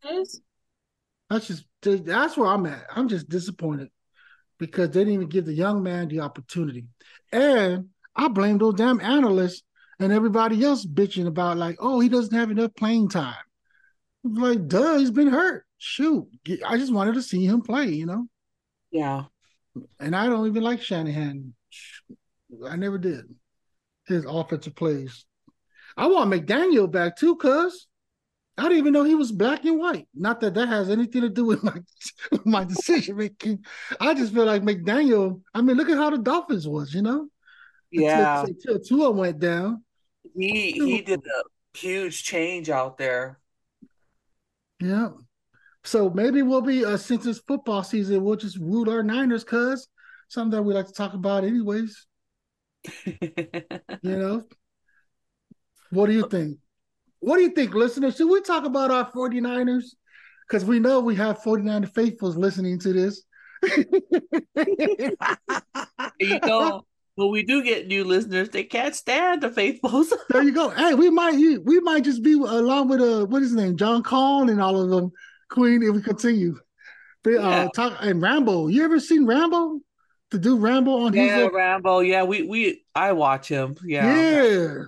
that's 1.29 1.47
just 1.47 1.65
that's 1.81 2.37
where 2.37 2.47
I'm 2.47 2.65
at. 2.65 2.85
I'm 2.95 3.07
just 3.07 3.29
disappointed 3.29 3.89
because 4.57 4.89
they 4.89 5.01
didn't 5.01 5.13
even 5.13 5.29
give 5.29 5.45
the 5.45 5.53
young 5.53 5.83
man 5.83 6.07
the 6.07 6.21
opportunity. 6.21 6.85
And 7.31 7.89
I 8.15 8.27
blame 8.27 8.57
those 8.57 8.75
damn 8.75 8.99
analysts 8.99 9.63
and 9.99 10.11
everybody 10.11 10.63
else 10.63 10.85
bitching 10.85 11.27
about 11.27 11.57
like, 11.57 11.77
oh, 11.79 11.99
he 11.99 12.09
doesn't 12.09 12.35
have 12.35 12.51
enough 12.51 12.75
playing 12.75 13.09
time. 13.09 13.35
Like, 14.23 14.67
duh, 14.67 14.97
he's 14.97 15.11
been 15.11 15.27
hurt. 15.29 15.65
Shoot, 15.77 16.27
I 16.65 16.77
just 16.77 16.91
wanted 16.91 17.13
to 17.13 17.21
see 17.21 17.45
him 17.45 17.61
play, 17.61 17.87
you 17.87 18.05
know. 18.05 18.27
yeah. 18.91 19.23
And 19.99 20.15
I 20.15 20.27
don't 20.27 20.47
even 20.47 20.63
like 20.63 20.81
Shanahan. 20.81 21.53
I 22.67 22.75
never 22.75 22.97
did. 22.97 23.25
His 24.07 24.25
offensive 24.27 24.75
plays. 24.75 25.25
I 25.95 26.07
want 26.07 26.31
McDaniel 26.31 26.91
back 26.91 27.15
too, 27.15 27.35
cuz 27.35 27.87
I 28.59 28.63
didn't 28.63 28.77
even 28.79 28.93
know 28.93 29.03
he 29.03 29.15
was 29.15 29.31
black 29.31 29.63
and 29.65 29.79
white. 29.79 30.07
Not 30.13 30.41
that 30.41 30.53
that 30.55 30.67
has 30.67 30.89
anything 30.89 31.21
to 31.21 31.29
do 31.29 31.45
with 31.45 31.63
my 31.63 31.77
my 32.45 32.63
decision 32.63 33.17
making. 33.17 33.65
I 33.99 34.13
just 34.13 34.33
feel 34.33 34.45
like 34.45 34.61
McDaniel. 34.63 35.41
I 35.53 35.61
mean, 35.61 35.77
look 35.77 35.89
at 35.89 35.97
how 35.97 36.09
the 36.09 36.17
Dolphins 36.17 36.67
was, 36.67 36.93
you 36.93 37.01
know. 37.01 37.29
Yeah, 37.91 38.41
Until, 38.41 38.75
until 38.75 38.79
Tua 38.79 39.11
went 39.11 39.39
down. 39.39 39.83
he 40.35 40.71
he 40.73 41.01
did 41.01 41.21
a 41.21 41.77
huge 41.77 42.23
change 42.23 42.69
out 42.69 42.97
there. 42.97 43.39
Yeah. 44.79 45.09
So 45.83 46.09
maybe 46.09 46.41
we'll 46.41 46.61
be 46.61 46.85
uh, 46.85 46.97
since 46.97 47.25
it's 47.25 47.39
football 47.39 47.83
season, 47.83 48.23
we'll 48.23 48.35
just 48.35 48.57
root 48.57 48.89
our 48.89 49.01
Niners, 49.03 49.43
cuz 49.43 49.87
something 50.27 50.51
that 50.51 50.63
we 50.63 50.73
like 50.73 50.87
to 50.87 50.93
talk 50.93 51.13
about, 51.13 51.43
anyways. 51.43 52.05
You 54.01 54.17
know. 54.17 54.43
What 55.91 56.05
do 56.05 56.13
you 56.13 56.27
think? 56.27 56.59
What 57.19 57.37
do 57.37 57.43
you 57.43 57.51
think, 57.51 57.73
listeners? 57.73 58.15
Should 58.15 58.29
we 58.29 58.41
talk 58.41 58.65
about 58.65 58.91
our 58.91 59.11
49ers? 59.11 59.95
Because 60.47 60.65
we 60.65 60.79
know 60.79 60.99
we 60.99 61.15
have 61.15 61.39
49er 61.39 61.93
faithfuls 61.93 62.37
listening 62.37 62.79
to 62.79 62.93
this. 62.93 63.23
you 66.19 66.39
know, 66.45 66.85
when 67.15 67.31
we 67.31 67.43
do 67.43 67.61
get 67.61 67.87
new 67.87 68.03
listeners, 68.05 68.49
they 68.49 68.63
can't 68.63 68.95
stand 68.95 69.41
the 69.41 69.49
faithfuls. 69.49 70.13
There 70.29 70.43
you 70.43 70.53
go. 70.53 70.69
Hey, 70.69 70.93
we 70.93 71.09
might 71.09 71.35
we 71.35 71.79
might 71.81 72.03
just 72.03 72.23
be 72.23 72.33
along 72.33 72.87
with 72.87 73.01
uh 73.01 73.25
what 73.25 73.41
is 73.41 73.49
his 73.49 73.57
name, 73.57 73.75
John 73.75 74.03
Collin 74.03 74.49
and 74.49 74.61
all 74.61 74.81
of 74.81 74.89
them, 74.89 75.11
Queen, 75.49 75.83
if 75.83 75.93
we 75.93 76.01
continue. 76.01 76.57
But, 77.23 77.35
uh, 77.35 77.69
talk 77.75 77.97
and 78.01 78.21
Rambo. 78.21 78.67
You 78.67 78.85
ever 78.85 78.99
seen 78.99 79.25
Rambo? 79.25 79.81
To 80.31 80.37
do 80.37 80.57
Rambo 80.57 81.05
on 81.05 81.13
his 81.13 81.27
yeah, 81.27 81.45
uh, 81.45 81.49
Rambo. 81.49 81.99
Yeah, 81.99 82.23
we 82.23 82.43
we 82.43 82.85
I 82.95 83.11
watch 83.13 83.49
him. 83.49 83.75
Yeah. 83.83 84.15
yeah. 84.15 84.83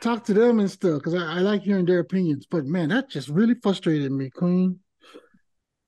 Talk 0.00 0.24
to 0.26 0.34
them 0.34 0.60
and 0.60 0.70
stuff 0.70 0.98
because 0.98 1.14
I, 1.14 1.38
I 1.38 1.38
like 1.40 1.62
hearing 1.62 1.84
their 1.84 1.98
opinions. 1.98 2.46
But 2.48 2.64
man, 2.66 2.90
that 2.90 3.10
just 3.10 3.28
really 3.28 3.54
frustrated 3.54 4.12
me, 4.12 4.30
Queen. 4.30 4.78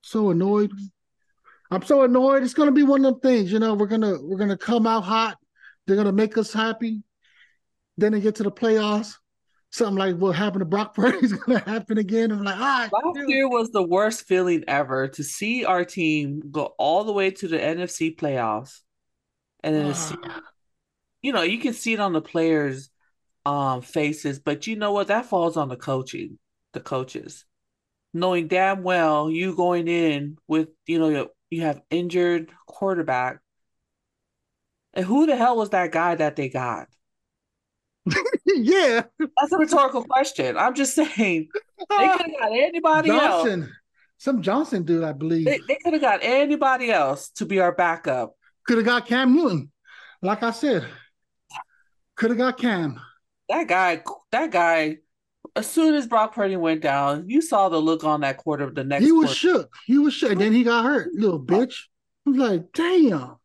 So 0.01 0.31
annoyed. 0.31 0.71
I'm 1.69 1.81
so 1.83 2.03
annoyed. 2.03 2.43
It's 2.43 2.53
gonna 2.53 2.71
be 2.73 2.83
one 2.83 3.05
of 3.05 3.13
them 3.13 3.21
things, 3.21 3.51
you 3.51 3.59
know. 3.59 3.73
We're 3.73 3.85
gonna 3.87 4.17
we're 4.21 4.37
gonna 4.37 4.57
come 4.57 4.85
out 4.85 5.03
hot. 5.05 5.37
They're 5.87 5.95
gonna 5.95 6.11
make 6.11 6.37
us 6.37 6.51
happy. 6.51 7.03
Then 7.97 8.11
they 8.11 8.19
get 8.19 8.35
to 8.35 8.43
the 8.43 8.51
playoffs. 8.51 9.13
Something 9.71 9.95
like 9.97 10.17
what 10.17 10.35
happened 10.35 10.59
to 10.61 10.65
Brock 10.65 10.93
Purdy 10.95 11.19
is 11.19 11.31
gonna 11.31 11.59
happen 11.59 11.97
again. 11.97 12.31
I'm 12.33 12.43
like, 12.43 12.57
ah, 12.57 12.89
Last 12.91 13.15
shoot. 13.15 13.29
year 13.29 13.47
was 13.47 13.69
the 13.71 13.83
worst 13.83 14.25
feeling 14.27 14.65
ever 14.67 15.07
to 15.09 15.23
see 15.23 15.63
our 15.63 15.85
team 15.85 16.43
go 16.51 16.73
all 16.77 17.05
the 17.05 17.13
way 17.13 17.31
to 17.31 17.47
the 17.47 17.57
NFC 17.57 18.13
playoffs. 18.13 18.79
And 19.63 19.73
then 19.73 19.85
to 19.85 19.93
see, 19.95 20.15
Ah. 20.25 20.41
you 21.21 21.31
know, 21.31 21.43
you 21.43 21.59
can 21.59 21.73
see 21.73 21.93
it 21.93 22.01
on 22.01 22.11
the 22.11 22.21
players' 22.21 22.89
um 23.45 23.81
faces, 23.81 24.39
but 24.39 24.67
you 24.67 24.75
know 24.75 24.91
what? 24.91 25.07
That 25.07 25.25
falls 25.25 25.57
on 25.57 25.69
the 25.69 25.75
coaching, 25.75 26.37
the 26.73 26.79
coaches. 26.79 27.45
Knowing 28.13 28.47
damn 28.47 28.83
well 28.83 29.29
you 29.29 29.55
going 29.55 29.87
in 29.87 30.37
with, 30.47 30.69
you 30.85 30.99
know, 30.99 31.09
you, 31.09 31.29
you 31.49 31.61
have 31.61 31.81
injured 31.89 32.51
quarterback. 32.67 33.39
And 34.93 35.05
who 35.05 35.25
the 35.25 35.35
hell 35.35 35.55
was 35.55 35.69
that 35.69 35.91
guy 35.91 36.15
that 36.15 36.35
they 36.35 36.49
got? 36.49 36.87
yeah. 38.45 39.03
That's 39.19 39.51
a 39.51 39.57
rhetorical 39.57 40.03
question. 40.03 40.57
I'm 40.57 40.75
just 40.75 40.93
saying 40.93 41.47
they 41.89 42.07
could 42.17 42.21
have 42.21 42.39
got 42.39 42.51
anybody 42.51 43.09
else. 43.09 43.43
Johnson. 43.43 43.71
Some 44.17 44.41
Johnson 44.41 44.83
dude, 44.83 45.03
I 45.03 45.13
believe. 45.13 45.45
They, 45.45 45.59
they 45.67 45.77
could 45.83 45.93
have 45.93 46.01
got 46.01 46.19
anybody 46.21 46.91
else 46.91 47.29
to 47.31 47.45
be 47.45 47.59
our 47.59 47.71
backup. 47.71 48.33
Could 48.67 48.77
have 48.77 48.85
got 48.85 49.07
Cam 49.07 49.35
Newton. 49.35 49.71
Like 50.21 50.43
I 50.43 50.51
said. 50.51 50.85
Could 52.15 52.29
have 52.29 52.37
got 52.37 52.59
Cam. 52.59 52.99
That 53.51 53.67
guy, 53.67 54.01
that 54.31 54.49
guy, 54.49 54.99
as 55.57 55.69
soon 55.69 55.93
as 55.95 56.07
Brock 56.07 56.33
Purdy 56.33 56.55
went 56.55 56.81
down, 56.81 57.29
you 57.29 57.41
saw 57.41 57.67
the 57.67 57.77
look 57.77 58.05
on 58.05 58.21
that 58.21 58.37
quarter 58.37 58.63
of 58.63 58.75
the 58.75 58.85
next 58.85 59.03
He 59.03 59.11
was 59.11 59.25
quarter. 59.25 59.35
shook. 59.35 59.73
He 59.85 59.97
was 59.97 60.13
shook. 60.13 60.31
And 60.31 60.39
then 60.39 60.53
he 60.53 60.63
got 60.63 60.85
hurt, 60.85 61.13
little 61.13 61.39
bitch. 61.39 61.75
I 62.25 62.29
was 62.29 62.39
like, 62.39 62.71
damn. 62.73 63.35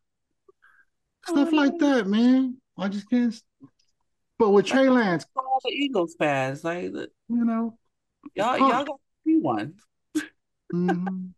Stuff 1.27 1.51
like 1.51 1.77
that, 1.79 2.07
man. 2.07 2.55
I 2.77 2.87
just 2.87 3.09
can't. 3.09 3.35
But 4.39 4.51
with 4.51 4.65
Trey 4.65 4.87
Lance, 4.87 5.25
all 5.35 5.59
the 5.65 5.71
Eagles 5.71 6.15
fans. 6.17 6.63
Like 6.63 6.83
you 6.83 7.09
know. 7.27 7.77
y'all, 8.33 8.57
y'all 8.57 8.85
got 8.85 8.85
to 8.85 8.93
be 9.25 9.39
one. 9.39 9.73
mhm. 10.73 11.31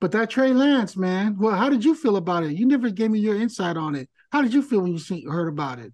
But 0.00 0.12
that 0.12 0.28
Trey 0.28 0.52
Lance, 0.52 0.94
man. 0.94 1.38
Well, 1.38 1.56
how 1.56 1.70
did 1.70 1.84
you 1.84 1.94
feel 1.94 2.16
about 2.16 2.42
it? 2.42 2.52
You 2.52 2.66
never 2.66 2.90
gave 2.90 3.10
me 3.10 3.18
your 3.18 3.40
insight 3.40 3.76
on 3.78 3.94
it. 3.94 4.10
How 4.30 4.42
did 4.42 4.52
you 4.52 4.62
feel 4.62 4.80
when 4.82 4.92
you 4.92 4.98
see, 4.98 5.24
heard 5.24 5.48
about 5.48 5.78
it? 5.78 5.92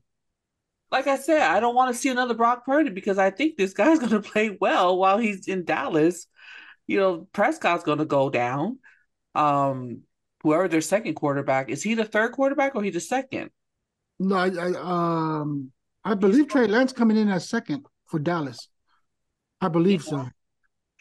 Like 0.95 1.09
I 1.09 1.16
said, 1.16 1.42
I 1.42 1.59
don't 1.59 1.74
want 1.74 1.92
to 1.92 2.01
see 2.01 2.09
another 2.09 2.34
Brock 2.34 2.64
Purdy 2.64 2.90
because 2.90 3.18
I 3.18 3.30
think 3.30 3.57
this 3.57 3.72
guy's 3.72 3.99
going 4.05 4.12
to 4.12 4.20
play 4.20 4.57
well 4.61 4.97
while 4.97 5.18
he's 5.18 5.49
in 5.49 5.64
Dallas. 5.64 6.28
You 6.86 7.01
know, 7.01 7.28
Prescott's 7.32 7.82
going 7.82 7.99
to 7.99 8.05
go 8.05 8.30
down. 8.30 8.78
Um, 9.34 10.03
whoever 10.45 10.68
their 10.68 10.80
second 10.80 11.14
quarterback 11.14 11.68
is, 11.68 11.82
he 11.82 11.95
the 11.95 12.05
third 12.05 12.30
quarterback 12.30 12.76
or 12.76 12.82
he 12.84 12.90
the 12.90 13.01
second? 13.01 13.51
No, 14.20 14.36
I, 14.36 14.51
I 14.51 15.40
um 15.40 15.72
I 16.05 16.14
believe 16.14 16.47
Trey 16.47 16.68
Lance 16.68 16.92
coming 16.92 17.16
in 17.16 17.28
as 17.28 17.49
second 17.49 17.86
for 18.07 18.20
Dallas. 18.20 18.68
I 19.61 19.66
believe 19.66 20.05
so. 20.05 20.28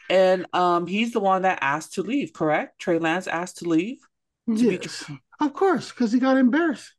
And 0.10 0.48
um, 0.54 0.88
he's 0.88 1.12
the 1.12 1.20
one 1.20 1.44
that 1.44 1.60
asked 1.62 1.94
to 1.94 2.02
leave. 2.02 2.34
Correct? 2.34 2.80
Trey 2.80 2.98
Lance 2.98 3.28
asked 3.28 3.60
to 3.60 3.70
leave. 3.70 4.00
be 4.48 4.54
Yes, 4.54 5.06
of 5.40 5.54
course, 5.54 5.92
because 5.92 6.12
he 6.12 6.20
got 6.20 6.38
embarrassed. 6.38 6.96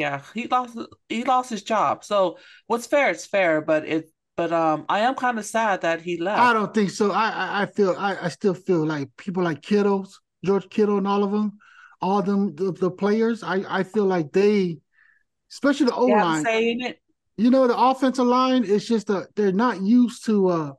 Yeah, 0.00 0.22
he 0.34 0.46
lost 0.48 0.78
he 1.08 1.24
lost 1.24 1.50
his 1.50 1.62
job. 1.62 2.04
So 2.04 2.38
what's 2.66 2.86
fair 2.86 3.10
is 3.10 3.26
fair, 3.26 3.60
but 3.60 3.86
it 3.86 4.10
but 4.36 4.52
um 4.52 4.86
I 4.88 5.00
am 5.00 5.14
kind 5.14 5.38
of 5.38 5.44
sad 5.44 5.82
that 5.82 6.00
he 6.02 6.16
left. 6.16 6.40
I 6.40 6.52
don't 6.52 6.72
think 6.72 6.90
so. 6.90 7.12
I 7.12 7.28
I, 7.28 7.62
I 7.62 7.66
feel 7.66 7.94
I, 7.98 8.16
I 8.26 8.28
still 8.28 8.54
feel 8.54 8.86
like 8.86 9.08
people 9.16 9.42
like 9.42 9.62
Kittles, 9.62 10.20
George 10.44 10.68
Kittle, 10.70 10.98
and 10.98 11.06
all 11.06 11.22
of 11.24 11.30
them, 11.32 11.58
all 12.00 12.22
them 12.22 12.54
the, 12.56 12.72
the 12.72 12.90
players. 12.90 13.42
I 13.42 13.56
I 13.68 13.82
feel 13.82 14.06
like 14.06 14.32
they, 14.32 14.78
especially 15.52 15.86
the 15.86 15.94
O 15.94 16.06
line. 16.06 16.44
say 16.44 16.70
in 16.70 16.80
it. 16.82 16.98
You 17.36 17.50
know, 17.50 17.66
the 17.66 17.76
offensive 17.76 18.26
line 18.26 18.64
is 18.64 18.86
just 18.86 19.10
a 19.10 19.26
they're 19.36 19.52
not 19.52 19.82
used 19.82 20.24
to 20.26 20.48
uh 20.48 20.72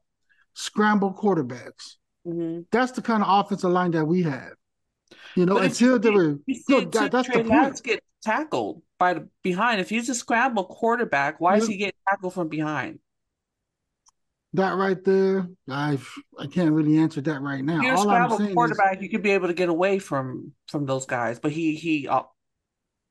scramble 0.54 1.14
quarterbacks. 1.14 1.98
Mhm. 2.26 2.66
That's 2.72 2.92
the 2.94 3.02
kind 3.02 3.24
of 3.24 3.30
offensive 3.30 3.72
line 3.72 3.92
that 3.92 4.06
we 4.06 4.24
have. 4.24 4.54
You 5.36 5.46
know, 5.46 5.56
But 5.56 5.66
until 5.66 5.98
they 6.00 6.10
were 6.10 6.38
see 6.52 6.86
that, 6.86 7.10
that's 7.12 7.28
Trey 7.28 7.42
the 7.44 7.50
Lance 7.50 7.82
point. 7.82 7.84
get 7.84 8.04
tackled 8.22 8.82
by 9.02 9.16
the 9.16 9.28
behind. 9.42 9.82
If 9.82 9.90
he's 9.90 10.10
a 10.10 10.14
scramble 10.14 10.64
quarterback, 10.64 11.42
why 11.42 11.58
is 11.58 11.66
he 11.66 11.76
getting 11.76 12.00
tackled 12.08 12.36
from 12.36 12.50
behind? 12.50 13.00
That 14.54 14.76
right 14.76 15.04
there, 15.04 15.50
I 15.68 15.98
I 16.38 16.46
can't 16.46 16.72
really 16.72 17.00
answer 17.00 17.20
that 17.22 17.42
right 17.42 17.64
now. 17.64 17.78
If 17.78 17.84
you're 17.84 17.94
a 17.96 17.98
All 17.98 18.04
scramble 18.04 18.38
saying 18.38 18.50
is, 18.52 18.54
quarterback, 18.54 19.02
you 19.02 19.10
could 19.10 19.24
be 19.24 19.32
able 19.32 19.48
to 19.48 19.56
get 19.56 19.70
away 19.70 19.98
from 19.98 20.52
from 20.68 20.86
those 20.86 21.08
guys, 21.08 21.40
but 21.40 21.52
he 21.52 21.74
he 21.74 22.08
uh, 22.08 22.22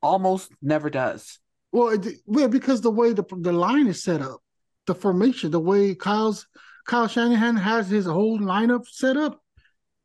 almost 0.01 0.53
never 0.62 0.91
does. 0.91 1.41
well, 1.72 1.88
it, 1.88 2.07
well, 2.24 2.47
because 2.47 2.82
the 2.82 2.93
way 2.93 3.12
the 3.12 3.24
the 3.32 3.53
line 3.53 3.88
is 3.88 4.05
set 4.05 4.22
up, 4.22 4.41
the 4.86 4.95
formation, 4.95 5.51
the 5.51 5.59
way 5.59 5.97
Kyle's 5.97 6.47
Kyle 6.86 7.09
Shanahan 7.09 7.57
has 7.57 7.88
his 7.88 8.07
whole 8.07 8.38
lineup 8.38 8.86
set 8.86 9.16
up, 9.16 9.43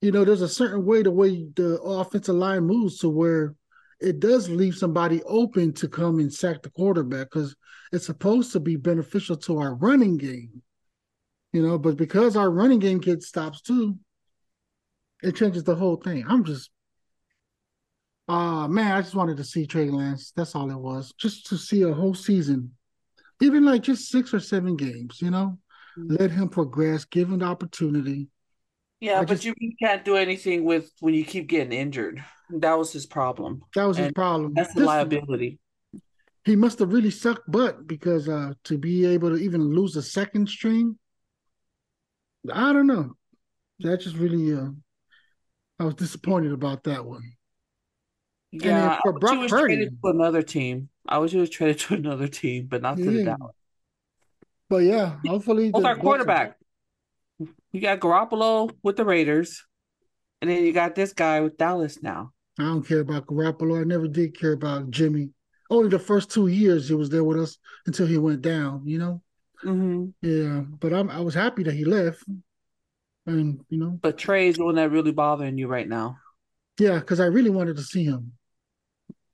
you 0.02 0.12
know, 0.12 0.26
there's 0.26 0.42
a 0.42 0.50
certain 0.50 0.84
way 0.84 1.04
the 1.04 1.12
way 1.12 1.46
the 1.56 1.80
offensive 1.80 2.36
line 2.36 2.64
moves 2.64 2.98
to 3.00 3.10
where 3.10 3.54
it 4.00 4.20
does 4.20 4.50
leave 4.50 4.76
somebody 4.76 5.24
open 5.24 5.74
to 5.74 5.88
come 5.88 6.20
and 6.20 6.34
sack 6.34 6.62
the 6.62 6.70
quarterback 6.70 7.28
because 7.30 7.56
it's 7.92 8.06
supposed 8.06 8.52
to 8.54 8.60
be 8.60 8.76
beneficial 8.76 9.38
to 9.38 9.58
our 9.60 9.76
running 9.76 10.18
game. 10.18 10.62
You 11.54 11.66
know, 11.66 11.78
but 11.78 11.96
because 11.96 12.36
our 12.36 12.52
running 12.52 12.80
game 12.80 13.00
gets 13.00 13.28
stops 13.28 13.62
too, 13.62 13.98
it 15.24 15.36
changes 15.36 15.64
the 15.64 15.76
whole 15.76 15.96
thing. 15.96 16.26
I'm 16.28 16.44
just 16.44 16.70
uh 18.28 18.68
man, 18.68 18.92
I 18.92 19.02
just 19.02 19.16
wanted 19.16 19.38
to 19.38 19.44
see 19.44 19.66
Trey 19.66 19.90
Lance. 19.90 20.32
That's 20.36 20.56
all 20.56 20.70
it 20.70 20.78
was. 20.78 21.14
Just 21.18 21.48
to 21.48 21.58
see 21.58 21.84
a 21.84 21.94
whole 21.94 22.14
season. 22.16 22.72
Even 23.42 23.66
like 23.66 23.84
just 23.84 24.10
six 24.10 24.34
or 24.34 24.40
seven 24.40 24.76
games, 24.76 25.22
you 25.22 25.30
know. 25.30 25.58
Mhm. 25.98 26.20
Let 26.20 26.32
him 26.32 26.50
progress, 26.50 27.06
give 27.06 27.30
him 27.30 27.40
the 27.40 27.46
opportunity. 27.46 28.28
Yeah, 29.06 29.20
I 29.20 29.26
but 29.26 29.40
just- 29.40 29.46
you 29.46 29.54
can't 29.82 30.04
do 30.04 30.16
anything 30.16 30.64
with 30.64 30.92
when 31.00 31.14
you 31.14 31.24
keep 31.24 31.48
getting 31.48 31.72
injured. 31.74 32.24
That 32.50 32.74
was 32.78 32.92
his 32.92 33.06
problem. 33.06 33.62
That 33.76 33.86
was 33.86 33.98
his 33.98 34.12
problem. 34.14 34.54
That's 34.56 34.74
the 34.74 34.84
liability. 34.84 35.60
he 36.44 36.56
must 36.56 36.78
have 36.80 36.92
really 36.94 37.10
sucked 37.12 37.50
butt 37.52 37.88
because 37.88 38.30
uh 38.30 38.54
to 38.64 38.78
be 38.78 39.06
able 39.06 39.30
to 39.32 39.38
even 39.38 39.62
lose 39.74 39.96
a 39.96 40.02
second 40.02 40.48
string, 40.50 40.98
I 42.52 42.72
don't 42.74 42.88
know. 42.88 43.14
That 43.80 44.02
just 44.02 44.16
really 44.16 44.54
uh 44.54 44.70
I 45.80 45.86
was 45.86 45.96
disappointed 45.96 46.52
about 46.54 46.84
that 46.84 47.04
one. 47.06 47.24
Yeah, 48.52 49.00
for 49.04 49.10
I 49.10 49.14
wish 49.14 49.22
Brock 49.22 49.34
he 49.34 49.38
was 49.40 49.52
Purdy- 49.52 49.76
traded 49.76 49.98
to 50.04 50.10
another 50.10 50.42
team. 50.42 50.90
I 51.08 51.18
wish 51.20 51.32
he 51.32 51.38
was 51.40 51.50
traded 51.50 51.80
to 51.82 51.96
another 51.96 52.28
team, 52.28 52.68
but 52.70 52.82
not 52.82 52.98
to 52.98 53.04
the 53.06 53.12
Yeah. 53.20 53.26
Dallas. 53.36 53.56
But 54.70 54.78
yeah, 54.84 55.20
hopefully 55.26 55.70
the 55.72 55.86
our 55.86 55.96
quarterback? 55.96 56.58
You 57.76 57.82
got 57.82 58.00
Garoppolo 58.00 58.72
with 58.84 58.96
the 58.96 59.04
Raiders, 59.04 59.66
and 60.42 60.50
then 60.50 60.64
you 60.64 60.72
got 60.72 60.96
this 60.96 61.12
guy 61.12 61.42
with 61.42 61.58
Dallas 61.58 62.02
now. 62.02 62.32
I 62.58 62.64
don't 62.64 62.88
care 62.88 63.02
about 63.02 63.26
Garoppolo. 63.26 63.82
I 63.82 63.84
never 63.84 64.08
did 64.08 64.40
care 64.40 64.54
about 64.54 64.92
Jimmy. 64.92 65.32
Only 65.70 65.90
the 65.90 66.00
first 66.00 66.32
two 66.32 66.48
years 66.48 66.88
he 66.88 66.96
was 66.96 67.10
there 67.10 67.26
with 67.26 67.38
us 67.38 67.58
until 67.86 68.08
he 68.08 68.18
went 68.18 68.42
down, 68.42 68.84
you 68.86 68.98
know? 68.98 69.22
hmm 69.62 70.06
Yeah. 70.22 70.62
But 70.80 70.94
I'm 70.94 71.10
I 71.10 71.20
was 71.20 71.34
happy 71.34 71.64
that 71.64 71.74
he 71.74 71.84
left. 71.84 72.24
And, 73.26 73.60
you 73.68 73.78
know, 73.78 74.00
But 74.02 74.18
Trey's 74.18 74.56
the 74.56 74.64
one 74.64 74.76
that 74.76 74.90
really 74.90 75.12
bothering 75.12 75.58
you 75.58 75.68
right 75.68 75.90
now. 75.90 76.18
yeah, 76.80 77.00
because 77.00 77.20
I 77.20 77.26
really 77.26 77.50
wanted 77.50 77.76
to 77.76 77.84
see 77.84 78.06
him. 78.06 78.32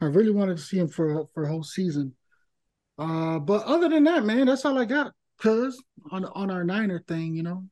I 0.02 0.06
really 0.06 0.32
wanted 0.32 0.58
to 0.58 0.64
see 0.64 0.80
him 0.80 0.88
for 0.88 1.28
for 1.36 1.44
a 1.44 1.48
whole 1.48 1.64
season. 1.64 2.16
Uh, 2.98 3.38
but 3.38 3.66
other 3.66 3.88
than 3.88 4.06
that, 4.06 4.26
man, 4.26 4.48
that's 4.48 4.66
all 4.66 4.80
I 4.80 4.86
got. 4.86 5.14
Cause 5.38 5.80
on 6.12 6.26
on 6.26 6.50
our 6.50 6.64
Niner 6.64 7.04
thing, 7.08 7.36
you 7.36 7.44
know, 7.44 7.66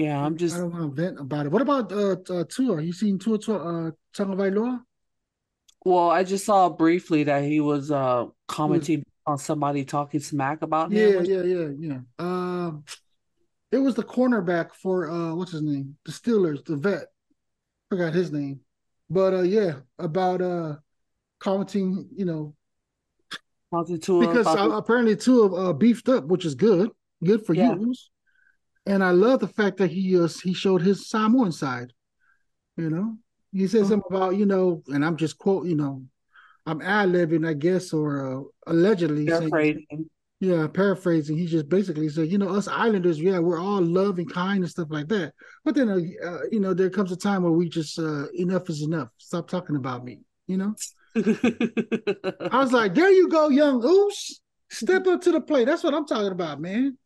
Yeah, 0.00 0.24
I'm 0.24 0.36
just. 0.36 0.56
I 0.56 0.60
don't 0.60 0.72
want 0.72 0.96
to 0.96 1.02
vent 1.02 1.20
about 1.20 1.46
it. 1.46 1.52
What 1.52 1.62
about 1.62 1.92
uh, 1.92 2.16
uh 2.30 2.44
Tua? 2.48 2.80
You 2.80 2.92
seen 2.92 3.18
Tua 3.18 3.38
Tua 3.38 3.56
uh 3.56 3.90
Tagovailoa? 4.16 4.80
well, 5.84 6.10
I 6.10 6.24
just 6.24 6.44
saw 6.46 6.68
briefly 6.70 7.24
that 7.24 7.44
he 7.44 7.60
was 7.60 7.90
uh 7.90 8.26
commenting 8.48 9.04
on 9.26 9.36
somebody 9.36 9.84
talking 9.84 10.20
smack 10.20 10.62
about 10.62 10.90
him. 10.90 11.26
Yeah, 11.26 11.42
yeah, 11.42 11.42
yeah, 11.42 11.68
yeah. 11.78 11.98
Um, 12.18 12.84
it 13.70 13.78
was 13.78 13.94
the 13.94 14.02
cornerback 14.02 14.74
for 14.74 15.10
uh, 15.10 15.34
what's 15.34 15.52
his 15.52 15.62
name? 15.62 15.96
The 16.06 16.12
Steelers, 16.12 16.64
the 16.64 16.76
vet. 16.76 17.04
Forgot 17.90 18.14
his 18.14 18.30
name, 18.30 18.60
but 19.10 19.34
uh, 19.34 19.42
yeah, 19.42 19.80
about 19.98 20.40
uh, 20.40 20.76
commenting, 21.40 22.08
you 22.14 22.24
know, 22.24 22.54
because 23.70 24.46
apparently 24.46 25.16
two 25.16 25.56
uh, 25.56 25.72
beefed 25.72 26.08
up, 26.08 26.24
which 26.24 26.44
is 26.44 26.54
good, 26.54 26.90
good 27.24 27.44
for 27.44 27.54
Yeah. 27.54 27.74
you. 27.74 27.92
And 28.86 29.04
I 29.04 29.10
love 29.10 29.40
the 29.40 29.48
fact 29.48 29.76
that 29.78 29.90
he 29.90 30.18
uh, 30.18 30.28
he 30.42 30.54
showed 30.54 30.82
his 30.82 31.08
Samoan 31.08 31.52
side. 31.52 31.92
You 32.76 32.90
know, 32.90 33.18
he 33.52 33.66
said 33.66 33.82
Mhm. 33.82 33.88
something 33.88 34.10
about 34.10 34.36
you 34.36 34.46
know, 34.46 34.82
and 34.88 35.04
I'm 35.04 35.16
just 35.16 35.38
quote, 35.38 35.66
you 35.66 35.76
know, 35.76 36.02
I'm 36.66 36.80
ad 36.82 37.10
libbing, 37.10 37.46
I 37.46 37.54
guess, 37.54 37.92
or 37.92 38.40
uh, 38.40 38.42
allegedly 38.66 39.26
the 39.26 39.32
saying, 39.32 39.86
yeah, 40.40 40.66
paraphrasing. 40.68 41.36
He 41.36 41.46
just 41.46 41.68
basically 41.68 42.08
said, 42.08 42.28
you 42.28 42.38
know, 42.38 42.48
us 42.48 42.66
Islanders, 42.68 43.20
yeah, 43.20 43.38
we're 43.38 43.60
all 43.60 43.82
love 43.82 44.18
and 44.18 44.32
kind 44.32 44.62
and 44.62 44.70
stuff 44.70 44.88
like 44.90 45.08
that. 45.08 45.34
But 45.64 45.74
then, 45.74 45.90
uh, 45.90 45.96
uh, 46.26 46.38
you 46.50 46.60
know, 46.60 46.72
there 46.72 46.88
comes 46.90 47.12
a 47.12 47.16
time 47.16 47.42
where 47.42 47.52
we 47.52 47.68
just 47.68 47.98
uh, 47.98 48.28
enough 48.32 48.70
is 48.70 48.82
enough. 48.82 49.08
Stop 49.18 49.48
talking 49.48 49.76
about 49.76 50.04
me. 50.04 50.20
You 50.46 50.56
know, 50.56 50.74
I 51.16 52.58
was 52.58 52.72
like, 52.72 52.94
there 52.94 53.10
you 53.10 53.28
go, 53.28 53.48
young 53.48 53.84
Oos. 53.84 54.40
Step 54.70 55.06
up 55.06 55.20
to 55.22 55.32
the 55.32 55.40
plate. 55.40 55.66
That's 55.66 55.82
what 55.82 55.94
I'm 55.94 56.06
talking 56.06 56.32
about, 56.32 56.60
man. 56.60 56.96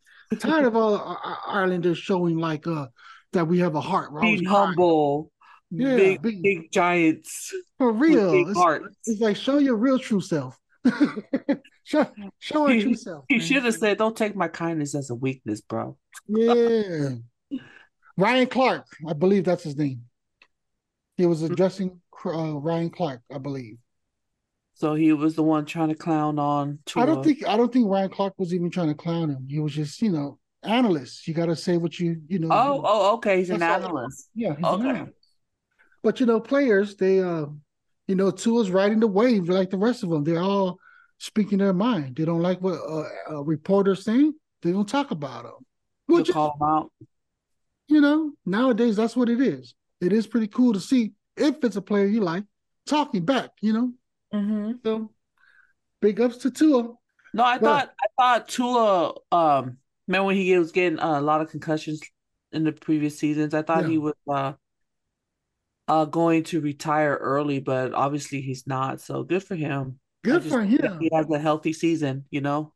Tired 0.40 0.64
of 0.66 0.76
all 0.76 0.94
our, 0.96 1.18
our 1.46 1.62
Islanders 1.64 1.98
showing 1.98 2.36
like 2.38 2.66
uh 2.66 2.86
that 3.32 3.46
we 3.46 3.58
have 3.60 3.74
a 3.74 3.80
heart. 3.80 4.12
We're 4.12 4.20
Being 4.20 4.44
humble, 4.44 5.30
Yeah, 5.70 5.96
big, 5.96 6.22
be- 6.22 6.40
big 6.42 6.70
giants 6.72 7.52
for 7.78 7.92
real. 7.92 8.30
big 8.32 8.48
It's, 8.48 8.58
hearts. 8.58 8.96
it's 9.06 9.20
like 9.20 9.36
show 9.36 9.58
your 9.58 9.76
real 9.76 9.98
true 9.98 10.20
self. 10.20 10.58
show 11.84 12.06
show 12.38 12.68
our 12.68 12.80
true 12.80 12.94
self. 12.94 13.24
He 13.28 13.38
man. 13.38 13.46
should 13.46 13.64
have 13.64 13.74
said, 13.74 13.98
"Don't 13.98 14.16
take 14.16 14.36
my 14.36 14.48
kindness 14.48 14.94
as 14.94 15.10
a 15.10 15.14
weakness, 15.14 15.60
bro." 15.60 15.96
Yeah. 16.28 17.10
Ryan 18.16 18.46
Clark, 18.46 18.86
I 19.08 19.12
believe 19.12 19.44
that's 19.44 19.64
his 19.64 19.76
name. 19.76 20.02
He 21.16 21.26
was 21.26 21.42
addressing 21.42 22.00
uh, 22.24 22.54
Ryan 22.58 22.90
Clark, 22.90 23.22
I 23.32 23.38
believe. 23.38 23.78
So 24.74 24.94
he 24.94 25.12
was 25.12 25.36
the 25.36 25.42
one 25.42 25.66
trying 25.66 25.88
to 25.90 25.94
clown 25.94 26.38
on. 26.38 26.80
I 26.96 27.06
don't 27.06 27.22
think 27.22 27.46
I 27.46 27.56
don't 27.56 27.72
think 27.72 27.88
Ryan 27.88 28.10
Clark 28.10 28.34
was 28.38 28.52
even 28.52 28.70
trying 28.70 28.88
to 28.88 28.94
clown 28.94 29.30
him. 29.30 29.46
He 29.48 29.60
was 29.60 29.72
just, 29.72 30.02
you 30.02 30.10
know, 30.10 30.38
analyst. 30.64 31.28
You 31.28 31.34
got 31.34 31.46
to 31.46 31.56
say 31.56 31.76
what 31.76 31.98
you, 32.00 32.20
you 32.26 32.40
know. 32.40 32.48
Oh, 32.50 32.82
oh, 32.84 33.14
okay. 33.14 33.38
He's 33.38 33.50
an 33.50 33.60
That's 33.60 33.84
all. 33.84 33.90
analyst. 33.90 34.30
yeah. 34.34 34.50
He's 34.50 34.58
an 34.58 34.64
okay. 34.64 34.88
analyst. 34.88 35.12
But 36.02 36.20
you 36.20 36.26
know, 36.26 36.40
players, 36.40 36.96
they, 36.96 37.20
uh, 37.20 37.46
you 38.08 38.14
know, 38.14 38.30
Tua's 38.30 38.70
riding 38.70 39.00
the 39.00 39.06
wave 39.06 39.48
like 39.48 39.70
the 39.70 39.78
rest 39.78 40.02
of 40.02 40.10
them. 40.10 40.24
They're 40.24 40.42
all 40.42 40.78
speaking 41.18 41.58
their 41.58 41.72
mind. 41.72 42.16
They 42.16 42.24
don't 42.24 42.42
like 42.42 42.60
what 42.60 42.74
uh, 42.74 43.08
a 43.28 43.42
reporter's 43.42 44.04
saying. 44.04 44.34
They 44.62 44.72
don't 44.72 44.88
talk 44.88 45.12
about 45.12 45.44
them. 45.44 45.54
You'll 46.08 46.18
Which 46.18 46.32
call 46.32 46.56
him 46.60 46.66
out. 46.66 46.92
you 47.88 48.00
know, 48.00 48.32
nowadays 48.44 48.96
that's 48.96 49.16
what 49.16 49.28
it 49.28 49.40
is. 49.40 49.74
It 50.00 50.12
is 50.12 50.26
pretty 50.26 50.48
cool 50.48 50.72
to 50.74 50.80
see 50.80 51.12
if 51.36 51.62
it's 51.62 51.76
a 51.76 51.82
player 51.82 52.06
you 52.06 52.20
like 52.20 52.44
talking 52.86 53.24
back, 53.24 53.50
you 53.60 53.72
know. 53.72 53.92
Mm-hmm. 54.34 54.72
So 54.84 55.10
big 56.00 56.20
ups 56.20 56.38
to 56.38 56.50
Tua. 56.50 56.94
No, 57.32 57.44
I 57.44 57.58
But- 57.58 57.66
thought 57.66 57.90
I 58.00 58.06
thought 58.38 58.48
Tua. 58.48 59.14
Um, 59.32 59.78
remember 60.06 60.26
when 60.26 60.36
he 60.36 60.56
was 60.58 60.72
getting 60.72 60.98
uh, 60.98 61.18
a 61.18 61.22
lot 61.22 61.40
of 61.40 61.50
concussions 61.50 62.00
in 62.52 62.64
the 62.64 62.72
previous 62.72 63.18
seasons? 63.18 63.54
I 63.54 63.62
thought 63.62 63.84
Yeah. 63.84 63.90
he 63.90 63.98
was 63.98 64.14
uh, 64.28 64.52
uh 65.88 66.04
going 66.06 66.44
to 66.44 66.60
retire 66.60 67.16
early, 67.20 67.60
but 67.60 67.94
obviously 67.94 68.40
he's 68.40 68.66
not. 68.66 69.00
So 69.00 69.22
good 69.22 69.42
for 69.42 69.54
him. 69.54 69.98
Good 70.24 70.42
just 70.42 70.54
for 70.54 70.62
him. 70.62 70.98
He 71.00 71.10
has 71.12 71.26
a 71.30 71.38
healthy 71.38 71.72
season. 71.72 72.24
You 72.30 72.40
know. 72.40 72.72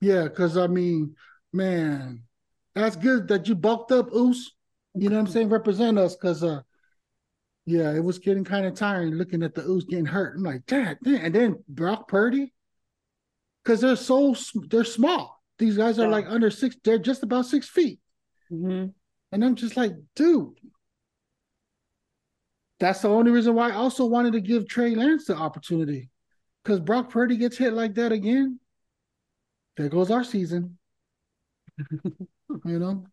Yeah, 0.00 0.24
because 0.24 0.56
I 0.56 0.66
mean, 0.66 1.16
man, 1.52 2.22
that's 2.74 2.96
good 2.96 3.28
that 3.28 3.48
you 3.48 3.54
bulked 3.54 3.92
up, 3.92 4.12
Oos. 4.12 4.54
You 4.94 5.08
know 5.08 5.16
what 5.16 5.26
I'm 5.26 5.32
saying? 5.32 5.48
Represent 5.48 5.98
us, 5.98 6.14
because 6.14 6.42
uh, 6.42 6.62
yeah, 7.68 7.92
it 7.94 8.02
was 8.02 8.18
getting 8.18 8.44
kind 8.44 8.64
of 8.64 8.74
tiring 8.74 9.14
looking 9.14 9.42
at 9.42 9.54
the 9.54 9.62
Oos 9.62 9.84
getting 9.84 10.06
hurt. 10.06 10.36
I'm 10.36 10.42
like, 10.42 10.64
Dad, 10.66 10.98
damn. 11.04 11.16
and 11.26 11.34
then 11.34 11.64
Brock 11.68 12.08
Purdy, 12.08 12.54
because 13.62 13.82
they're 13.82 13.94
so 13.96 14.34
they're 14.70 14.84
small. 14.84 15.42
These 15.58 15.76
guys 15.76 15.98
are 15.98 16.04
Yeah. 16.04 16.08
like 16.08 16.26
under 16.28 16.50
six. 16.50 16.76
They're 16.82 16.98
just 16.98 17.22
about 17.22 17.44
six 17.46 17.68
feet. 17.68 18.00
hmm 18.48 18.86
And 19.32 19.44
I'm 19.44 19.54
just 19.54 19.76
like, 19.76 19.92
dude. 20.16 20.58
That's 22.80 23.00
the 23.02 23.08
only 23.08 23.32
reason 23.32 23.54
why 23.54 23.70
I 23.70 23.74
also 23.74 24.06
wanted 24.06 24.32
to 24.34 24.40
give 24.40 24.68
Trey 24.68 24.94
Lance 24.94 25.26
the 25.26 25.34
opportunity. 25.36 26.10
Because 26.62 26.78
Brock 26.80 27.10
Purdy 27.10 27.36
gets 27.36 27.58
hit 27.58 27.72
like 27.72 27.94
that 27.94 28.12
again. 28.12 28.60
There 29.76 29.88
goes 29.88 30.10
our 30.10 30.22
season. 30.24 30.78
you 31.92 32.78
know? 32.78 33.04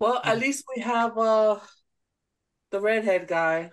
Well, 0.00 0.20
at 0.24 0.38
least 0.38 0.64
we 0.74 0.82
have 0.82 1.16
uh 1.18 1.58
the 2.70 2.80
redhead 2.80 3.28
guy, 3.28 3.70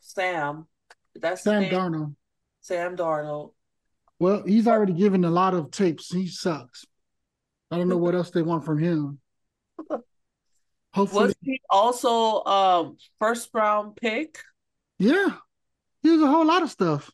Sam. 0.00 0.66
That's 1.14 1.42
Sam? 1.42 1.64
Darnold. 1.64 2.14
Sam 2.60 2.96
Darnold. 2.96 3.52
Well, 4.18 4.42
he's 4.46 4.66
already 4.66 4.92
given 4.92 5.24
a 5.24 5.30
lot 5.30 5.54
of 5.54 5.70
tapes. 5.70 6.12
He 6.12 6.26
sucks. 6.26 6.84
I 7.70 7.76
don't 7.76 7.88
know 7.88 7.96
what 7.96 8.14
else 8.14 8.30
they 8.30 8.42
want 8.42 8.64
from 8.64 8.78
him. 8.78 9.20
Hopefully, 10.94 11.26
was 11.26 11.34
he 11.42 11.60
also 11.68 12.42
um 12.44 12.96
first 13.18 13.50
round 13.52 13.96
pick? 13.96 14.38
Yeah, 14.98 15.28
he 16.02 16.10
was 16.10 16.22
a 16.22 16.26
whole 16.26 16.46
lot 16.46 16.62
of 16.62 16.70
stuff. 16.70 17.10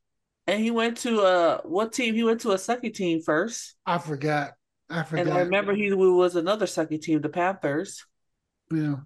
And 0.47 0.63
he 0.63 0.71
went 0.71 0.99
to 0.99 1.21
a 1.21 1.61
what 1.65 1.93
team? 1.93 2.15
He 2.15 2.23
went 2.23 2.41
to 2.43 2.53
a 2.53 2.57
sucky 2.57 2.93
team 2.93 3.23
first. 3.23 3.75
I 3.85 3.99
forgot. 3.99 4.53
I 4.89 5.03
forgot. 5.03 5.27
And 5.27 5.35
I 5.35 5.41
remember 5.41 5.75
he 5.75 5.93
was 5.93 6.37
another 6.37 6.67
sucky 6.67 7.01
team, 7.01 7.21
the 7.21 7.29
Panthers. 7.29 8.05
Yeah. 8.71 8.97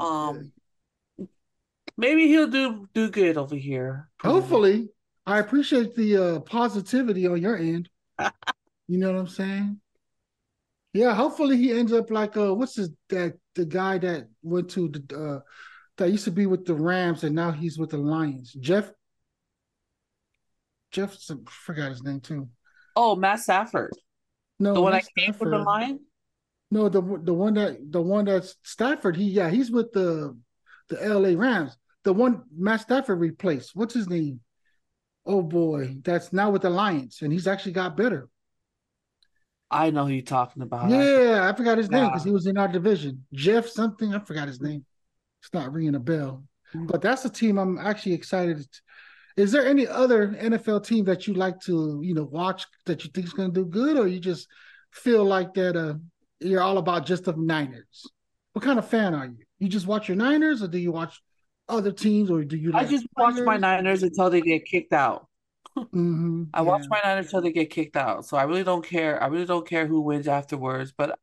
Um. 0.00 0.52
Maybe 1.96 2.26
he'll 2.26 2.48
do 2.48 2.88
do 2.92 3.10
good 3.10 3.36
over 3.36 3.54
here. 3.54 4.08
Hopefully, 4.20 4.88
I 5.26 5.38
appreciate 5.38 5.94
the 5.94 6.16
uh, 6.16 6.40
positivity 6.40 7.26
on 7.26 7.40
your 7.40 7.56
end. 7.56 7.88
you 8.88 8.98
know 8.98 9.12
what 9.12 9.18
I'm 9.18 9.28
saying? 9.28 9.80
Yeah. 10.92 11.14
Hopefully, 11.14 11.56
he 11.56 11.72
ends 11.72 11.92
up 11.92 12.10
like 12.10 12.36
uh, 12.36 12.54
what's 12.54 12.76
his 12.76 12.90
that 13.10 13.34
the 13.54 13.64
guy 13.64 13.98
that 13.98 14.28
went 14.42 14.70
to 14.70 14.88
the 14.88 15.18
uh, 15.18 15.40
that 15.98 16.10
used 16.10 16.24
to 16.24 16.32
be 16.32 16.46
with 16.46 16.64
the 16.64 16.74
Rams 16.74 17.22
and 17.22 17.34
now 17.34 17.52
he's 17.52 17.78
with 17.78 17.90
the 17.90 17.98
Lions. 17.98 18.52
Jeff 18.52 18.90
Jeff 20.90 21.16
forgot 21.48 21.90
his 21.90 22.02
name 22.02 22.20
too. 22.20 22.48
Oh, 22.96 23.16
Matt 23.16 23.40
Stafford. 23.40 23.92
No, 24.60 24.74
the 24.74 24.80
one 24.80 24.92
that 24.92 25.04
came 25.16 25.32
from 25.32 25.50
the 25.50 25.58
Lion. 25.58 26.00
No, 26.70 26.88
the 26.88 27.00
the 27.00 27.34
one 27.34 27.54
that 27.54 27.78
the 27.90 28.00
one 28.00 28.24
that's 28.24 28.56
Stafford. 28.62 29.16
He 29.16 29.24
yeah, 29.24 29.50
he's 29.50 29.70
with 29.70 29.92
the 29.92 30.36
the 30.88 31.04
L.A. 31.04 31.34
Rams. 31.34 31.76
The 32.04 32.12
one 32.12 32.42
Matt 32.56 32.82
Stafford 32.82 33.20
replaced. 33.20 33.74
What's 33.74 33.94
his 33.94 34.08
name? 34.08 34.40
Oh 35.26 35.42
boy, 35.42 35.96
that's 36.02 36.32
now 36.32 36.50
with 36.50 36.62
the 36.62 36.70
Lions, 36.70 37.20
and 37.22 37.32
he's 37.32 37.46
actually 37.46 37.72
got 37.72 37.96
better. 37.96 38.28
I 39.70 39.90
know 39.90 40.06
who 40.06 40.12
you're 40.12 40.22
talking 40.22 40.62
about. 40.62 40.90
Yeah, 40.90 41.50
I 41.50 41.56
forgot 41.56 41.78
his 41.78 41.90
name 41.90 42.06
because 42.06 42.24
he 42.24 42.30
was 42.30 42.46
in 42.46 42.58
our 42.58 42.68
division. 42.68 43.24
Jeff 43.32 43.66
something. 43.66 44.14
I 44.14 44.20
forgot 44.20 44.46
his 44.46 44.60
name. 44.60 44.84
It's 45.42 45.52
not 45.52 45.72
ringing 45.72 45.94
a 45.94 46.00
bell. 46.00 46.44
Mm. 46.74 46.86
But 46.86 47.02
that's 47.02 47.24
a 47.24 47.30
team 47.30 47.58
I'm 47.58 47.78
actually 47.78 48.12
excited. 48.12 48.58
To, 48.58 49.42
is 49.42 49.50
there 49.50 49.66
any 49.66 49.86
other 49.86 50.28
NFL 50.28 50.86
team 50.86 51.06
that 51.06 51.26
you 51.26 51.34
like 51.34 51.58
to, 51.62 52.00
you 52.04 52.14
know, 52.14 52.24
watch 52.24 52.66
that 52.86 53.04
you 53.04 53.10
think 53.10 53.26
is 53.26 53.32
going 53.32 53.52
to 53.52 53.60
do 53.62 53.66
good, 53.66 53.98
or 53.98 54.06
you 54.06 54.20
just 54.20 54.46
feel 54.92 55.24
like 55.24 55.54
that 55.54 55.76
uh, 55.76 55.94
you're 56.40 56.62
all 56.62 56.78
about 56.78 57.06
just 57.06 57.24
the 57.24 57.34
Niners? 57.34 58.06
What 58.52 58.64
kind 58.64 58.78
of 58.78 58.86
fan 58.86 59.14
are 59.14 59.26
you? 59.26 59.38
You 59.58 59.68
just 59.68 59.86
watch 59.86 60.08
your 60.08 60.16
Niners, 60.16 60.62
or 60.62 60.68
do 60.68 60.78
you 60.78 60.92
watch 60.92 61.20
other 61.68 61.92
teams, 61.92 62.30
or 62.30 62.44
do 62.44 62.56
you? 62.56 62.72
Like 62.72 62.86
I 62.86 62.90
just 62.90 63.06
watch 63.16 63.36
my 63.44 63.56
Niners 63.56 64.02
until 64.02 64.30
they 64.30 64.40
get 64.40 64.64
kicked 64.64 64.92
out. 64.92 65.28
Mm-hmm, 65.76 66.44
I 66.54 66.58
yeah. 66.58 66.62
watch 66.62 66.84
my 66.88 67.00
Niners 67.04 67.26
until 67.26 67.42
they 67.42 67.52
get 67.52 67.70
kicked 67.70 67.96
out. 67.96 68.26
So 68.26 68.36
I 68.36 68.44
really 68.44 68.64
don't 68.64 68.86
care. 68.86 69.22
I 69.22 69.26
really 69.26 69.46
don't 69.46 69.66
care 69.66 69.86
who 69.86 70.00
wins 70.00 70.28
afterwards, 70.28 70.92
but 70.96 71.18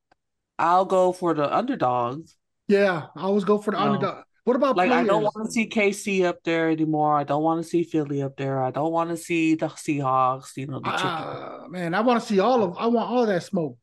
I'll 0.60 0.86
go 0.86 1.12
for 1.12 1.34
the 1.34 1.54
underdogs. 1.54 2.36
Yeah, 2.68 3.08
I 3.16 3.22
always 3.22 3.44
go 3.44 3.58
for 3.58 3.72
the 3.72 3.82
underdog. 3.82 4.24
What 4.44 4.56
about 4.56 4.76
like 4.76 4.90
players? 4.90 5.06
I 5.06 5.08
don't 5.08 5.24
want 5.24 5.46
to 5.46 5.52
see 5.52 5.70
KC 5.70 6.24
up 6.24 6.44
there 6.44 6.70
anymore. 6.70 7.16
I 7.16 7.24
don't 7.24 7.44
want 7.44 7.64
to 7.64 7.68
see 7.68 7.84
Philly 7.84 8.24
up 8.24 8.38
there. 8.38 8.62
I 8.62 8.72
don't 8.72 8.92
want 8.92 9.12
to 9.12 9.18
see 9.18 9.56
the 9.56 9.68
Seahawks. 9.68 10.58
You 10.58 10.68
know 10.68 10.80
the 10.80 10.90
uh, 10.90 11.66
man, 11.70 11.94
I 11.94 12.02
want 12.02 12.22
to 12.22 12.26
see 12.26 12.40
all 12.40 12.64
of. 12.64 12.78
I 12.78 12.88
want 12.88 13.10
all 13.10 13.26
that 13.26 13.44
smoke. 13.44 13.78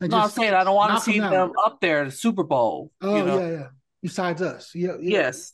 no, 0.00 0.16
I'm 0.16 0.30
saying 0.30 0.54
I 0.54 0.62
don't 0.62 0.76
want 0.76 0.94
to 0.94 1.00
see 1.00 1.18
them, 1.18 1.32
them 1.32 1.52
up 1.64 1.80
there, 1.80 2.00
in 2.02 2.06
the 2.06 2.12
Super 2.12 2.44
Bowl. 2.44 2.92
Oh 3.00 3.16
you 3.16 3.24
know? 3.24 3.40
yeah, 3.40 3.50
yeah. 3.50 3.66
Besides 4.00 4.40
us, 4.40 4.70
yeah, 4.74 4.92
yeah. 5.00 5.22
Yes. 5.22 5.52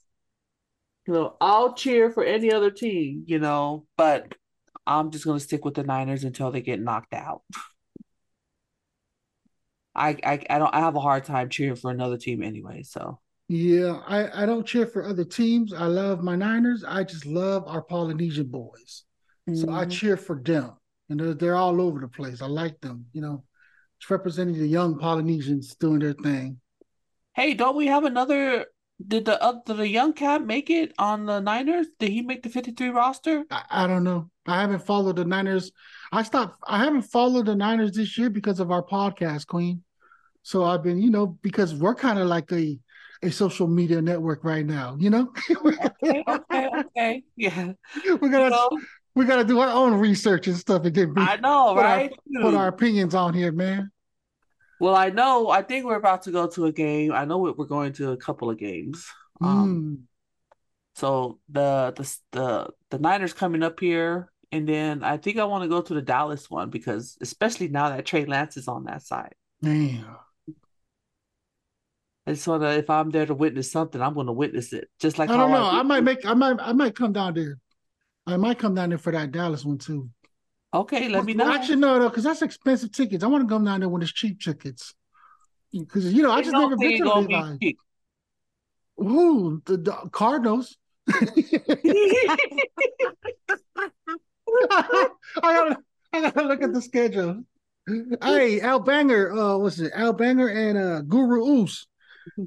You 1.07 1.15
know, 1.15 1.37
I'll 1.41 1.75
cheer 1.75 2.11
for 2.11 2.25
any 2.25 2.53
other 2.53 2.71
team. 2.71 3.25
You 3.27 3.39
know, 3.39 3.87
but 3.97 4.35
I'm 4.87 5.11
just 5.11 5.25
gonna 5.25 5.41
stick 5.41 5.65
with 5.65 5.75
the 5.75 5.85
Niners 5.85 6.25
until 6.25 6.51
they 6.51 6.61
get 6.61 6.81
knocked 6.81 7.15
out. 7.15 7.43
I, 9.97 10.17
I 10.25 10.45
I 10.51 10.59
don't 10.59 10.75
I 10.75 10.81
have 10.81 10.97
a 10.97 11.01
hard 11.01 11.25
time 11.25 11.49
cheering 11.49 11.77
for 11.77 11.91
another 11.91 12.19
team 12.19 12.43
anyway, 12.43 12.83
so 12.83 13.21
yeah, 13.49 14.01
I, 14.07 14.43
I 14.43 14.47
don't 14.47 14.67
cheer 14.67 14.87
for 14.87 15.05
other 15.05 15.25
teams. 15.25 15.73
I 15.75 15.85
love 15.85 16.23
my 16.23 16.35
Niners. 16.35 16.83
I 16.83 17.05
just 17.05 17.27
love 17.27 17.65
our 17.67 17.83
Polynesian 17.83 18.47
boys. 18.47 19.05
Mm-hmm. 19.49 19.61
So 19.61 19.71
I 19.71 19.83
mm-hmm. 19.83 19.91
cheer 19.91 20.17
for 20.17 20.41
them. 20.41 20.73
And 21.11 21.21
they're, 21.21 21.35
they're 21.35 21.57
all 21.57 21.81
over 21.81 22.01
the 22.01 22.09
place. 22.09 22.41
I 22.41 22.47
like 22.47 22.81
them, 22.81 23.07
you 23.13 23.21
know, 23.21 23.45
it's 24.01 24.09
representing 24.09 24.59
the 24.59 24.67
young 24.67 24.99
Polynesians 24.99 25.75
doing 25.77 25.99
their 25.99 26.15
thing. 26.15 26.61
Hey, 27.35 27.53
don't 27.53 27.77
we 27.77 27.89
have 27.89 28.05
another? 28.05 28.67
Did 29.07 29.25
the 29.25 29.43
uh, 29.43 29.55
did 29.67 29.79
the 29.79 29.89
young 29.89 30.13
cat 30.13 30.45
make 30.45 30.71
it 30.71 30.93
on 30.99 31.27
the 31.27 31.41
Niners? 31.41 31.89
Did 31.99 32.11
he 32.11 32.23
make 32.23 32.43
the 32.43 32.49
53 32.49 32.89
roster? 32.91 33.45
I, 33.51 33.63
I 33.71 33.87
don't 33.87 34.05
know. 34.05 34.31
I 34.47 34.61
haven't 34.61 34.87
followed 34.87 35.17
the 35.17 35.25
Niners. 35.25 35.73
I 36.13 36.23
stopped. 36.23 36.59
I 36.67 36.79
haven't 36.79 37.03
followed 37.03 37.47
the 37.47 37.57
Niners 37.57 37.93
this 37.93 38.17
year 38.17 38.31
because 38.31 38.61
of 38.61 38.71
our 38.71 38.83
podcast, 38.83 39.47
Queen. 39.47 39.83
So 40.43 40.65
I've 40.65 40.83
been, 40.83 41.01
you 41.03 41.11
know, 41.11 41.27
because 41.27 41.75
we're 41.75 41.95
kind 41.95 42.19
of 42.19 42.29
like 42.29 42.53
a 42.53 42.79
a 43.23 43.31
social 43.31 43.67
media 43.67 44.01
network 44.01 44.45
right 44.45 44.65
now. 44.65 44.97
You 45.01 45.11
know. 45.11 45.33
okay, 45.51 46.25
okay, 46.29 46.69
okay, 46.79 47.23
yeah. 47.37 47.73
We're 48.07 48.29
gonna 48.29 48.45
you 48.45 48.51
know, 48.51 48.71
we 49.15 49.25
gotta 49.25 49.45
do 49.45 49.61
our 49.61 49.71
own 49.71 49.95
research 49.95 50.47
and 50.47 50.57
stuff 50.57 50.85
and 50.85 50.95
get. 50.95 51.09
I 51.17 51.37
know, 51.37 51.75
put 51.75 51.83
right? 51.83 52.13
Our, 52.37 52.43
put 52.43 52.55
our 52.55 52.69
opinions 52.75 53.15
on 53.15 53.35
here, 53.35 53.53
man. 53.53 53.91
Well, 54.81 54.95
I 54.95 55.11
know. 55.11 55.51
I 55.51 55.63
think 55.63 55.85
we're 55.85 55.97
about 55.97 56.23
to 56.23 56.31
go 56.31 56.47
to 56.49 56.67
a 56.67 56.73
game. 56.73 57.13
I 57.13 57.25
know 57.25 57.39
we're 57.39 57.65
going 57.65 57.93
to 57.95 58.13
a 58.13 58.17
couple 58.17 58.51
of 58.51 58.59
games. 58.59 59.07
Um, 59.41 59.99
mm. 59.99 60.03
So 60.97 61.39
the 61.49 61.93
the 61.97 62.17
the 62.33 62.71
the 62.91 62.99
Niners 62.99 63.33
coming 63.33 63.63
up 63.63 63.81
here, 63.81 64.31
and 64.53 64.69
then 64.69 65.03
I 65.03 65.17
think 65.17 65.39
I 65.39 65.45
want 65.45 65.63
to 65.63 65.69
go 65.69 65.81
to 65.81 65.95
the 65.95 66.03
Dallas 66.03 66.49
one 66.51 66.71
because 66.71 67.17
especially 67.21 67.69
now 67.69 67.89
that 67.91 68.07
Trey 68.07 68.25
Lance 68.25 68.57
is 68.57 68.69
on 68.69 68.85
that 68.85 69.03
side. 69.03 69.35
Damn. 69.63 70.17
I 72.27 72.33
just 72.33 72.47
wanna 72.47 72.71
if 72.71 72.89
I'm 72.89 73.11
there 73.11 73.27
to 73.27 73.35
witness 73.35 73.71
something, 73.71 74.01
I'm 74.01 74.15
gonna 74.15 74.33
witness 74.33 74.73
it. 74.73 74.89
Just 74.99 75.19
like 75.19 75.31
I 75.31 75.37
don't 75.37 75.51
know. 75.51 75.65
I, 75.65 75.81
I 75.81 75.83
might 75.83 76.05
make 76.05 76.25
I 76.25 76.35
might 76.35 76.57
I 76.61 76.73
might 76.73 76.95
come 76.95 77.13
down 77.13 77.35
there. 77.35 77.59
I 78.27 78.37
might 78.37 78.59
come 78.59 78.75
down 78.75 78.89
there 78.89 78.99
for 78.99 79.13
that 79.13 79.33
Dallas 79.33 79.65
one 79.65 79.79
too. 79.79 80.09
Okay, 80.75 81.09
let 81.09 81.25
me 81.25 81.35
know. 81.35 81.53
Actually, 81.53 81.77
no, 81.77 81.99
no, 81.99 82.09
because 82.09 82.25
that's 82.25 82.43
expensive 82.43 82.93
tickets. 82.93 83.23
I 83.23 83.29
want 83.29 83.49
to 83.49 83.55
come 83.55 83.65
down 83.65 83.81
there 83.81 83.89
when 83.89 84.03
it's 84.03 84.13
cheap 84.13 84.41
tickets. 84.41 84.95
Because 85.73 86.13
you 86.13 86.23
know, 86.23 86.33
I 86.33 86.43
just 86.43 86.53
never 86.53 86.77
been 86.77 86.99
to 87.03 87.15
Levi's. 87.15 87.59
Be 87.59 87.79
Ooh, 89.01 89.63
the, 89.65 89.77
the 89.77 89.93
Cardinals. 90.13 90.77
I 91.11 91.23
gotta, 95.43 95.77
I 96.13 96.21
gotta 96.21 96.43
look 96.43 96.63
at 96.63 96.73
the 96.73 96.83
schedule. 96.83 97.45
Hey, 98.23 98.61
Al 98.61 98.81
Banger, 98.81 99.33
uh, 99.33 99.59
what's 99.59 99.79
it? 99.79 99.93
Al 99.95 100.13
Banger 100.13 100.49
and 100.49 100.79
uh, 100.79 101.01
Guru 101.03 101.45
Oos 101.45 101.87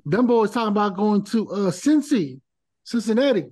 them 0.05 0.28
boys 0.28 0.51
talking 0.51 0.69
about 0.69 0.95
going 0.95 1.23
to 1.23 1.49
uh 1.49 1.71
Cincy, 1.71 2.39
Cincinnati. 2.84 3.45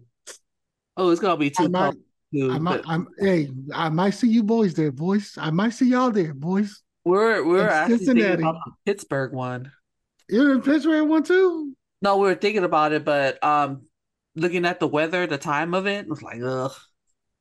Oh, 0.98 1.10
it's 1.10 1.22
gonna 1.22 1.38
be 1.38 1.50
too 1.50 1.72
I 1.74 1.92
might, 2.32 2.52
I 2.52 2.58
might, 2.60 2.82
I'm, 2.88 3.08
hey, 3.20 3.50
I 3.74 3.90
might 3.90 4.12
see 4.12 4.28
you 4.28 4.44
boys 4.44 4.74
there, 4.74 4.92
boys. 4.92 5.34
I 5.38 5.52
might 5.52 5.72
see 5.72 5.90
y'all 5.90 6.12
there, 6.12 6.34
boys. 6.34 6.82
We're 7.06 7.46
we're 7.46 7.70
actually 7.70 8.00
Cincinnati. 8.00 8.42
about 8.42 8.56
the 8.66 8.72
Pittsburgh 8.86 9.34
one. 9.34 9.72
You're 10.28 10.54
in 10.54 10.62
Pittsburgh 10.62 11.08
one 11.08 11.24
too? 11.24 11.76
No, 12.02 12.18
we 12.18 12.28
were 12.28 12.36
thinking 12.36 12.64
about 12.64 12.94
it, 12.94 13.06
but 13.06 13.42
um, 13.44 13.84
looking 14.36 14.66
at 14.66 14.80
the 14.80 14.88
weather, 14.88 15.28
the 15.28 15.38
time 15.38 15.74
of 15.74 15.86
it, 15.86 16.06
it 16.06 16.10
was 16.10 16.24
like 16.24 16.42
ugh. 16.44 16.74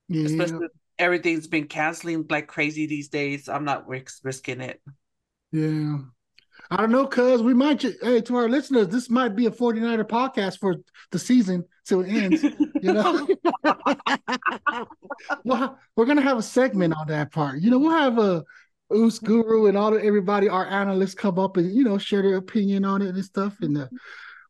Yeah. 0.09 0.27
Especially 0.27 0.69
everything's 0.99 1.47
been 1.47 1.67
canceling 1.67 2.27
like 2.29 2.47
crazy 2.47 2.87
these 2.87 3.09
days. 3.09 3.49
I'm 3.49 3.65
not 3.65 3.89
risk- 3.89 4.21
risking 4.23 4.61
it. 4.61 4.81
Yeah. 5.51 5.99
I 6.71 6.77
don't 6.77 6.93
know, 6.93 7.07
cuz 7.07 7.43
we 7.43 7.55
might, 7.55 7.83
hey, 7.83 8.21
to 8.21 8.37
our 8.37 8.49
listeners, 8.49 8.89
this 8.89 9.11
might 9.11 9.35
be 9.35 9.47
a 9.47 9.51
49er 9.51 10.05
podcast 10.05 10.59
for 10.59 10.77
the 11.11 11.19
season 11.19 11.65
till 11.85 12.03
it 12.03 12.11
ends. 12.11 12.43
you 12.43 12.93
know, 12.93 13.27
well, 15.45 15.79
we're 15.97 16.07
gonna 16.07 16.23
have 16.23 16.39
a 16.39 16.43
segment 16.43 16.95
on 16.97 17.07
that 17.09 17.33
part. 17.33 17.61
You 17.61 17.71
know, 17.71 17.79
we'll 17.79 17.91
have 17.91 18.19
a 18.19 18.45
Oos 18.93 19.19
Guru 19.19 19.67
and 19.67 19.77
all 19.77 19.95
of 19.95 20.03
everybody, 20.03 20.49
our 20.49 20.67
analysts, 20.67 21.15
come 21.15 21.39
up 21.39 21.57
and 21.57 21.73
you 21.75 21.85
know 21.85 21.99
share 21.99 22.23
their 22.23 22.37
opinion 22.37 22.85
on 22.85 23.03
it 23.03 23.15
and 23.15 23.25
stuff, 23.25 23.57
and 23.61 23.77
uh, 23.79 23.89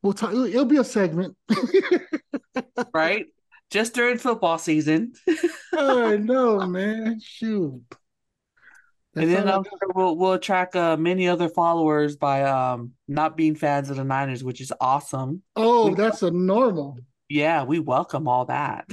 we'll 0.02 0.12
talk. 0.12 0.30
It'll, 0.30 0.44
it'll 0.44 0.64
be 0.64 0.78
a 0.78 0.84
segment, 0.84 1.36
right? 2.94 3.26
Just 3.70 3.94
during 3.94 4.18
football 4.18 4.58
season. 4.58 5.14
I 5.72 6.16
know, 6.16 6.66
man. 6.66 7.20
Shoot. 7.20 7.82
That's 9.14 9.26
and 9.26 9.34
then 9.34 9.48
I'm 9.48 9.62
sure 9.62 9.92
we'll 9.94 10.16
we'll 10.16 10.32
attract 10.32 10.74
uh, 10.74 10.96
many 10.96 11.28
other 11.28 11.48
followers 11.48 12.16
by 12.16 12.42
um 12.42 12.92
not 13.06 13.36
being 13.36 13.54
fans 13.54 13.88
of 13.88 13.96
the 13.96 14.04
Niners, 14.04 14.42
which 14.42 14.60
is 14.60 14.72
awesome. 14.80 15.42
Oh, 15.54 15.90
we 15.90 15.94
that's 15.94 16.22
a 16.22 16.30
normal. 16.30 16.98
Yeah, 17.28 17.64
we 17.64 17.78
welcome 17.78 18.28
all 18.28 18.46
that. 18.46 18.88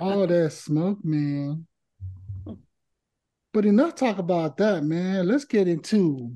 all 0.00 0.26
that 0.26 0.52
smoke, 0.52 1.04
man. 1.04 1.66
But 3.52 3.66
enough 3.66 3.94
talk 3.94 4.18
about 4.18 4.56
that, 4.58 4.82
man. 4.82 5.28
Let's 5.28 5.44
get 5.44 5.68
into 5.68 6.34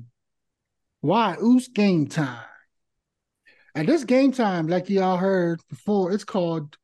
why 1.01 1.35
Uce 1.41 1.67
game 1.67 2.07
time. 2.07 2.43
And 3.75 3.87
this 3.87 4.03
game 4.03 4.31
time, 4.31 4.67
like 4.67 4.89
y'all 4.89 5.17
heard 5.17 5.59
before, 5.69 6.11
it's 6.11 6.23
called 6.23 6.77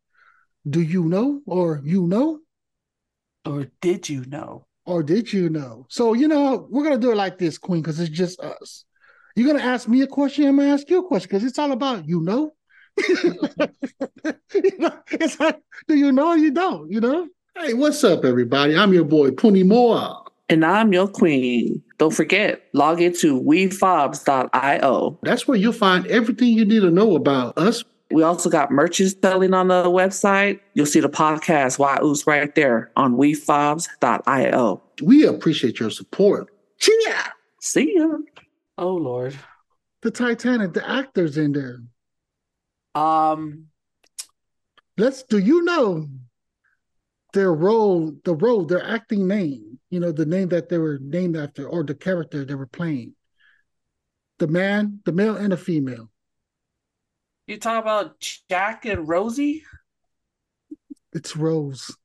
Do 0.69 0.81
You 0.81 1.05
Know 1.05 1.41
or 1.45 1.81
You 1.83 2.07
Know? 2.07 2.39
Or 3.45 3.67
Did 3.81 4.09
You 4.09 4.25
Know? 4.25 4.65
Or 4.85 5.01
did 5.01 5.31
you 5.31 5.49
know? 5.49 5.85
So, 5.89 6.13
you 6.13 6.27
know, 6.27 6.67
we're 6.69 6.83
going 6.83 6.99
to 6.99 6.99
do 6.99 7.11
it 7.13 7.15
like 7.15 7.37
this, 7.37 7.57
Queen, 7.57 7.81
because 7.81 8.01
it's 8.01 8.09
just 8.09 8.39
us. 8.41 8.83
You're 9.35 9.47
gonna 9.47 9.63
ask 9.65 9.87
me 9.87 10.01
a 10.01 10.07
question, 10.07 10.45
I'm 10.45 10.57
gonna 10.57 10.73
ask 10.73 10.89
you 10.89 10.99
a 10.99 11.07
question 11.07 11.27
because 11.27 11.43
it's 11.43 11.57
all 11.57 11.71
about 11.71 12.07
you 12.07 12.21
know. 12.21 12.53
you 13.07 14.77
know, 14.77 14.93
it's 15.11 15.39
like, 15.39 15.59
do 15.87 15.95
you 15.95 16.11
know 16.11 16.29
or 16.29 16.37
you 16.37 16.51
don't? 16.51 16.91
You 16.91 17.01
know. 17.01 17.27
Hey, 17.57 17.73
what's 17.73 18.03
up, 18.03 18.25
everybody? 18.25 18.75
I'm 18.75 18.93
your 18.93 19.05
boy 19.05 19.31
Puni 19.31 19.63
Moore. 19.63 20.23
And 20.49 20.65
I'm 20.65 20.91
your 20.91 21.07
queen. 21.07 21.81
Don't 21.97 22.13
forget, 22.13 22.63
log 22.73 23.01
into 23.01 23.41
wefobz.io. 23.41 25.19
That's 25.23 25.47
where 25.47 25.57
you'll 25.57 25.73
find 25.73 26.05
everything 26.07 26.49
you 26.49 26.65
need 26.65 26.81
to 26.81 26.91
know 26.91 27.15
about 27.15 27.57
us. 27.57 27.83
We 28.11 28.21
also 28.21 28.49
got 28.49 28.69
merches 28.69 29.15
selling 29.21 29.53
on 29.53 29.69
the 29.69 29.85
website. 29.85 30.59
You'll 30.75 30.85
see 30.85 30.99
the 30.99 31.09
podcast 31.09 31.79
Wahoo's 31.79 32.27
right 32.27 32.53
there 32.53 32.91
on 32.95 33.15
wefobz.io. 33.15 34.81
We 35.01 35.25
appreciate 35.25 35.79
your 35.79 35.89
support. 35.89 36.49
See 36.79 36.99
ya. 37.07 37.15
See 37.61 37.95
ya. 37.95 38.07
Oh 38.77 38.95
Lord. 38.95 39.35
The 40.01 40.11
Titanic, 40.11 40.73
the 40.73 40.87
actors 40.87 41.37
in 41.37 41.53
there. 41.53 41.79
Um 42.95 43.67
Let's 44.97 45.23
do 45.23 45.39
you 45.39 45.63
know 45.63 46.07
their 47.33 47.51
role, 47.51 48.13
the 48.23 48.35
role, 48.35 48.63
their 48.65 48.85
acting 48.85 49.27
name, 49.27 49.79
you 49.89 49.99
know, 49.99 50.11
the 50.11 50.25
name 50.25 50.49
that 50.49 50.69
they 50.69 50.77
were 50.77 50.99
named 51.01 51.35
after, 51.35 51.67
or 51.67 51.83
the 51.83 51.95
character 51.95 52.45
they 52.45 52.53
were 52.53 52.67
playing. 52.67 53.15
The 54.37 54.47
man, 54.47 54.99
the 55.05 55.11
male 55.11 55.35
and 55.35 55.51
the 55.51 55.57
female. 55.57 56.11
You 57.47 57.57
talk 57.57 57.81
about 57.81 58.19
Jack 58.49 58.85
and 58.85 59.07
Rosie? 59.07 59.63
It's 61.11 61.35
Rose. 61.35 61.95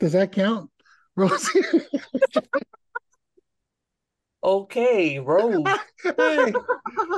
Does 0.00 0.12
that 0.12 0.32
count? 0.32 0.70
Rosie. 1.16 1.60
okay, 4.42 5.18
Rose. 5.18 5.64
hey, 6.16 6.54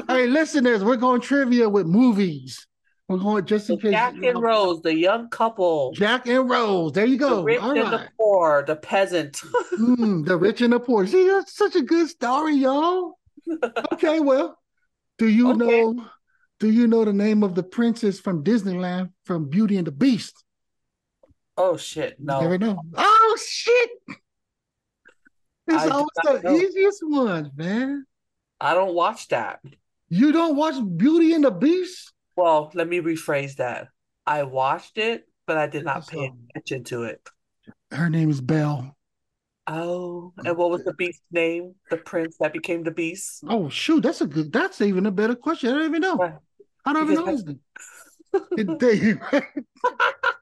hey, 0.09 0.27
listeners, 0.27 0.83
we're 0.85 0.97
going 0.97 1.21
trivia 1.21 1.69
with 1.69 1.87
movies. 1.87 2.67
We're 3.09 3.19
going 3.19 3.45
just 3.45 3.69
in 3.71 3.79
case. 3.81 3.91
Jack 3.91 4.15
and 4.23 4.41
Rose, 4.41 4.83
the 4.83 4.95
young 4.95 5.29
couple. 5.31 5.93
Jack 5.95 6.27
and 6.29 6.49
Rose. 6.49 6.93
There 6.93 7.05
you 7.07 7.17
go. 7.19 7.37
The 7.37 7.43
rich 7.43 7.61
All 7.61 7.71
and 7.71 7.81
right. 7.81 7.91
the 7.91 8.09
poor, 8.19 8.65
the 8.65 8.77
peasant. 8.77 9.33
Mm, 9.79 10.25
the 10.27 10.37
rich 10.39 10.61
and 10.61 10.73
the 10.73 10.79
poor. 10.81 11.07
See, 11.07 11.27
that's 11.27 11.55
such 11.57 11.75
a 11.75 11.83
good 11.83 12.09
story, 12.09 12.55
y'all. 12.55 13.19
Okay, 13.93 14.21
well, 14.21 14.57
do 15.19 15.27
you 15.29 15.51
Okay. 15.51 15.59
know? 15.59 16.07
Do 16.61 16.71
you 16.71 16.87
know 16.87 17.05
the 17.07 17.13
name 17.13 17.43
of 17.43 17.55
the 17.55 17.63
princess 17.63 18.21
from 18.21 18.45
Disneyland 18.45 19.11
from 19.25 19.49
Beauty 19.49 19.77
and 19.79 19.87
the 19.87 19.93
Beast? 19.93 20.45
oh 21.57 21.77
shit, 21.77 22.17
You 22.19 22.27
no. 22.27 22.41
Never 22.43 22.59
know. 22.59 22.81
Oh 22.97 23.39
shit! 23.45 23.91
It's 25.71 25.87
I 25.87 25.89
always 25.89 26.09
the 26.23 26.43
know. 26.43 26.57
easiest 26.57 27.03
one, 27.07 27.53
man. 27.57 28.07
I 28.61 28.75
don't 28.75 28.95
watch 28.95 29.29
that. 29.29 29.61
You 30.09 30.33
don't 30.33 30.57
watch 30.57 30.75
Beauty 30.97 31.33
and 31.33 31.45
the 31.45 31.51
Beast? 31.51 32.13
Well, 32.37 32.71
let 32.75 32.89
me 32.89 33.01
rephrase 33.01 33.57
that. 33.57 33.89
I 34.27 34.43
watched 34.43 34.99
it, 34.99 35.29
but 35.47 35.57
I 35.57 35.67
did 35.67 35.85
not 35.85 36.09
pay 36.09 36.33
attention 36.55 36.85
to 36.85 37.05
it. 37.05 37.21
Her 37.93 38.11
name 38.11 38.31
is 38.31 38.41
Belle. 38.41 38.97
Oh, 39.67 40.33
and 40.45 40.57
what 40.57 40.71
was 40.71 40.83
the 40.85 40.93
beast's 40.93 41.23
name? 41.31 41.75
The 41.91 41.97
prince 41.97 42.37
that 42.39 42.53
became 42.53 42.83
the 42.83 42.91
beast? 42.91 43.45
Oh 43.49 43.69
shoot, 43.69 44.03
that's 44.03 44.21
a 44.21 44.27
good. 44.27 44.53
That's 44.53 44.81
even 44.81 45.07
a 45.07 45.13
better 45.13 45.37
question. 45.37 45.71
I 45.71 45.75
don't 45.75 45.85
even 45.85 46.01
know. 46.01 46.41
I 46.85 46.93
don't 46.93 47.05
even 47.05 47.15
know 47.25 47.27
his 47.27 47.45
name. 47.45 47.61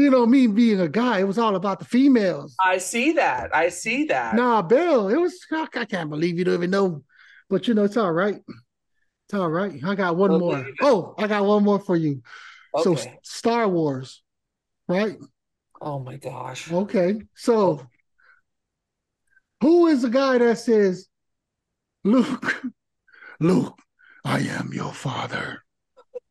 You 0.00 0.08
know, 0.08 0.24
me 0.24 0.46
being 0.46 0.80
a 0.80 0.88
guy, 0.88 1.20
it 1.20 1.24
was 1.24 1.36
all 1.36 1.56
about 1.56 1.78
the 1.78 1.84
females. 1.84 2.56
I 2.58 2.78
see 2.78 3.12
that. 3.12 3.54
I 3.54 3.68
see 3.68 4.04
that. 4.04 4.34
Nah, 4.34 4.62
Bill, 4.62 5.08
it 5.08 5.16
was. 5.18 5.38
I 5.52 5.66
can't 5.66 6.08
believe 6.08 6.38
you 6.38 6.44
don't 6.44 6.54
even 6.54 6.70
know, 6.70 7.04
but 7.50 7.68
you 7.68 7.74
know, 7.74 7.84
it's 7.84 7.98
all 7.98 8.10
right. 8.10 8.36
It's 9.26 9.34
all 9.34 9.50
right. 9.50 9.78
I 9.84 9.94
got 9.94 10.16
one 10.16 10.30
Well, 10.30 10.40
more. 10.40 10.66
Oh, 10.80 11.14
I 11.18 11.26
got 11.26 11.44
one 11.44 11.64
more 11.64 11.78
for 11.78 11.96
you. 11.96 12.22
So, 12.78 12.96
Star 13.22 13.68
Wars, 13.68 14.22
right? 14.88 15.18
Oh 15.82 15.98
my 15.98 16.16
gosh. 16.16 16.72
Okay. 16.72 17.20
So, 17.34 17.86
who 19.60 19.88
is 19.88 20.00
the 20.00 20.08
guy 20.08 20.38
that 20.38 20.58
says, 20.58 21.08
Luke, 22.04 22.62
Luke, 23.40 23.78
I 24.24 24.40
am 24.40 24.70
your 24.72 24.94
father? 24.94 25.62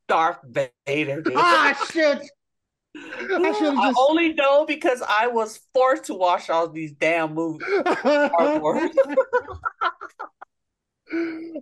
Darth 0.08 0.40
Vader. 0.88 1.22
dude. 1.22 1.34
Ah, 1.36 1.88
shit. 1.92 2.28
I 2.96 3.76
I 3.78 3.94
only 3.98 4.34
know 4.34 4.66
because 4.66 5.02
I 5.08 5.28
was 5.28 5.60
forced 5.74 6.06
to 6.06 6.14
watch 6.14 6.50
all 6.50 6.68
these 6.68 6.92
damn 6.94 7.34
movies. 7.34 7.68
Star 7.82 8.60
Wars. 8.60 8.90
just. 8.94 9.18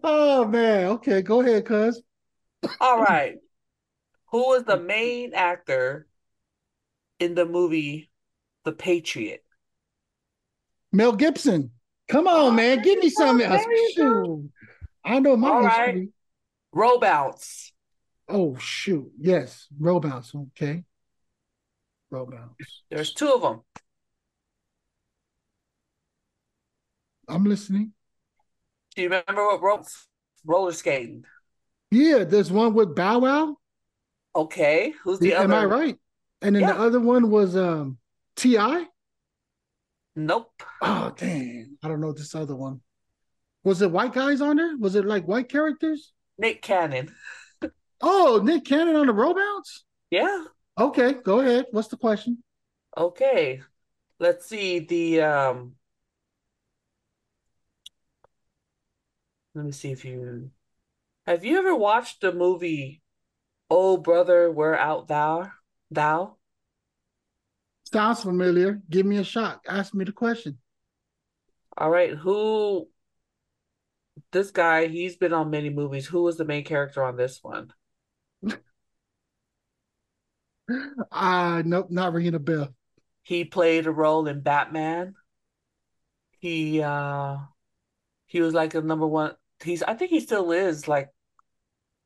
oh, 0.03 0.45
man. 0.45 0.86
Okay, 0.88 1.21
go 1.21 1.41
ahead, 1.41 1.65
cuz. 1.65 2.01
All 2.80 2.99
right. 2.99 3.36
Who 4.32 4.39
was 4.49 4.63
the 4.63 4.80
main 4.80 5.34
actor 5.34 6.07
in 7.19 7.36
the 7.36 7.45
movie 7.45 8.09
The 8.65 8.71
Patriot? 8.71 9.43
Mel 10.91 11.13
Gibson. 11.13 11.71
Come 12.07 12.28
on, 12.28 12.55
man. 12.55 12.80
Oh, 12.80 12.82
Give 12.84 12.99
me 12.99 13.09
some. 13.09 13.38
There. 13.38 13.59
Shoot. 13.93 14.49
I 15.03 15.19
know 15.19 15.36
my 15.36 15.49
All 15.49 15.61
right. 15.61 16.07
Roll 16.73 16.99
Bounce. 16.99 17.71
Oh, 18.30 18.57
shoot. 18.57 19.11
Yes. 19.19 19.67
Roll 19.78 19.99
Bounce. 19.99 20.34
Okay. 20.36 20.84
Roll 22.11 22.25
Bounce. 22.25 22.83
There's 22.89 23.13
two 23.13 23.31
of 23.33 23.41
them. 23.41 23.61
I'm 27.27 27.43
listening. 27.43 27.93
Do 28.95 29.01
you 29.01 29.09
remember 29.09 29.45
what 29.45 29.61
ropes? 29.61 30.07
Roller 30.45 30.71
skating. 30.71 31.25
Yeah, 31.91 32.23
there's 32.23 32.51
one 32.51 32.73
with 32.73 32.95
Bow 32.95 33.19
Wow. 33.19 33.57
Okay. 34.35 34.93
Who's 35.03 35.19
the 35.19 35.33
Am 35.33 35.51
other? 35.51 35.53
Am 35.55 35.59
I 35.61 35.65
right? 35.65 35.97
And 36.41 36.55
then 36.55 36.61
Yeah. 36.61 36.73
the 36.73 36.79
other 36.79 36.99
one 36.99 37.29
was 37.29 37.55
um 37.57 37.97
T.I. 38.35 38.85
Nope. 40.15 40.63
Oh, 40.81 41.13
dang. 41.15 41.77
I 41.83 41.87
don't 41.87 42.01
know 42.01 42.11
this 42.13 42.33
other 42.35 42.55
one. 42.55 42.81
Was 43.63 43.81
it 43.81 43.91
white 43.91 44.13
guys 44.13 44.41
on 44.41 44.55
there? 44.57 44.77
Was 44.77 44.95
it 44.95 45.05
like 45.05 45.27
white 45.27 45.49
characters? 45.49 46.13
Nick 46.37 46.61
Cannon. 46.61 47.13
Oh, 47.99 48.39
Nick 48.43 48.63
Cannon 48.63 48.95
on 48.95 49.07
the 49.07 49.13
Roll 49.13 49.33
Bounce? 49.33 49.83
Yeah. 50.11 50.43
Okay, 50.78 51.13
go 51.13 51.39
ahead. 51.39 51.65
What's 51.71 51.88
the 51.88 51.97
question? 51.97 52.43
Okay. 52.95 53.61
Let's 54.19 54.45
see 54.47 54.80
the 54.80 55.21
um 55.21 55.75
let 59.53 59.65
me 59.65 59.71
see 59.71 59.91
if 59.91 60.05
you 60.05 60.51
have 61.25 61.43
you 61.43 61.57
ever 61.57 61.75
watched 61.75 62.21
the 62.21 62.32
movie 62.32 63.01
Oh 63.69 63.97
Brother, 63.97 64.49
Where 64.49 64.80
Art 64.80 65.07
Thou? 65.07 65.51
Thou? 65.91 66.38
Sounds 67.91 68.23
familiar. 68.23 68.82
Give 68.89 69.05
me 69.05 69.17
a 69.17 69.23
shot. 69.23 69.61
Ask 69.67 69.93
me 69.93 70.05
the 70.05 70.11
question. 70.11 70.57
All 71.78 71.89
right, 71.89 72.15
who 72.15 72.88
this 74.32 74.51
guy, 74.51 74.88
he's 74.88 75.15
been 75.15 75.34
on 75.34 75.49
many 75.49 75.69
movies. 75.69 76.07
Who 76.07 76.23
was 76.23 76.38
the 76.38 76.45
main 76.45 76.63
character 76.63 77.03
on 77.03 77.17
this 77.17 77.43
one? 77.43 77.73
Uh 81.11 81.61
nope, 81.65 81.89
not 81.89 82.13
ringing 82.13 82.36
a 82.36 82.39
bell. 82.39 82.74
He 83.24 83.45
played 83.45 83.88
a 83.88 83.91
role 83.91 84.28
in 84.28 84.41
Batman. 84.41 85.15
He 86.39 86.82
uh 86.82 87.38
he 88.26 88.41
was 88.41 88.53
like 88.53 88.76
a 88.76 88.82
number 88.82 89.07
one 89.07 89.34
he's 89.63 89.84
I 89.84 89.93
think 89.93 90.11
he 90.11 90.20
still 90.20 90.51
is 90.51 90.88
like 90.88 91.09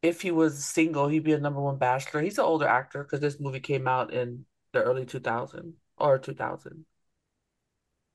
if 0.02 0.22
he 0.22 0.32
was 0.32 0.66
single, 0.66 1.08
he'd 1.08 1.24
be 1.24 1.34
a 1.34 1.40
number 1.40 1.62
one 1.62 1.78
bachelor. 1.78 2.22
He's 2.22 2.40
an 2.40 2.46
older 2.46 2.68
actor 2.68 3.04
because 3.04 3.20
this 3.20 3.40
movie 3.40 3.60
came 3.60 3.88
out 3.88 4.14
in 4.14 4.46
the 4.74 4.82
early 4.82 5.06
2000 5.06 5.74
or 5.98 6.18
2000. 6.18 6.86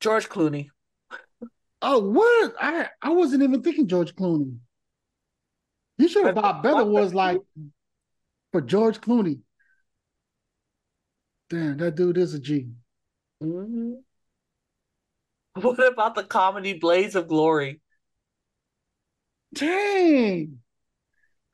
George 0.00 0.28
Clooney. 0.28 0.68
Oh, 1.82 2.00
what? 2.00 2.54
I 2.60 2.88
I 3.00 3.10
wasn't 3.10 3.42
even 3.42 3.62
thinking 3.62 3.86
George 3.86 4.14
Clooney. 4.14 4.56
You 5.98 6.08
should 6.08 6.26
have 6.26 6.34
thought 6.34 6.62
better 6.62 6.84
was 6.84 7.14
like 7.14 7.40
for 8.52 8.60
George 8.60 9.00
Clooney. 9.00 9.40
Damn, 11.48 11.78
that 11.78 11.94
dude 11.94 12.18
is 12.18 12.34
a 12.34 12.40
G. 12.40 12.68
hmm 13.40 13.94
What 15.54 15.78
about 15.86 16.14
the 16.14 16.24
comedy 16.24 16.74
Blades 16.74 17.14
of 17.14 17.28
Glory? 17.28 17.80
Dang. 19.54 20.58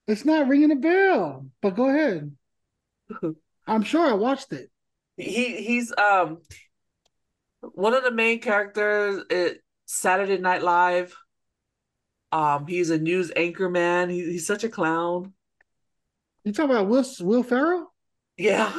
It's 0.09 0.24
not 0.24 0.49
ringing 0.49 0.72
a 0.72 0.76
bell, 0.76 1.47
but 1.61 1.76
go 1.76 1.88
ahead. 1.88 2.36
I'm 3.66 3.82
sure 3.82 4.05
I 4.07 4.14
watched 4.14 4.53
it. 4.53 4.70
He 5.16 5.62
he's 5.62 5.93
um 5.97 6.38
one 7.61 7.95
of 7.95 8.03
the 8.03 8.11
main 8.11 8.40
characters 8.40 9.22
at 9.30 9.59
Saturday 9.86 10.38
Night 10.38 10.62
Live. 10.62 11.14
Um, 12.32 12.66
he's 12.66 12.90
a 12.90 12.99
news 12.99 13.30
anchor 13.36 13.68
man. 13.68 14.11
He, 14.11 14.22
he's 14.24 14.47
such 14.47 14.64
a 14.64 14.68
clown. 14.68 15.34
You 16.45 16.53
talking 16.53 16.70
about 16.70 16.88
Will 16.88 17.05
Will 17.20 17.43
Ferrell? 17.43 17.93
Yeah. 18.36 18.72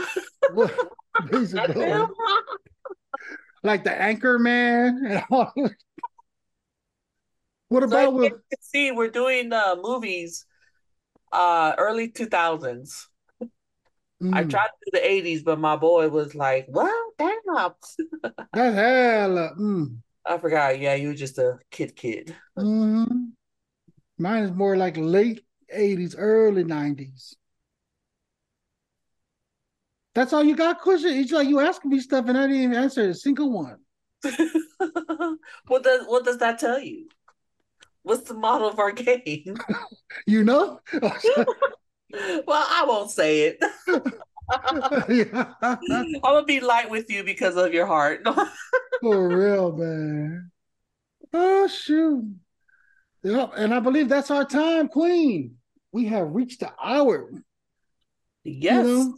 Will- 0.51 0.69
Basically, 1.31 1.91
like 3.63 3.83
the 3.83 3.93
anchor 3.93 4.39
man 4.39 5.03
and 5.07 5.23
all. 5.29 5.53
What 7.69 7.83
about 7.83 8.05
so 8.05 8.11
with? 8.11 8.33
See, 8.61 8.91
we're 8.91 9.09
doing 9.09 9.51
uh, 9.53 9.75
movies, 9.81 10.45
uh, 11.31 11.73
early 11.77 12.09
two 12.09 12.27
thousands. 12.27 13.07
Mm. 14.21 14.33
I 14.33 14.43
tried 14.43 14.67
to 14.67 14.73
do 14.85 14.91
the 14.93 15.07
eighties, 15.07 15.43
but 15.43 15.59
my 15.59 15.75
boy 15.75 16.09
was 16.09 16.33
like, 16.35 16.67
"Well, 16.69 17.11
damn, 17.17 17.37
that's 17.55 17.97
hell." 18.53 19.55
Mm. 19.59 19.97
I 20.25 20.37
forgot. 20.37 20.79
Yeah, 20.79 20.95
you 20.95 21.09
were 21.09 21.13
just 21.13 21.37
a 21.37 21.59
kid, 21.71 21.95
kid. 21.95 22.35
Mm-hmm. 22.57 23.25
Mine 24.17 24.43
is 24.43 24.51
more 24.51 24.77
like 24.77 24.95
late 24.97 25.41
eighties, 25.69 26.15
early 26.15 26.63
nineties. 26.63 27.35
That's 30.15 30.31
all 30.33 30.43
you 30.43 30.55
got, 30.55 30.81
question. 30.81 31.11
It's 31.13 31.31
like 31.31 31.47
you 31.47 31.59
asking 31.59 31.91
me 31.91 31.99
stuff 31.99 32.27
and 32.27 32.37
I 32.37 32.47
didn't 32.47 32.61
even 32.61 32.77
answer 32.77 33.09
a 33.09 33.13
single 33.13 33.51
one. 33.51 33.77
what 35.67 35.83
does 35.83 36.05
what 36.07 36.23
does 36.23 36.37
that 36.37 36.59
tell 36.59 36.79
you? 36.79 37.07
What's 38.03 38.27
the 38.27 38.35
model 38.35 38.67
of 38.67 38.79
our 38.79 38.91
game? 38.91 39.57
you 40.27 40.43
know? 40.43 40.79
well, 40.93 41.45
I 42.49 42.85
won't 42.87 43.11
say 43.11 43.41
it. 43.41 43.63
yeah. 45.09 45.53
I'm 45.61 46.19
gonna 46.21 46.45
be 46.45 46.59
light 46.59 46.89
with 46.89 47.09
you 47.09 47.23
because 47.23 47.57
of 47.57 47.73
your 47.73 47.85
heart. 47.85 48.25
For 49.01 49.27
real, 49.27 49.75
man. 49.75 50.51
Oh 51.33 51.67
shoot. 51.67 52.35
Yep, 53.23 53.53
and 53.55 53.73
I 53.73 53.79
believe 53.79 54.09
that's 54.09 54.31
our 54.31 54.45
time, 54.45 54.89
Queen. 54.89 55.55
We 55.91 56.05
have 56.07 56.33
reached 56.33 56.59
the 56.59 56.71
hour. 56.81 57.31
Yes. 58.43 58.85
You 58.85 58.93
know, 58.97 59.15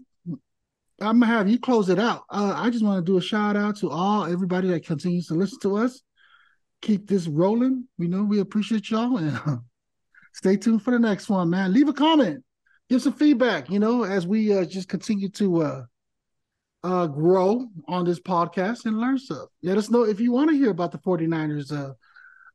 I'm 1.02 1.20
gonna 1.20 1.32
have 1.32 1.50
you 1.50 1.60
close 1.60 1.90
it 1.90 2.00
out. 2.00 2.24
Uh, 2.30 2.54
I 2.56 2.70
just 2.70 2.84
want 2.84 3.06
to 3.06 3.12
do 3.12 3.18
a 3.18 3.22
shout 3.22 3.58
out 3.58 3.76
to 3.78 3.90
all 3.90 4.26
everybody 4.26 4.70
that 4.70 4.86
continues 4.86 5.28
to 5.28 5.34
listen 5.34 5.60
to 5.62 5.78
us. 5.78 6.02
Keep 6.82 7.08
this 7.08 7.28
rolling. 7.28 7.88
You 7.98 8.08
know, 8.08 8.24
we 8.24 8.40
appreciate 8.40 8.90
y'all 8.90 9.18
and 9.18 9.60
stay 10.34 10.56
tuned 10.56 10.84
for 10.84 10.92
the 10.92 11.00
next 11.00 11.30
one, 11.30 11.50
man. 11.50 11.74
Leave 11.74 11.90
a 11.90 11.94
comment, 11.94 12.44
give 12.90 13.02
some 13.02 13.14
feedback. 13.14 13.70
You 13.70 13.80
know, 13.80 14.04
as 14.04 14.26
we 14.26 14.58
uh, 14.58 14.64
just 14.64 14.88
continue 14.88 15.28
to 15.32 15.64
uh, 15.64 15.84
uh, 16.84 17.08
grow 17.08 17.68
on 17.90 18.06
this 18.06 18.22
podcast 18.22 18.86
and 18.86 19.00
learn 19.00 19.18
stuff. 19.18 19.50
Let 19.64 19.78
us 19.78 19.90
know 19.90 20.04
if 20.04 20.22
you 20.22 20.32
want 20.32 20.50
to 20.52 20.56
hear 20.56 20.70
about 20.70 20.92
the 20.92 21.00
49ers. 21.00 21.74
Uh, 21.74 21.94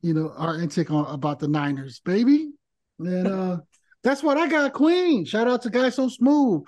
you 0.01 0.15
know, 0.15 0.33
our 0.35 0.59
intake 0.59 0.89
on 0.89 1.05
about 1.13 1.37
the 1.37 1.47
Niners, 1.47 1.99
baby. 1.99 2.49
And 2.97 3.61
that's 4.03 4.23
what 4.23 4.37
I 4.37 4.47
got, 4.47 4.73
Queen. 4.73 5.25
Shout 5.25 5.47
out 5.47 5.61
to 5.61 5.69
Guy 5.69 5.89
So 5.89 6.07
Smooth 6.07 6.63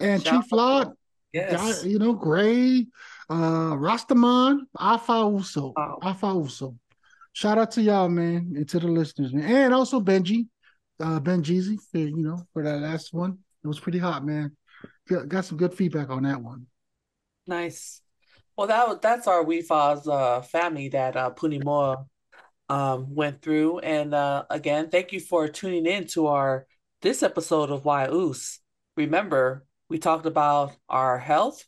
and 0.00 0.22
Shout 0.22 0.42
Chief 0.42 0.48
Flawed, 0.48 0.92
yes. 1.32 1.84
you 1.84 1.98
know, 1.98 2.12
Gray, 2.12 2.86
uh, 3.28 3.74
Rastaman, 3.74 4.60
Alpha 4.78 5.30
Uso, 5.32 5.72
oh. 5.76 5.98
Alpha 6.02 6.26
Uso. 6.26 6.76
Shout 7.32 7.58
out 7.58 7.70
to 7.72 7.82
y'all, 7.82 8.08
man, 8.08 8.52
and 8.56 8.68
to 8.68 8.80
the 8.80 8.88
listeners, 8.88 9.32
man, 9.32 9.44
and 9.44 9.74
also 9.74 10.00
Benji, 10.00 10.48
uh, 11.00 11.20
Ben 11.20 11.42
Jeezy, 11.42 11.78
for, 11.90 11.98
you 11.98 12.22
know, 12.22 12.38
for 12.52 12.64
that 12.64 12.80
last 12.80 13.12
one. 13.12 13.38
It 13.62 13.68
was 13.68 13.78
pretty 13.78 13.98
hot, 13.98 14.24
man. 14.24 14.56
Got, 15.06 15.44
some 15.44 15.58
good 15.58 15.74
feedback 15.74 16.08
on 16.10 16.22
that 16.22 16.40
one. 16.40 16.66
Nice. 17.46 18.00
Well, 18.56 18.68
that 18.68 19.02
that's 19.02 19.26
our 19.26 19.44
Wefobz 19.44 20.06
uh, 20.06 20.40
family 20.42 20.88
that 20.90 21.16
uh, 21.16 21.30
Puni 21.30 21.58
Moore 21.58 22.06
um, 22.68 23.14
went 23.14 23.42
through, 23.42 23.80
and 23.80 24.14
uh, 24.14 24.44
again, 24.50 24.88
thank 24.90 25.12
you 25.12 25.20
for 25.20 25.48
tuning 25.48 25.86
in 25.86 26.06
to 26.08 26.28
our 26.28 26.66
this 27.02 27.22
episode 27.22 27.70
of 27.70 27.84
Why 27.84 28.06
Uce. 28.08 28.60
Remember, 28.96 29.64
we 29.90 29.98
talked 29.98 30.24
about 30.24 30.74
our 30.88 31.18
health. 31.18 31.66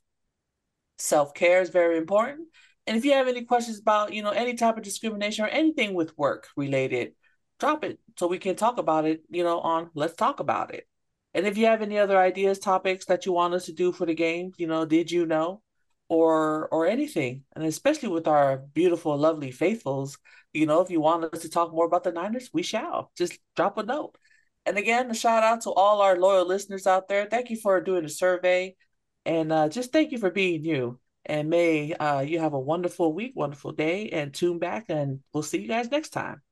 Self 0.96 1.34
care 1.34 1.60
is 1.60 1.68
very 1.68 1.98
important. 1.98 2.48
And 2.86 2.96
if 2.96 3.04
you 3.04 3.12
have 3.12 3.28
any 3.28 3.44
questions 3.44 3.78
about, 3.78 4.14
you 4.14 4.22
know, 4.22 4.30
any 4.30 4.54
type 4.54 4.76
of 4.76 4.84
discrimination 4.84 5.44
or 5.44 5.48
anything 5.48 5.92
with 5.92 6.16
work 6.16 6.48
related, 6.56 7.12
drop 7.60 7.84
it 7.84 7.98
so 8.16 8.26
we 8.26 8.38
can 8.38 8.56
talk 8.56 8.78
about 8.78 9.04
it, 9.04 9.22
you 9.28 9.44
know, 9.44 9.60
on 9.60 9.90
Let's 9.94 10.14
Talk 10.14 10.40
About 10.40 10.74
It. 10.74 10.88
And 11.34 11.46
if 11.46 11.56
you 11.58 11.66
have 11.66 11.82
any 11.82 11.98
other 11.98 12.18
ideas, 12.18 12.58
topics 12.58 13.06
that 13.06 13.26
you 13.26 13.32
want 13.32 13.54
us 13.54 13.66
to 13.66 13.72
do 13.72 13.92
for 13.92 14.06
the 14.06 14.14
game, 14.14 14.52
you 14.56 14.66
know, 14.66 14.84
did 14.84 15.10
you 15.10 15.26
know? 15.26 15.62
Or 16.08 16.68
or 16.68 16.86
anything. 16.86 17.44
And 17.56 17.64
especially 17.64 18.10
with 18.10 18.28
our 18.28 18.58
beautiful, 18.74 19.16
lovely 19.16 19.50
faithfuls, 19.50 20.18
you 20.52 20.66
know, 20.66 20.80
if 20.82 20.90
you 20.90 21.00
want 21.00 21.24
us 21.24 21.40
to 21.40 21.48
talk 21.48 21.72
more 21.72 21.86
about 21.86 22.04
the 22.04 22.12
Niners, 22.12 22.50
we 22.52 22.62
shall. 22.62 23.10
Just 23.16 23.38
drop 23.56 23.78
a 23.78 23.82
note. 23.82 24.18
And 24.64 24.78
again, 24.78 25.10
a 25.10 25.14
shout 25.14 25.42
out 25.42 25.62
to 25.62 25.70
all 25.70 26.00
our 26.00 26.16
loyal 26.16 26.46
listeners 26.46 26.86
out 26.86 27.08
there. 27.08 27.26
Thank 27.26 27.50
you 27.50 27.56
for 27.56 27.80
doing 27.80 28.04
the 28.04 28.08
survey. 28.08 28.76
And 29.24 29.52
uh, 29.52 29.68
just 29.68 29.92
thank 29.92 30.12
you 30.12 30.18
for 30.18 30.30
being 30.30 30.64
you. 30.64 30.98
And 31.24 31.48
may 31.48 31.92
uh, 31.94 32.20
you 32.20 32.40
have 32.40 32.52
a 32.52 32.60
wonderful 32.60 33.12
week, 33.12 33.32
wonderful 33.34 33.72
day, 33.72 34.08
and 34.10 34.32
tune 34.32 34.58
back. 34.58 34.86
And 34.88 35.20
we'll 35.32 35.42
see 35.42 35.60
you 35.60 35.68
guys 35.68 35.90
next 35.90 36.10
time. 36.10 36.42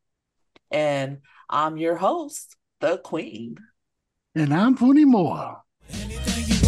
And 0.70 1.18
I'm 1.48 1.76
your 1.76 1.96
host, 1.96 2.56
the 2.80 2.98
Queen. 2.98 3.56
And 4.34 4.54
I'm 4.54 4.76
Puni 4.76 5.04
Moore. 5.04 5.62
Anything 5.92 6.44
you 6.46 6.60